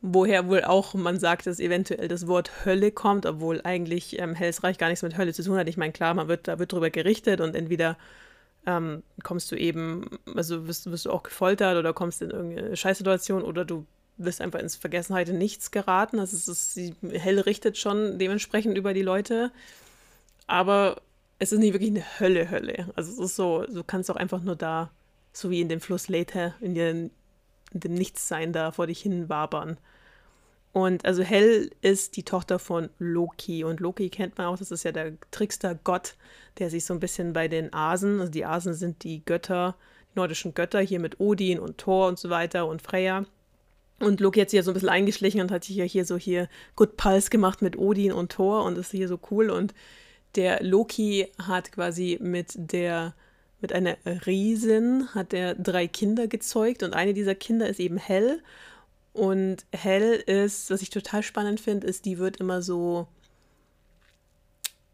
woher 0.03 0.49
wohl 0.49 0.65
auch 0.65 0.93
man 0.93 1.17
sagt, 1.17 1.47
dass 1.47 1.61
eventuell 1.61 2.09
das 2.09 2.27
Wort 2.27 2.65
Hölle 2.65 2.91
kommt, 2.91 3.25
obwohl 3.25 3.61
eigentlich 3.63 4.19
ähm, 4.19 4.35
Hellsreich 4.35 4.77
gar 4.77 4.89
nichts 4.89 5.01
mit 5.01 5.17
Hölle 5.17 5.33
zu 5.33 5.43
tun 5.43 5.55
hat. 5.55 5.69
Ich 5.69 5.77
meine, 5.77 5.93
klar, 5.93 6.13
man 6.13 6.27
wird, 6.27 6.49
da 6.49 6.59
wird 6.59 6.73
drüber 6.73 6.89
gerichtet 6.89 7.39
und 7.39 7.55
entweder 7.55 7.97
ähm, 8.65 9.01
kommst 9.23 9.49
du 9.51 9.55
eben, 9.55 10.19
also 10.35 10.67
wirst, 10.67 10.91
wirst, 10.91 11.05
du 11.05 11.11
auch 11.11 11.23
gefoltert 11.23 11.77
oder 11.77 11.93
kommst 11.93 12.21
in 12.21 12.31
irgendeine 12.31 12.75
Scheißsituation 12.75 13.43
oder 13.43 13.63
du 13.63 13.85
wirst 14.17 14.41
einfach 14.41 14.59
ins 14.59 14.75
Vergessenheit 14.75 15.29
in 15.29 15.37
nichts 15.37 15.71
geraten. 15.71 16.19
Also 16.19 16.35
es 16.35 16.49
ist, 16.49 16.73
sie 16.73 16.95
hell 17.11 17.39
richtet 17.39 17.77
schon 17.77 18.19
dementsprechend 18.19 18.77
über 18.77 18.93
die 18.93 19.01
Leute. 19.01 19.53
Aber 20.47 21.01
es 21.39 21.53
ist 21.53 21.59
nicht 21.59 21.73
wirklich 21.73 21.91
eine 21.91 22.19
Hölle, 22.19 22.51
Hölle. 22.51 22.89
Also 22.97 23.09
es 23.09 23.19
ist 23.19 23.37
so, 23.37 23.65
du 23.65 23.85
kannst 23.85 24.11
auch 24.11 24.17
einfach 24.17 24.43
nur 24.43 24.57
da, 24.57 24.91
so 25.31 25.49
wie 25.49 25.61
in 25.61 25.69
dem 25.69 25.79
Fluss 25.79 26.09
Lethe, 26.09 26.55
in, 26.59 26.75
in 26.75 27.11
dem 27.73 27.93
Nichtsein 27.93 28.53
da 28.53 28.71
vor 28.71 28.87
dich 28.87 29.01
hin 29.01 29.29
wabern. 29.29 29.77
Und 30.73 31.05
also 31.05 31.21
Hel 31.21 31.69
ist 31.81 32.17
die 32.17 32.23
Tochter 32.23 32.57
von 32.57 32.89
Loki. 32.97 33.63
Und 33.63 33.79
Loki 33.79 34.09
kennt 34.09 34.37
man 34.37 34.47
auch, 34.47 34.57
das 34.57 34.71
ist 34.71 34.83
ja 34.83 34.91
der 34.91 35.13
Trickster-Gott, 35.29 36.15
der 36.57 36.71
sich 36.71 36.83
so 36.85 36.93
ein 36.95 36.99
bisschen 36.99 37.31
bei 37.31 37.47
den 37.47 37.71
Asen, 37.73 38.19
also 38.19 38.31
die 38.31 38.45
Asen 38.45 38.73
sind 38.73 39.03
die 39.03 39.23
Götter, 39.23 39.75
die 40.11 40.17
nordischen 40.17 40.55
Götter, 40.55 40.79
hier 40.79 40.99
mit 40.99 41.19
Odin 41.19 41.59
und 41.59 41.77
Thor 41.77 42.07
und 42.07 42.17
so 42.17 42.31
weiter 42.31 42.67
und 42.67 42.81
Freya. 42.81 43.25
Und 43.99 44.19
Loki 44.19 44.39
hat 44.39 44.49
sich 44.49 44.57
ja 44.57 44.63
so 44.63 44.71
ein 44.71 44.73
bisschen 44.73 44.89
eingeschlichen 44.89 45.41
und 45.41 45.51
hat 45.51 45.63
sich 45.63 45.75
ja 45.75 45.85
hier 45.85 46.05
so 46.05 46.17
hier 46.17 46.49
Good 46.75 46.97
Pulse 46.97 47.29
gemacht 47.29 47.61
mit 47.61 47.77
Odin 47.77 48.11
und 48.11 48.31
Thor 48.31 48.63
und 48.63 48.77
ist 48.77 48.91
hier 48.91 49.07
so 49.07 49.19
cool. 49.29 49.51
Und 49.51 49.75
der 50.35 50.63
Loki 50.63 51.27
hat 51.39 51.71
quasi 51.71 52.17
mit 52.19 52.53
der 52.55 53.13
mit 53.63 53.73
einer 53.73 53.97
Riesin 54.27 55.07
hat 55.15 55.33
er 55.33 55.55
drei 55.55 55.87
Kinder 55.87 56.27
gezeugt 56.27 56.83
und 56.83 56.93
eine 56.93 57.15
dieser 57.15 57.33
Kinder 57.33 57.67
ist 57.67 57.79
eben 57.79 57.97
Hel 57.97 58.43
und 59.13 59.65
Hell 59.71 60.15
ist, 60.27 60.69
was 60.69 60.81
ich 60.81 60.89
total 60.91 61.23
spannend 61.23 61.59
finde, 61.59 61.87
ist, 61.87 62.05
die 62.05 62.19
wird 62.19 62.37
immer 62.37 62.61
so 62.61 63.07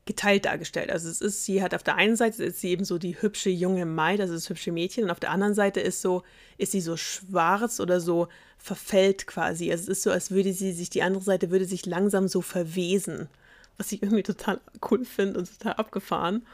geteilt 0.05 0.45
dargestellt. 0.45 0.91
Also 0.91 1.09
es 1.09 1.21
ist, 1.21 1.45
sie 1.45 1.61
hat 1.61 1.73
auf 1.73 1.83
der 1.83 1.95
einen 1.95 2.15
Seite 2.15 2.43
ist 2.43 2.61
sie 2.61 2.69
eben 2.69 2.83
so 2.83 2.97
die 2.97 3.21
hübsche 3.21 3.49
junge 3.49 3.85
Maid, 3.85 4.21
also 4.21 4.33
das 4.33 4.49
hübsche 4.49 4.71
Mädchen, 4.71 5.03
und 5.03 5.11
auf 5.11 5.19
der 5.19 5.31
anderen 5.31 5.53
Seite 5.53 5.79
ist 5.81 6.01
so, 6.01 6.23
ist 6.57 6.71
sie 6.71 6.81
so 6.81 6.97
schwarz 6.97 7.79
oder 7.79 7.99
so 7.99 8.27
verfällt 8.57 9.27
quasi. 9.27 9.71
Also 9.71 9.83
es 9.83 9.99
ist 9.99 10.03
so, 10.03 10.11
als 10.11 10.31
würde 10.31 10.53
sie 10.53 10.73
sich, 10.73 10.89
die 10.89 11.03
andere 11.03 11.23
Seite 11.23 11.49
würde 11.49 11.65
sich 11.65 11.85
langsam 11.85 12.27
so 12.27 12.41
verwesen. 12.41 13.29
Was 13.77 13.91
ich 13.91 14.03
irgendwie 14.03 14.23
total 14.23 14.59
cool 14.89 15.05
finde 15.05 15.39
und 15.39 15.57
total 15.57 15.73
abgefahren. 15.73 16.45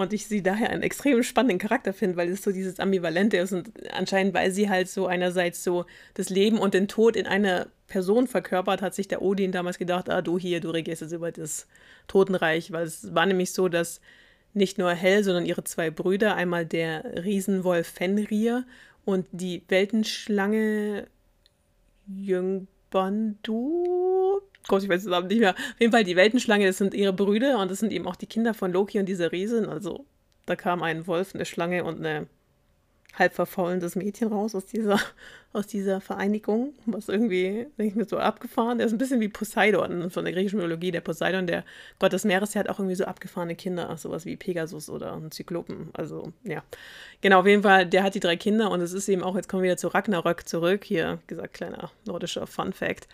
Und 0.00 0.14
ich 0.14 0.26
sie 0.26 0.42
daher 0.42 0.70
einen 0.70 0.82
extrem 0.82 1.22
spannenden 1.22 1.58
Charakter 1.58 1.92
finde, 1.92 2.16
weil 2.16 2.30
es 2.30 2.42
so 2.42 2.52
dieses 2.52 2.80
Ambivalente 2.80 3.36
ist 3.36 3.52
und 3.52 3.70
anscheinend, 3.92 4.32
weil 4.32 4.50
sie 4.50 4.70
halt 4.70 4.88
so 4.88 5.06
einerseits 5.06 5.62
so 5.62 5.84
das 6.14 6.30
Leben 6.30 6.58
und 6.58 6.72
den 6.72 6.88
Tod 6.88 7.16
in 7.16 7.26
einer 7.26 7.66
Person 7.86 8.26
verkörpert, 8.26 8.80
hat 8.80 8.94
sich 8.94 9.08
der 9.08 9.20
Odin 9.20 9.52
damals 9.52 9.76
gedacht, 9.76 10.08
ah, 10.08 10.22
du 10.22 10.38
hier, 10.38 10.60
du 10.60 10.70
regierst 10.70 11.02
jetzt 11.02 11.12
über 11.12 11.30
das 11.32 11.66
Totenreich, 12.08 12.72
weil 12.72 12.86
es 12.86 13.14
war 13.14 13.26
nämlich 13.26 13.52
so, 13.52 13.68
dass 13.68 14.00
nicht 14.54 14.78
nur 14.78 14.90
Hel, 14.92 15.22
sondern 15.22 15.44
ihre 15.44 15.64
zwei 15.64 15.90
Brüder, 15.90 16.34
einmal 16.34 16.64
der 16.64 17.04
Riesenwolf 17.22 17.86
Fenrir 17.86 18.64
und 19.04 19.26
die 19.32 19.62
Weltenschlange 19.68 21.08
Jüngbandu, 22.06 23.46
Gott, 24.68 24.82
ich 24.82 24.88
weiß 24.88 25.04
es 25.04 25.24
nicht 25.24 25.40
mehr. 25.40 25.50
Auf 25.50 25.80
jeden 25.80 25.92
Fall 25.92 26.04
die 26.04 26.16
Weltenschlange, 26.16 26.66
das 26.66 26.78
sind 26.78 26.94
ihre 26.94 27.12
Brüder 27.12 27.58
und 27.58 27.70
das 27.70 27.80
sind 27.80 27.92
eben 27.92 28.06
auch 28.06 28.16
die 28.16 28.26
Kinder 28.26 28.54
von 28.54 28.72
Loki 28.72 28.98
und 28.98 29.06
dieser 29.06 29.32
Riesen. 29.32 29.68
Also 29.68 30.04
da 30.46 30.56
kam 30.56 30.82
ein 30.82 31.06
Wolf, 31.06 31.34
eine 31.34 31.44
Schlange 31.44 31.84
und 31.84 32.04
ein 32.04 32.28
halb 33.18 33.34
verfaulendes 33.34 33.96
Mädchen 33.96 34.28
raus 34.28 34.54
aus 34.54 34.66
dieser, 34.66 34.98
aus 35.52 35.66
dieser 35.66 36.00
Vereinigung, 36.00 36.74
was 36.86 37.08
irgendwie, 37.08 37.66
denke 37.76 37.84
ich 37.86 37.94
mir, 37.94 38.04
so 38.04 38.18
abgefahren. 38.18 38.78
Der 38.78 38.86
ist 38.86 38.92
ein 38.92 38.98
bisschen 38.98 39.20
wie 39.20 39.28
Poseidon 39.28 40.10
von 40.10 40.24
der 40.24 40.32
griechischen 40.32 40.58
Mythologie. 40.58 40.90
Der 40.90 41.00
Poseidon, 41.00 41.46
der 41.46 41.64
Gott 41.98 42.12
des 42.12 42.24
Meeres, 42.24 42.50
der 42.50 42.60
hat 42.60 42.68
auch 42.68 42.78
irgendwie 42.78 42.94
so 42.94 43.04
abgefahrene 43.04 43.56
Kinder, 43.56 43.96
sowas 43.96 44.24
wie 44.24 44.36
Pegasus 44.36 44.88
oder 44.88 45.14
ein 45.14 45.30
Zyklopen. 45.30 45.90
Also, 45.92 46.32
ja. 46.44 46.62
Genau, 47.20 47.40
auf 47.40 47.46
jeden 47.46 47.62
Fall, 47.62 47.86
der 47.86 48.04
hat 48.04 48.14
die 48.14 48.20
drei 48.20 48.36
Kinder 48.36 48.70
und 48.70 48.80
es 48.80 48.92
ist 48.92 49.08
eben 49.08 49.22
auch, 49.22 49.36
jetzt 49.36 49.48
kommen 49.48 49.62
wir 49.62 49.70
wieder 49.70 49.76
zu 49.76 49.88
Ragnarök 49.88 50.48
zurück. 50.48 50.84
Hier, 50.84 51.18
gesagt, 51.26 51.54
kleiner 51.54 51.90
nordischer 52.06 52.46
Fun 52.46 52.72
Fact 52.72 53.08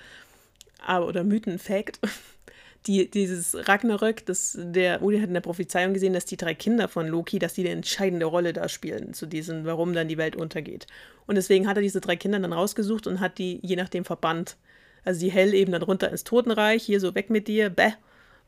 aber, 0.85 1.07
oder 1.07 1.25
Mythenfact, 1.25 2.01
die, 2.87 3.11
dieses 3.11 3.69
Ragnarök, 3.69 4.25
das, 4.27 4.57
der 4.59 5.03
Odin 5.03 5.21
hat 5.21 5.29
in 5.29 5.35
der 5.35 5.41
Prophezeiung 5.41 5.95
gesehen, 5.95 6.13
dass 6.13 6.25
die 6.25 6.37
drei 6.37 6.55
Kinder 6.55 6.89
von 6.89 7.09
Loki, 7.09 7.39
dass 7.39 7.55
die 7.55 7.63
eine 7.63 7.71
entscheidende 7.71 8.27
Rolle 8.27 8.53
da 8.53 8.69
spielen, 8.69 9.13
zu 9.15 9.27
diesem, 9.27 9.65
warum 9.65 9.93
dann 9.93 10.09
die 10.09 10.19
Welt 10.19 10.37
untergeht. 10.37 10.87
Und 11.27 11.35
deswegen 11.35 11.67
hat 11.67 11.77
er 11.77 11.83
diese 11.83 12.01
drei 12.01 12.17
Kinder 12.17 12.39
dann 12.39 12.53
rausgesucht 12.53 13.07
und 13.07 13.21
hat 13.21 13.39
die 13.39 13.59
je 13.63 13.77
nachdem 13.77 14.05
verbannt. 14.05 14.57
Also 15.05 15.21
die 15.21 15.31
Hell 15.31 15.55
eben 15.55 15.73
dann 15.73 15.83
runter 15.83 16.11
ins 16.11 16.25
Totenreich, 16.25 16.83
hier 16.83 17.01
so 17.01 17.15
weg 17.15 17.31
mit 17.31 17.49
dir, 17.49 17.71
bäh. 17.71 17.93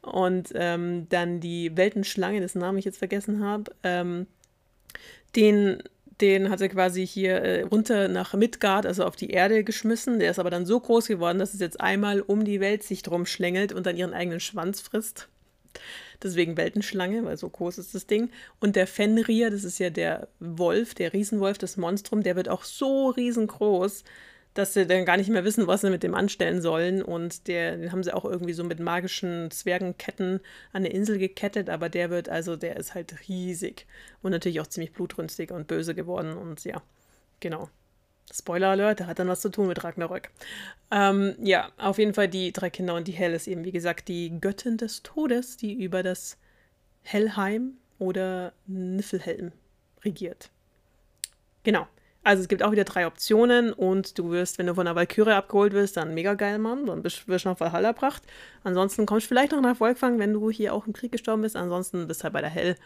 Und 0.00 0.52
ähm, 0.54 1.08
dann 1.08 1.40
die 1.40 1.76
Weltenschlange, 1.76 2.40
dessen 2.40 2.60
Namen 2.60 2.78
ich 2.78 2.84
jetzt 2.84 2.98
vergessen 2.98 3.44
habe, 3.44 3.72
ähm, 3.82 4.26
den 5.34 5.82
den 6.20 6.50
hat 6.50 6.61
er 6.61 6.68
quasi 6.68 7.07
hier 7.07 7.37
äh, 7.37 7.62
runter 7.62 8.09
nach 8.09 8.35
Midgard, 8.35 8.87
also 8.87 9.04
auf 9.04 9.16
die 9.16 9.31
Erde 9.31 9.64
geschmissen. 9.64 10.18
Der 10.18 10.31
ist 10.31 10.38
aber 10.38 10.50
dann 10.50 10.66
so 10.66 10.78
groß 10.78 11.07
geworden, 11.07 11.38
dass 11.38 11.54
es 11.54 11.61
jetzt 11.61 11.81
einmal 11.81 12.20
um 12.20 12.44
die 12.44 12.61
Welt 12.61 12.83
sich 12.83 13.02
drum 13.02 13.26
schlängelt 13.26 13.72
und 13.72 13.87
dann 13.87 13.96
ihren 13.96 14.14
eigenen 14.14 14.40
Schwanz 14.40 14.81
frisst. 14.81 15.28
Deswegen 16.22 16.57
Weltenschlange, 16.57 17.24
weil 17.24 17.37
so 17.37 17.48
groß 17.48 17.78
ist 17.78 17.94
das 17.94 18.07
Ding. 18.07 18.31
Und 18.61 18.74
der 18.74 18.88
Fenrir, 18.88 19.50
das 19.50 19.62
ist 19.62 19.78
ja 19.78 19.90
der 19.90 20.28
Wolf, 20.40 20.94
der 20.94 21.12
Riesenwolf, 21.12 21.59
das 21.59 21.76
Monstrum, 21.76 22.22
der 22.24 22.35
wird 22.35 22.48
auch 22.48 22.64
so 22.64 23.11
riesengroß, 23.11 24.02
dass 24.58 24.74
sie 24.74 24.86
dann 24.86 25.04
gar 25.04 25.16
nicht 25.16 25.30
mehr 25.30 25.44
wissen, 25.44 25.68
was 25.68 25.82
sie 25.82 25.90
mit 25.90 26.02
dem 26.02 26.16
anstellen 26.16 26.60
sollen. 26.60 27.00
Und 27.00 27.46
der, 27.46 27.76
den 27.76 27.92
haben 27.92 28.02
sie 28.02 28.12
auch 28.12 28.24
irgendwie 28.24 28.52
so 28.52 28.64
mit 28.64 28.80
magischen 28.80 29.52
Zwergenketten 29.52 30.40
an 30.72 30.84
eine 30.84 30.88
Insel 30.88 31.18
gekettet, 31.18 31.70
aber 31.70 31.88
der 31.88 32.10
wird, 32.10 32.28
also 32.28 32.56
der 32.56 32.76
ist 32.76 32.94
halt 32.94 33.28
riesig 33.28 33.86
und 34.20 34.32
natürlich 34.32 34.60
auch 34.60 34.66
ziemlich 34.66 34.92
blutrünstig 34.92 35.52
und 35.52 35.68
böse 35.68 35.94
geworden. 35.94 36.36
Und 36.36 36.64
ja, 36.64 36.82
genau. 37.38 37.70
Spoiler 38.32 38.70
Alert, 38.70 38.98
der 38.98 39.06
hat 39.06 39.20
dann 39.20 39.28
was 39.28 39.40
zu 39.40 39.48
tun 39.48 39.68
mit 39.68 39.84
Ragnarök. 39.84 40.28
Ähm, 40.90 41.36
ja, 41.40 41.70
auf 41.78 41.98
jeden 41.98 42.12
Fall 42.12 42.28
die 42.28 42.52
drei 42.52 42.68
Kinder 42.68 42.94
und 42.94 43.06
die 43.06 43.12
Hell 43.12 43.34
ist 43.34 43.46
eben, 43.46 43.64
wie 43.64 43.72
gesagt, 43.72 44.08
die 44.08 44.40
Göttin 44.40 44.76
des 44.76 45.04
Todes, 45.04 45.56
die 45.56 45.72
über 45.72 46.02
das 46.02 46.36
Hellheim 47.02 47.74
oder 48.00 48.52
Niflhelm 48.66 49.52
regiert. 50.04 50.50
Genau. 51.62 51.86
Also 52.28 52.42
es 52.42 52.48
gibt 52.48 52.62
auch 52.62 52.72
wieder 52.72 52.84
drei 52.84 53.06
Optionen 53.06 53.72
und 53.72 54.18
du 54.18 54.28
wirst, 54.28 54.58
wenn 54.58 54.66
du 54.66 54.74
von 54.74 54.84
der 54.84 54.94
Valkyrie 54.94 55.32
abgeholt 55.32 55.72
wirst, 55.72 55.96
dann 55.96 56.12
mega 56.12 56.34
geil, 56.34 56.58
Mann. 56.58 56.84
Dann 56.84 57.03
wirst 57.03 57.26
du 57.26 57.48
nach 57.48 57.59
Valhalla 57.59 57.92
gebracht. 57.92 58.22
Ansonsten 58.64 59.07
kommst 59.07 59.24
du 59.24 59.28
vielleicht 59.28 59.53
noch 59.53 59.62
nach 59.62 59.78
Volkfang, 59.78 60.18
wenn 60.18 60.34
du 60.34 60.50
hier 60.50 60.74
auch 60.74 60.86
im 60.86 60.92
Krieg 60.92 61.11
gestorben 61.11 61.40
bist. 61.40 61.57
Ansonsten 61.57 62.07
bist 62.07 62.20
du 62.20 62.24
halt 62.24 62.34
bei 62.34 62.42
der 62.42 62.50
Hell 62.50 62.76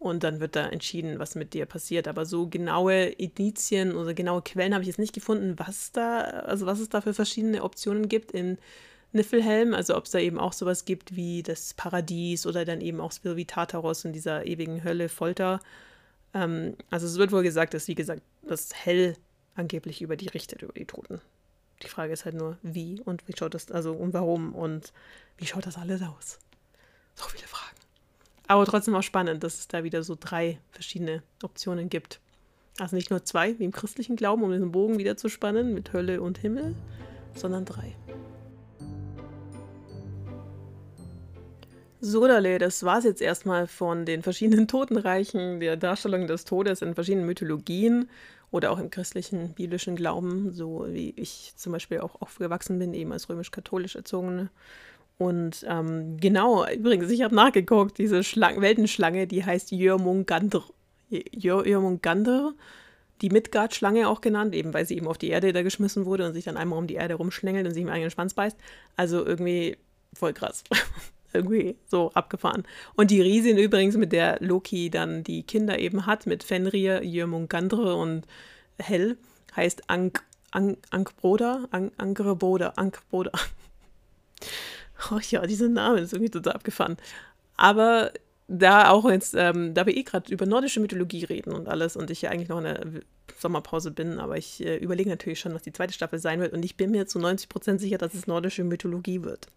und 0.00 0.24
dann 0.24 0.40
wird 0.40 0.56
da 0.56 0.66
entschieden, 0.66 1.20
was 1.20 1.36
mit 1.36 1.54
dir 1.54 1.64
passiert. 1.66 2.08
Aber 2.08 2.26
so 2.26 2.48
genaue 2.48 3.04
Indizien 3.04 3.94
oder 3.94 4.14
genaue 4.14 4.42
Quellen 4.42 4.74
habe 4.74 4.82
ich 4.82 4.88
jetzt 4.88 4.98
nicht 4.98 5.14
gefunden, 5.14 5.54
was 5.58 5.92
da, 5.92 6.22
also 6.22 6.66
was 6.66 6.80
es 6.80 6.88
da 6.88 7.00
für 7.00 7.14
verschiedene 7.14 7.62
Optionen 7.62 8.08
gibt 8.08 8.32
in 8.32 8.58
Niflhelm. 9.12 9.74
Also 9.74 9.96
ob 9.96 10.06
es 10.06 10.10
da 10.10 10.18
eben 10.18 10.40
auch 10.40 10.52
sowas 10.52 10.86
gibt 10.86 11.14
wie 11.14 11.44
das 11.44 11.72
Paradies 11.72 12.46
oder 12.46 12.64
dann 12.64 12.80
eben 12.80 13.00
auch 13.00 13.12
so 13.12 13.36
wie 13.36 13.44
Tartaros 13.44 14.04
in 14.04 14.12
dieser 14.12 14.44
ewigen 14.44 14.82
Hölle, 14.82 15.08
Folter. 15.08 15.60
Ähm, 16.34 16.76
also 16.90 17.06
es 17.06 17.16
wird 17.16 17.32
wohl 17.32 17.42
gesagt, 17.42 17.74
dass, 17.74 17.88
wie 17.88 17.94
gesagt, 17.94 18.22
das 18.50 18.74
Hell 18.74 19.16
angeblich 19.54 20.02
über 20.02 20.16
die 20.16 20.28
richtet, 20.28 20.62
über 20.62 20.72
die 20.72 20.86
Toten. 20.86 21.20
Die 21.82 21.88
Frage 21.88 22.12
ist 22.12 22.24
halt 22.24 22.34
nur, 22.34 22.58
wie 22.62 23.00
und 23.00 23.26
wie 23.28 23.36
schaut 23.36 23.54
das, 23.54 23.70
also 23.70 23.92
und 23.92 24.12
warum 24.12 24.54
und 24.54 24.92
wie 25.36 25.46
schaut 25.46 25.66
das 25.66 25.76
alles 25.76 26.02
aus? 26.02 26.38
So 27.14 27.24
viele 27.28 27.46
Fragen. 27.46 27.76
Aber 28.46 28.64
trotzdem 28.64 28.94
auch 28.94 29.02
spannend, 29.02 29.44
dass 29.44 29.58
es 29.58 29.68
da 29.68 29.84
wieder 29.84 30.02
so 30.02 30.16
drei 30.18 30.58
verschiedene 30.70 31.22
Optionen 31.42 31.88
gibt. 31.88 32.20
Also 32.78 32.96
nicht 32.96 33.10
nur 33.10 33.24
zwei, 33.24 33.58
wie 33.58 33.64
im 33.64 33.72
christlichen 33.72 34.16
Glauben, 34.16 34.42
um 34.42 34.50
den 34.50 34.72
Bogen 34.72 34.98
wieder 34.98 35.16
zu 35.16 35.28
spannen 35.28 35.74
mit 35.74 35.92
Hölle 35.92 36.20
und 36.20 36.38
Himmel, 36.38 36.74
sondern 37.34 37.64
drei. 37.64 37.94
Sodale, 42.00 42.58
das 42.58 42.84
war 42.84 42.98
es 42.98 43.04
jetzt 43.04 43.20
erstmal 43.20 43.66
von 43.66 44.06
den 44.06 44.22
verschiedenen 44.22 44.68
Totenreichen, 44.68 45.58
der 45.58 45.76
Darstellung 45.76 46.28
des 46.28 46.44
Todes 46.44 46.80
in 46.80 46.94
verschiedenen 46.94 47.26
Mythologien 47.26 48.08
oder 48.50 48.70
auch 48.70 48.78
im 48.78 48.90
christlichen, 48.90 49.54
biblischen 49.54 49.96
Glauben, 49.96 50.52
so 50.52 50.86
wie 50.88 51.12
ich 51.16 51.52
zum 51.56 51.72
Beispiel 51.72 52.00
auch 52.00 52.20
aufgewachsen 52.20 52.78
bin, 52.78 52.94
eben 52.94 53.12
als 53.12 53.28
römisch-katholisch 53.28 53.96
erzogene. 53.96 54.50
Und 55.18 55.66
ähm, 55.68 56.16
genau, 56.18 56.66
übrigens, 56.68 57.10
ich 57.10 57.22
habe 57.22 57.34
nachgeguckt, 57.34 57.98
diese 57.98 58.22
Schlang 58.22 58.60
Weltenschlange, 58.60 59.26
die 59.26 59.44
heißt 59.44 59.72
Jörmungandr. 59.72 60.62
Jörmungandr, 61.10 62.54
die 63.20 63.30
Midgard-Schlange 63.30 64.08
auch 64.08 64.20
genannt, 64.20 64.54
eben 64.54 64.72
weil 64.72 64.86
sie 64.86 64.96
eben 64.96 65.08
auf 65.08 65.18
die 65.18 65.28
Erde 65.28 65.52
da 65.52 65.62
geschmissen 65.62 66.06
wurde 66.06 66.26
und 66.26 66.34
sich 66.34 66.44
dann 66.44 66.56
einmal 66.56 66.78
um 66.78 66.86
die 66.86 66.94
Erde 66.94 67.14
rumschlängelt 67.14 67.66
und 67.66 67.74
sich 67.74 67.82
im 67.82 67.88
eigenen 67.88 68.10
Schwanz 68.10 68.34
beißt. 68.34 68.56
Also 68.96 69.26
irgendwie 69.26 69.76
voll 70.14 70.32
krass. 70.32 70.62
irgendwie 71.32 71.76
so 71.86 72.10
abgefahren. 72.12 72.64
Und 72.94 73.10
die 73.10 73.20
Riesin 73.20 73.58
übrigens, 73.58 73.96
mit 73.96 74.12
der 74.12 74.38
Loki 74.40 74.90
dann 74.90 75.24
die 75.24 75.42
Kinder 75.42 75.78
eben 75.78 76.06
hat, 76.06 76.26
mit 76.26 76.44
Fenrir, 76.44 77.04
Jörmungandr 77.04 77.96
und 77.96 78.26
Hell, 78.78 79.16
heißt 79.56 79.90
Ank, 79.90 80.22
Ank, 80.50 80.78
Ankbroda, 80.90 81.66
Ank, 81.70 81.92
Ankreboda, 81.96 82.72
Ankbroda. 82.76 83.32
Oh 85.12 85.20
ja, 85.30 85.46
dieser 85.46 85.68
Name 85.68 86.00
ist 86.00 86.12
irgendwie 86.12 86.32
total 86.32 86.54
abgefahren. 86.54 86.96
Aber 87.56 88.10
da 88.48 88.90
auch 88.90 89.08
jetzt, 89.08 89.34
ähm, 89.36 89.74
da 89.74 89.86
wir 89.86 89.94
eh 89.96 90.02
gerade 90.02 90.32
über 90.32 90.46
nordische 90.46 90.80
Mythologie 90.80 91.24
reden 91.24 91.52
und 91.52 91.68
alles 91.68 91.96
und 91.96 92.10
ich 92.10 92.22
ja 92.22 92.30
eigentlich 92.30 92.48
noch 92.48 92.58
in 92.58 92.64
der 92.64 92.80
Sommerpause 93.38 93.90
bin, 93.90 94.18
aber 94.18 94.38
ich 94.38 94.64
äh, 94.64 94.76
überlege 94.78 95.10
natürlich 95.10 95.38
schon, 95.38 95.54
was 95.54 95.62
die 95.62 95.72
zweite 95.72 95.92
Staffel 95.92 96.18
sein 96.18 96.40
wird 96.40 96.54
und 96.54 96.64
ich 96.64 96.76
bin 96.76 96.90
mir 96.90 97.06
zu 97.06 97.18
90% 97.18 97.78
sicher, 97.78 97.98
dass 97.98 98.14
es 98.14 98.26
nordische 98.26 98.64
Mythologie 98.64 99.22
wird. 99.22 99.48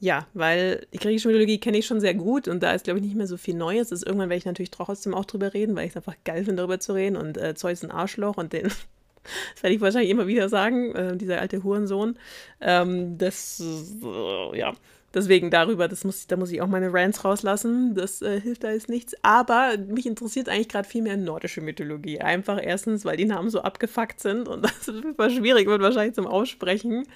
Ja, 0.00 0.26
weil 0.34 0.86
die 0.92 0.98
griechische 0.98 1.28
Mythologie 1.28 1.58
kenne 1.58 1.78
ich 1.78 1.86
schon 1.86 2.00
sehr 2.00 2.14
gut 2.14 2.48
und 2.48 2.62
da 2.62 2.72
ist, 2.72 2.84
glaube 2.84 2.98
ich, 2.98 3.04
nicht 3.04 3.16
mehr 3.16 3.26
so 3.26 3.36
viel 3.36 3.54
Neues. 3.54 3.92
Ist 3.92 4.04
irgendwann 4.04 4.28
werde 4.28 4.38
ich 4.38 4.44
natürlich 4.44 4.70
trotzdem 4.70 5.14
auch 5.14 5.24
drüber 5.24 5.54
reden, 5.54 5.76
weil 5.76 5.86
ich 5.86 5.92
es 5.92 5.96
einfach 5.96 6.16
geil 6.24 6.44
finde, 6.44 6.56
darüber 6.56 6.80
zu 6.80 6.92
reden. 6.92 7.16
Und 7.16 7.38
äh, 7.38 7.54
Zeus 7.54 7.78
ist 7.78 7.84
ein 7.84 7.90
Arschloch 7.90 8.36
und 8.36 8.52
den, 8.52 8.64
das 9.54 9.62
werde 9.62 9.74
ich 9.74 9.80
wahrscheinlich 9.80 10.10
immer 10.10 10.26
wieder 10.26 10.48
sagen, 10.48 10.94
äh, 10.94 11.16
dieser 11.16 11.40
alte 11.40 11.62
Hurensohn. 11.62 12.18
Ähm, 12.60 13.16
das, 13.18 13.62
äh, 13.62 14.58
ja, 14.58 14.74
deswegen 15.14 15.50
darüber, 15.50 15.88
das 15.88 16.04
muss, 16.04 16.26
da 16.26 16.36
muss 16.36 16.50
ich 16.50 16.60
auch 16.60 16.66
meine 16.66 16.92
Rants 16.92 17.24
rauslassen. 17.24 17.94
Das 17.94 18.20
äh, 18.20 18.40
hilft 18.40 18.64
da 18.64 18.72
jetzt 18.72 18.88
nichts. 18.88 19.14
Aber 19.22 19.78
mich 19.78 20.06
interessiert 20.06 20.48
eigentlich 20.48 20.68
gerade 20.68 20.88
viel 20.88 21.02
mehr 21.02 21.16
nordische 21.16 21.60
Mythologie. 21.60 22.20
Einfach 22.20 22.60
erstens, 22.62 23.04
weil 23.04 23.16
die 23.16 23.24
Namen 23.24 23.48
so 23.48 23.60
abgefuckt 23.60 24.20
sind 24.20 24.48
und 24.48 24.62
das 24.64 24.84
super 24.84 25.30
schwierig 25.30 25.66
wird 25.66 25.80
wahrscheinlich 25.80 26.14
zum 26.14 26.26
Aussprechen. 26.26 27.06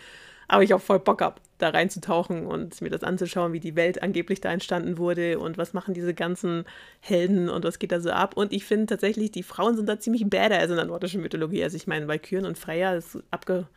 Aber 0.48 0.62
ich 0.62 0.72
auch 0.72 0.80
voll 0.80 0.98
Bock 0.98 1.20
habe, 1.20 1.40
da 1.58 1.68
reinzutauchen 1.68 2.46
und 2.46 2.80
mir 2.80 2.88
das 2.88 3.04
anzuschauen, 3.04 3.52
wie 3.52 3.60
die 3.60 3.76
Welt 3.76 4.02
angeblich 4.02 4.40
da 4.40 4.50
entstanden 4.50 4.96
wurde 4.96 5.38
und 5.38 5.58
was 5.58 5.74
machen 5.74 5.92
diese 5.92 6.14
ganzen 6.14 6.64
Helden 7.00 7.50
und 7.50 7.64
was 7.64 7.78
geht 7.78 7.92
da 7.92 8.00
so 8.00 8.10
ab. 8.10 8.36
Und 8.36 8.52
ich 8.52 8.64
finde 8.64 8.86
tatsächlich, 8.86 9.30
die 9.30 9.42
Frauen 9.42 9.76
sind 9.76 9.88
da 9.88 10.00
ziemlich 10.00 10.28
badass 10.28 10.70
in 10.70 10.76
der 10.76 10.86
nordischen 10.86 11.20
Mythologie. 11.20 11.62
Also 11.62 11.76
ich 11.76 11.86
meine, 11.86 12.08
Valkyren 12.08 12.46
und 12.46 12.58
Freya 12.58 12.94
ist 12.94 13.18
abge... 13.30 13.68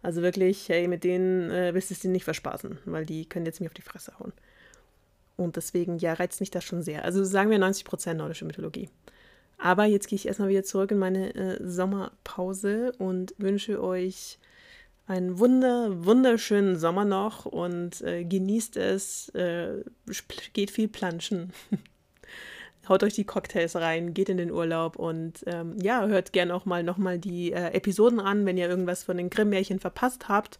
Also 0.00 0.22
wirklich, 0.22 0.68
hey, 0.68 0.86
mit 0.86 1.02
denen 1.02 1.50
äh, 1.50 1.74
willst 1.74 1.90
du 1.90 1.94
es 1.94 1.98
dir 1.98 2.10
nicht 2.10 2.22
verspaßen, 2.22 2.78
weil 2.84 3.04
die 3.04 3.28
können 3.28 3.46
jetzt 3.46 3.58
mich 3.58 3.68
auf 3.68 3.74
die 3.74 3.82
Fresse 3.82 4.12
hauen. 4.20 4.32
Und 5.36 5.56
deswegen, 5.56 5.98
ja, 5.98 6.12
reizt 6.12 6.38
mich 6.38 6.52
das 6.52 6.62
schon 6.62 6.82
sehr. 6.82 7.04
Also 7.04 7.24
sagen 7.24 7.50
wir 7.50 7.58
90% 7.58 8.14
nordische 8.14 8.44
Mythologie. 8.44 8.88
Aber 9.58 9.86
jetzt 9.86 10.06
gehe 10.06 10.16
ich 10.16 10.28
erstmal 10.28 10.48
wieder 10.48 10.62
zurück 10.62 10.92
in 10.92 10.98
meine 10.98 11.34
äh, 11.34 11.58
Sommerpause 11.60 12.92
und 12.98 13.34
wünsche 13.38 13.82
euch 13.82 14.38
einen 15.08 15.38
wunder, 15.38 16.04
wunderschönen 16.04 16.76
Sommer 16.76 17.06
noch 17.06 17.46
und 17.46 18.02
äh, 18.02 18.24
genießt 18.24 18.76
es. 18.76 19.30
Äh, 19.30 19.82
geht 20.52 20.70
viel 20.70 20.88
planschen. 20.88 21.52
Haut 22.88 23.02
euch 23.02 23.14
die 23.14 23.24
Cocktails 23.24 23.76
rein, 23.76 24.14
geht 24.14 24.28
in 24.28 24.36
den 24.36 24.50
Urlaub 24.50 24.96
und 24.96 25.44
ähm, 25.46 25.76
ja, 25.80 26.06
hört 26.06 26.32
gerne 26.32 26.54
auch 26.54 26.64
mal 26.64 26.82
nochmal 26.82 27.18
die 27.18 27.52
äh, 27.52 27.72
Episoden 27.72 28.20
an, 28.20 28.46
wenn 28.46 28.56
ihr 28.56 28.68
irgendwas 28.68 29.04
von 29.04 29.16
den 29.16 29.30
Grimm-Märchen 29.30 29.80
verpasst 29.80 30.28
habt. 30.28 30.58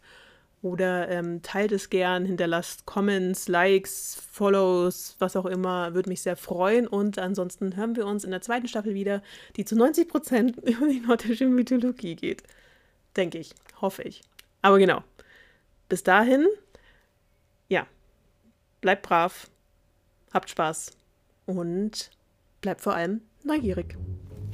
Oder 0.61 1.09
ähm, 1.09 1.41
teilt 1.43 1.71
es 1.71 1.89
gern, 1.89 2.25
hinterlasst 2.25 2.85
Comments, 2.85 3.47
Likes, 3.49 4.21
Follows, 4.33 5.15
was 5.21 5.37
auch 5.37 5.47
immer, 5.47 5.95
würde 5.95 6.09
mich 6.09 6.23
sehr 6.23 6.37
freuen. 6.37 6.87
Und 6.87 7.19
ansonsten 7.19 7.77
hören 7.77 7.97
wir 7.97 8.07
uns 8.07 8.25
in 8.25 8.33
der 8.33 8.41
zweiten 8.41 8.67
Staffel 8.67 8.95
wieder, 8.95 9.23
die 9.57 9.65
zu 9.65 9.77
90 9.77 10.09
Prozent 10.09 10.57
über 10.63 10.89
die 10.89 11.01
nordische 11.01 11.47
Mythologie 11.47 12.17
geht. 12.17 12.43
Denke 13.17 13.39
ich, 13.39 13.55
hoffe 13.81 14.03
ich. 14.03 14.23
Aber 14.63 14.79
genau. 14.79 15.03
Bis 15.89 16.03
dahin, 16.03 16.47
ja, 17.69 17.87
bleibt 18.81 19.03
brav, 19.03 19.49
habt 20.33 20.51
Spaß 20.51 20.93
und 21.47 22.11
bleibt 22.61 22.81
vor 22.81 22.95
allem 22.95 23.23
neugierig. 23.45 23.97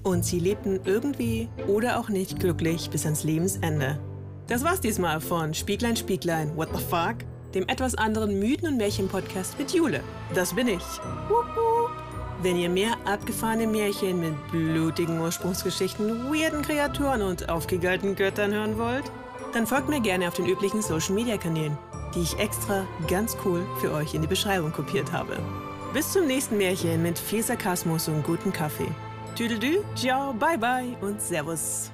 Und 0.02 0.24
sie 0.24 0.38
lebten 0.38 0.80
irgendwie 0.84 1.48
oder 1.66 1.98
auch 1.98 2.08
nicht 2.08 2.38
glücklich 2.38 2.90
bis 2.90 3.04
ans 3.04 3.24
Lebensende. 3.24 3.98
Das 4.46 4.62
war's 4.62 4.80
diesmal 4.80 5.20
von 5.20 5.54
Spieglein, 5.54 5.96
Spieglein, 5.96 6.54
What 6.56 6.68
the 6.74 6.82
Fuck? 6.82 7.16
Dem 7.54 7.66
etwas 7.68 7.94
anderen 7.94 8.38
Mythen- 8.38 8.68
und 8.68 8.76
Märchen-Podcast 8.76 9.58
mit 9.58 9.72
Jule. 9.72 10.02
Das 10.34 10.54
bin 10.54 10.68
ich. 10.68 10.82
Wenn 12.42 12.56
ihr 12.56 12.68
mehr 12.68 12.92
abgefahrene 13.06 13.66
Märchen 13.66 14.20
mit 14.20 14.34
blutigen 14.50 15.18
Ursprungsgeschichten, 15.20 16.30
weirden 16.30 16.62
Kreaturen 16.62 17.22
und 17.22 17.48
aufgegeilten 17.48 18.16
Göttern 18.16 18.52
hören 18.52 18.76
wollt, 18.76 19.10
dann 19.54 19.66
folgt 19.66 19.88
mir 19.88 20.00
gerne 20.00 20.28
auf 20.28 20.34
den 20.34 20.46
üblichen 20.46 20.82
Social 20.82 21.14
Media 21.14 21.36
Kanälen, 21.36 21.78
die 22.14 22.22
ich 22.22 22.38
extra 22.38 22.86
ganz 23.08 23.36
cool 23.44 23.66
für 23.80 23.92
euch 23.92 24.14
in 24.14 24.22
die 24.22 24.28
Beschreibung 24.28 24.72
kopiert 24.72 25.12
habe. 25.12 25.38
Bis 25.92 26.12
zum 26.12 26.26
nächsten 26.26 26.58
Märchen 26.58 27.02
mit 27.02 27.18
viel 27.18 27.42
Sarkasmus 27.42 28.08
und 28.08 28.24
guten 28.24 28.52
Kaffee. 28.52 28.90
Tüdelü, 29.36 29.82
ciao, 29.94 30.32
bye 30.32 30.58
bye 30.58 30.96
und 31.00 31.20
Servus. 31.20 31.93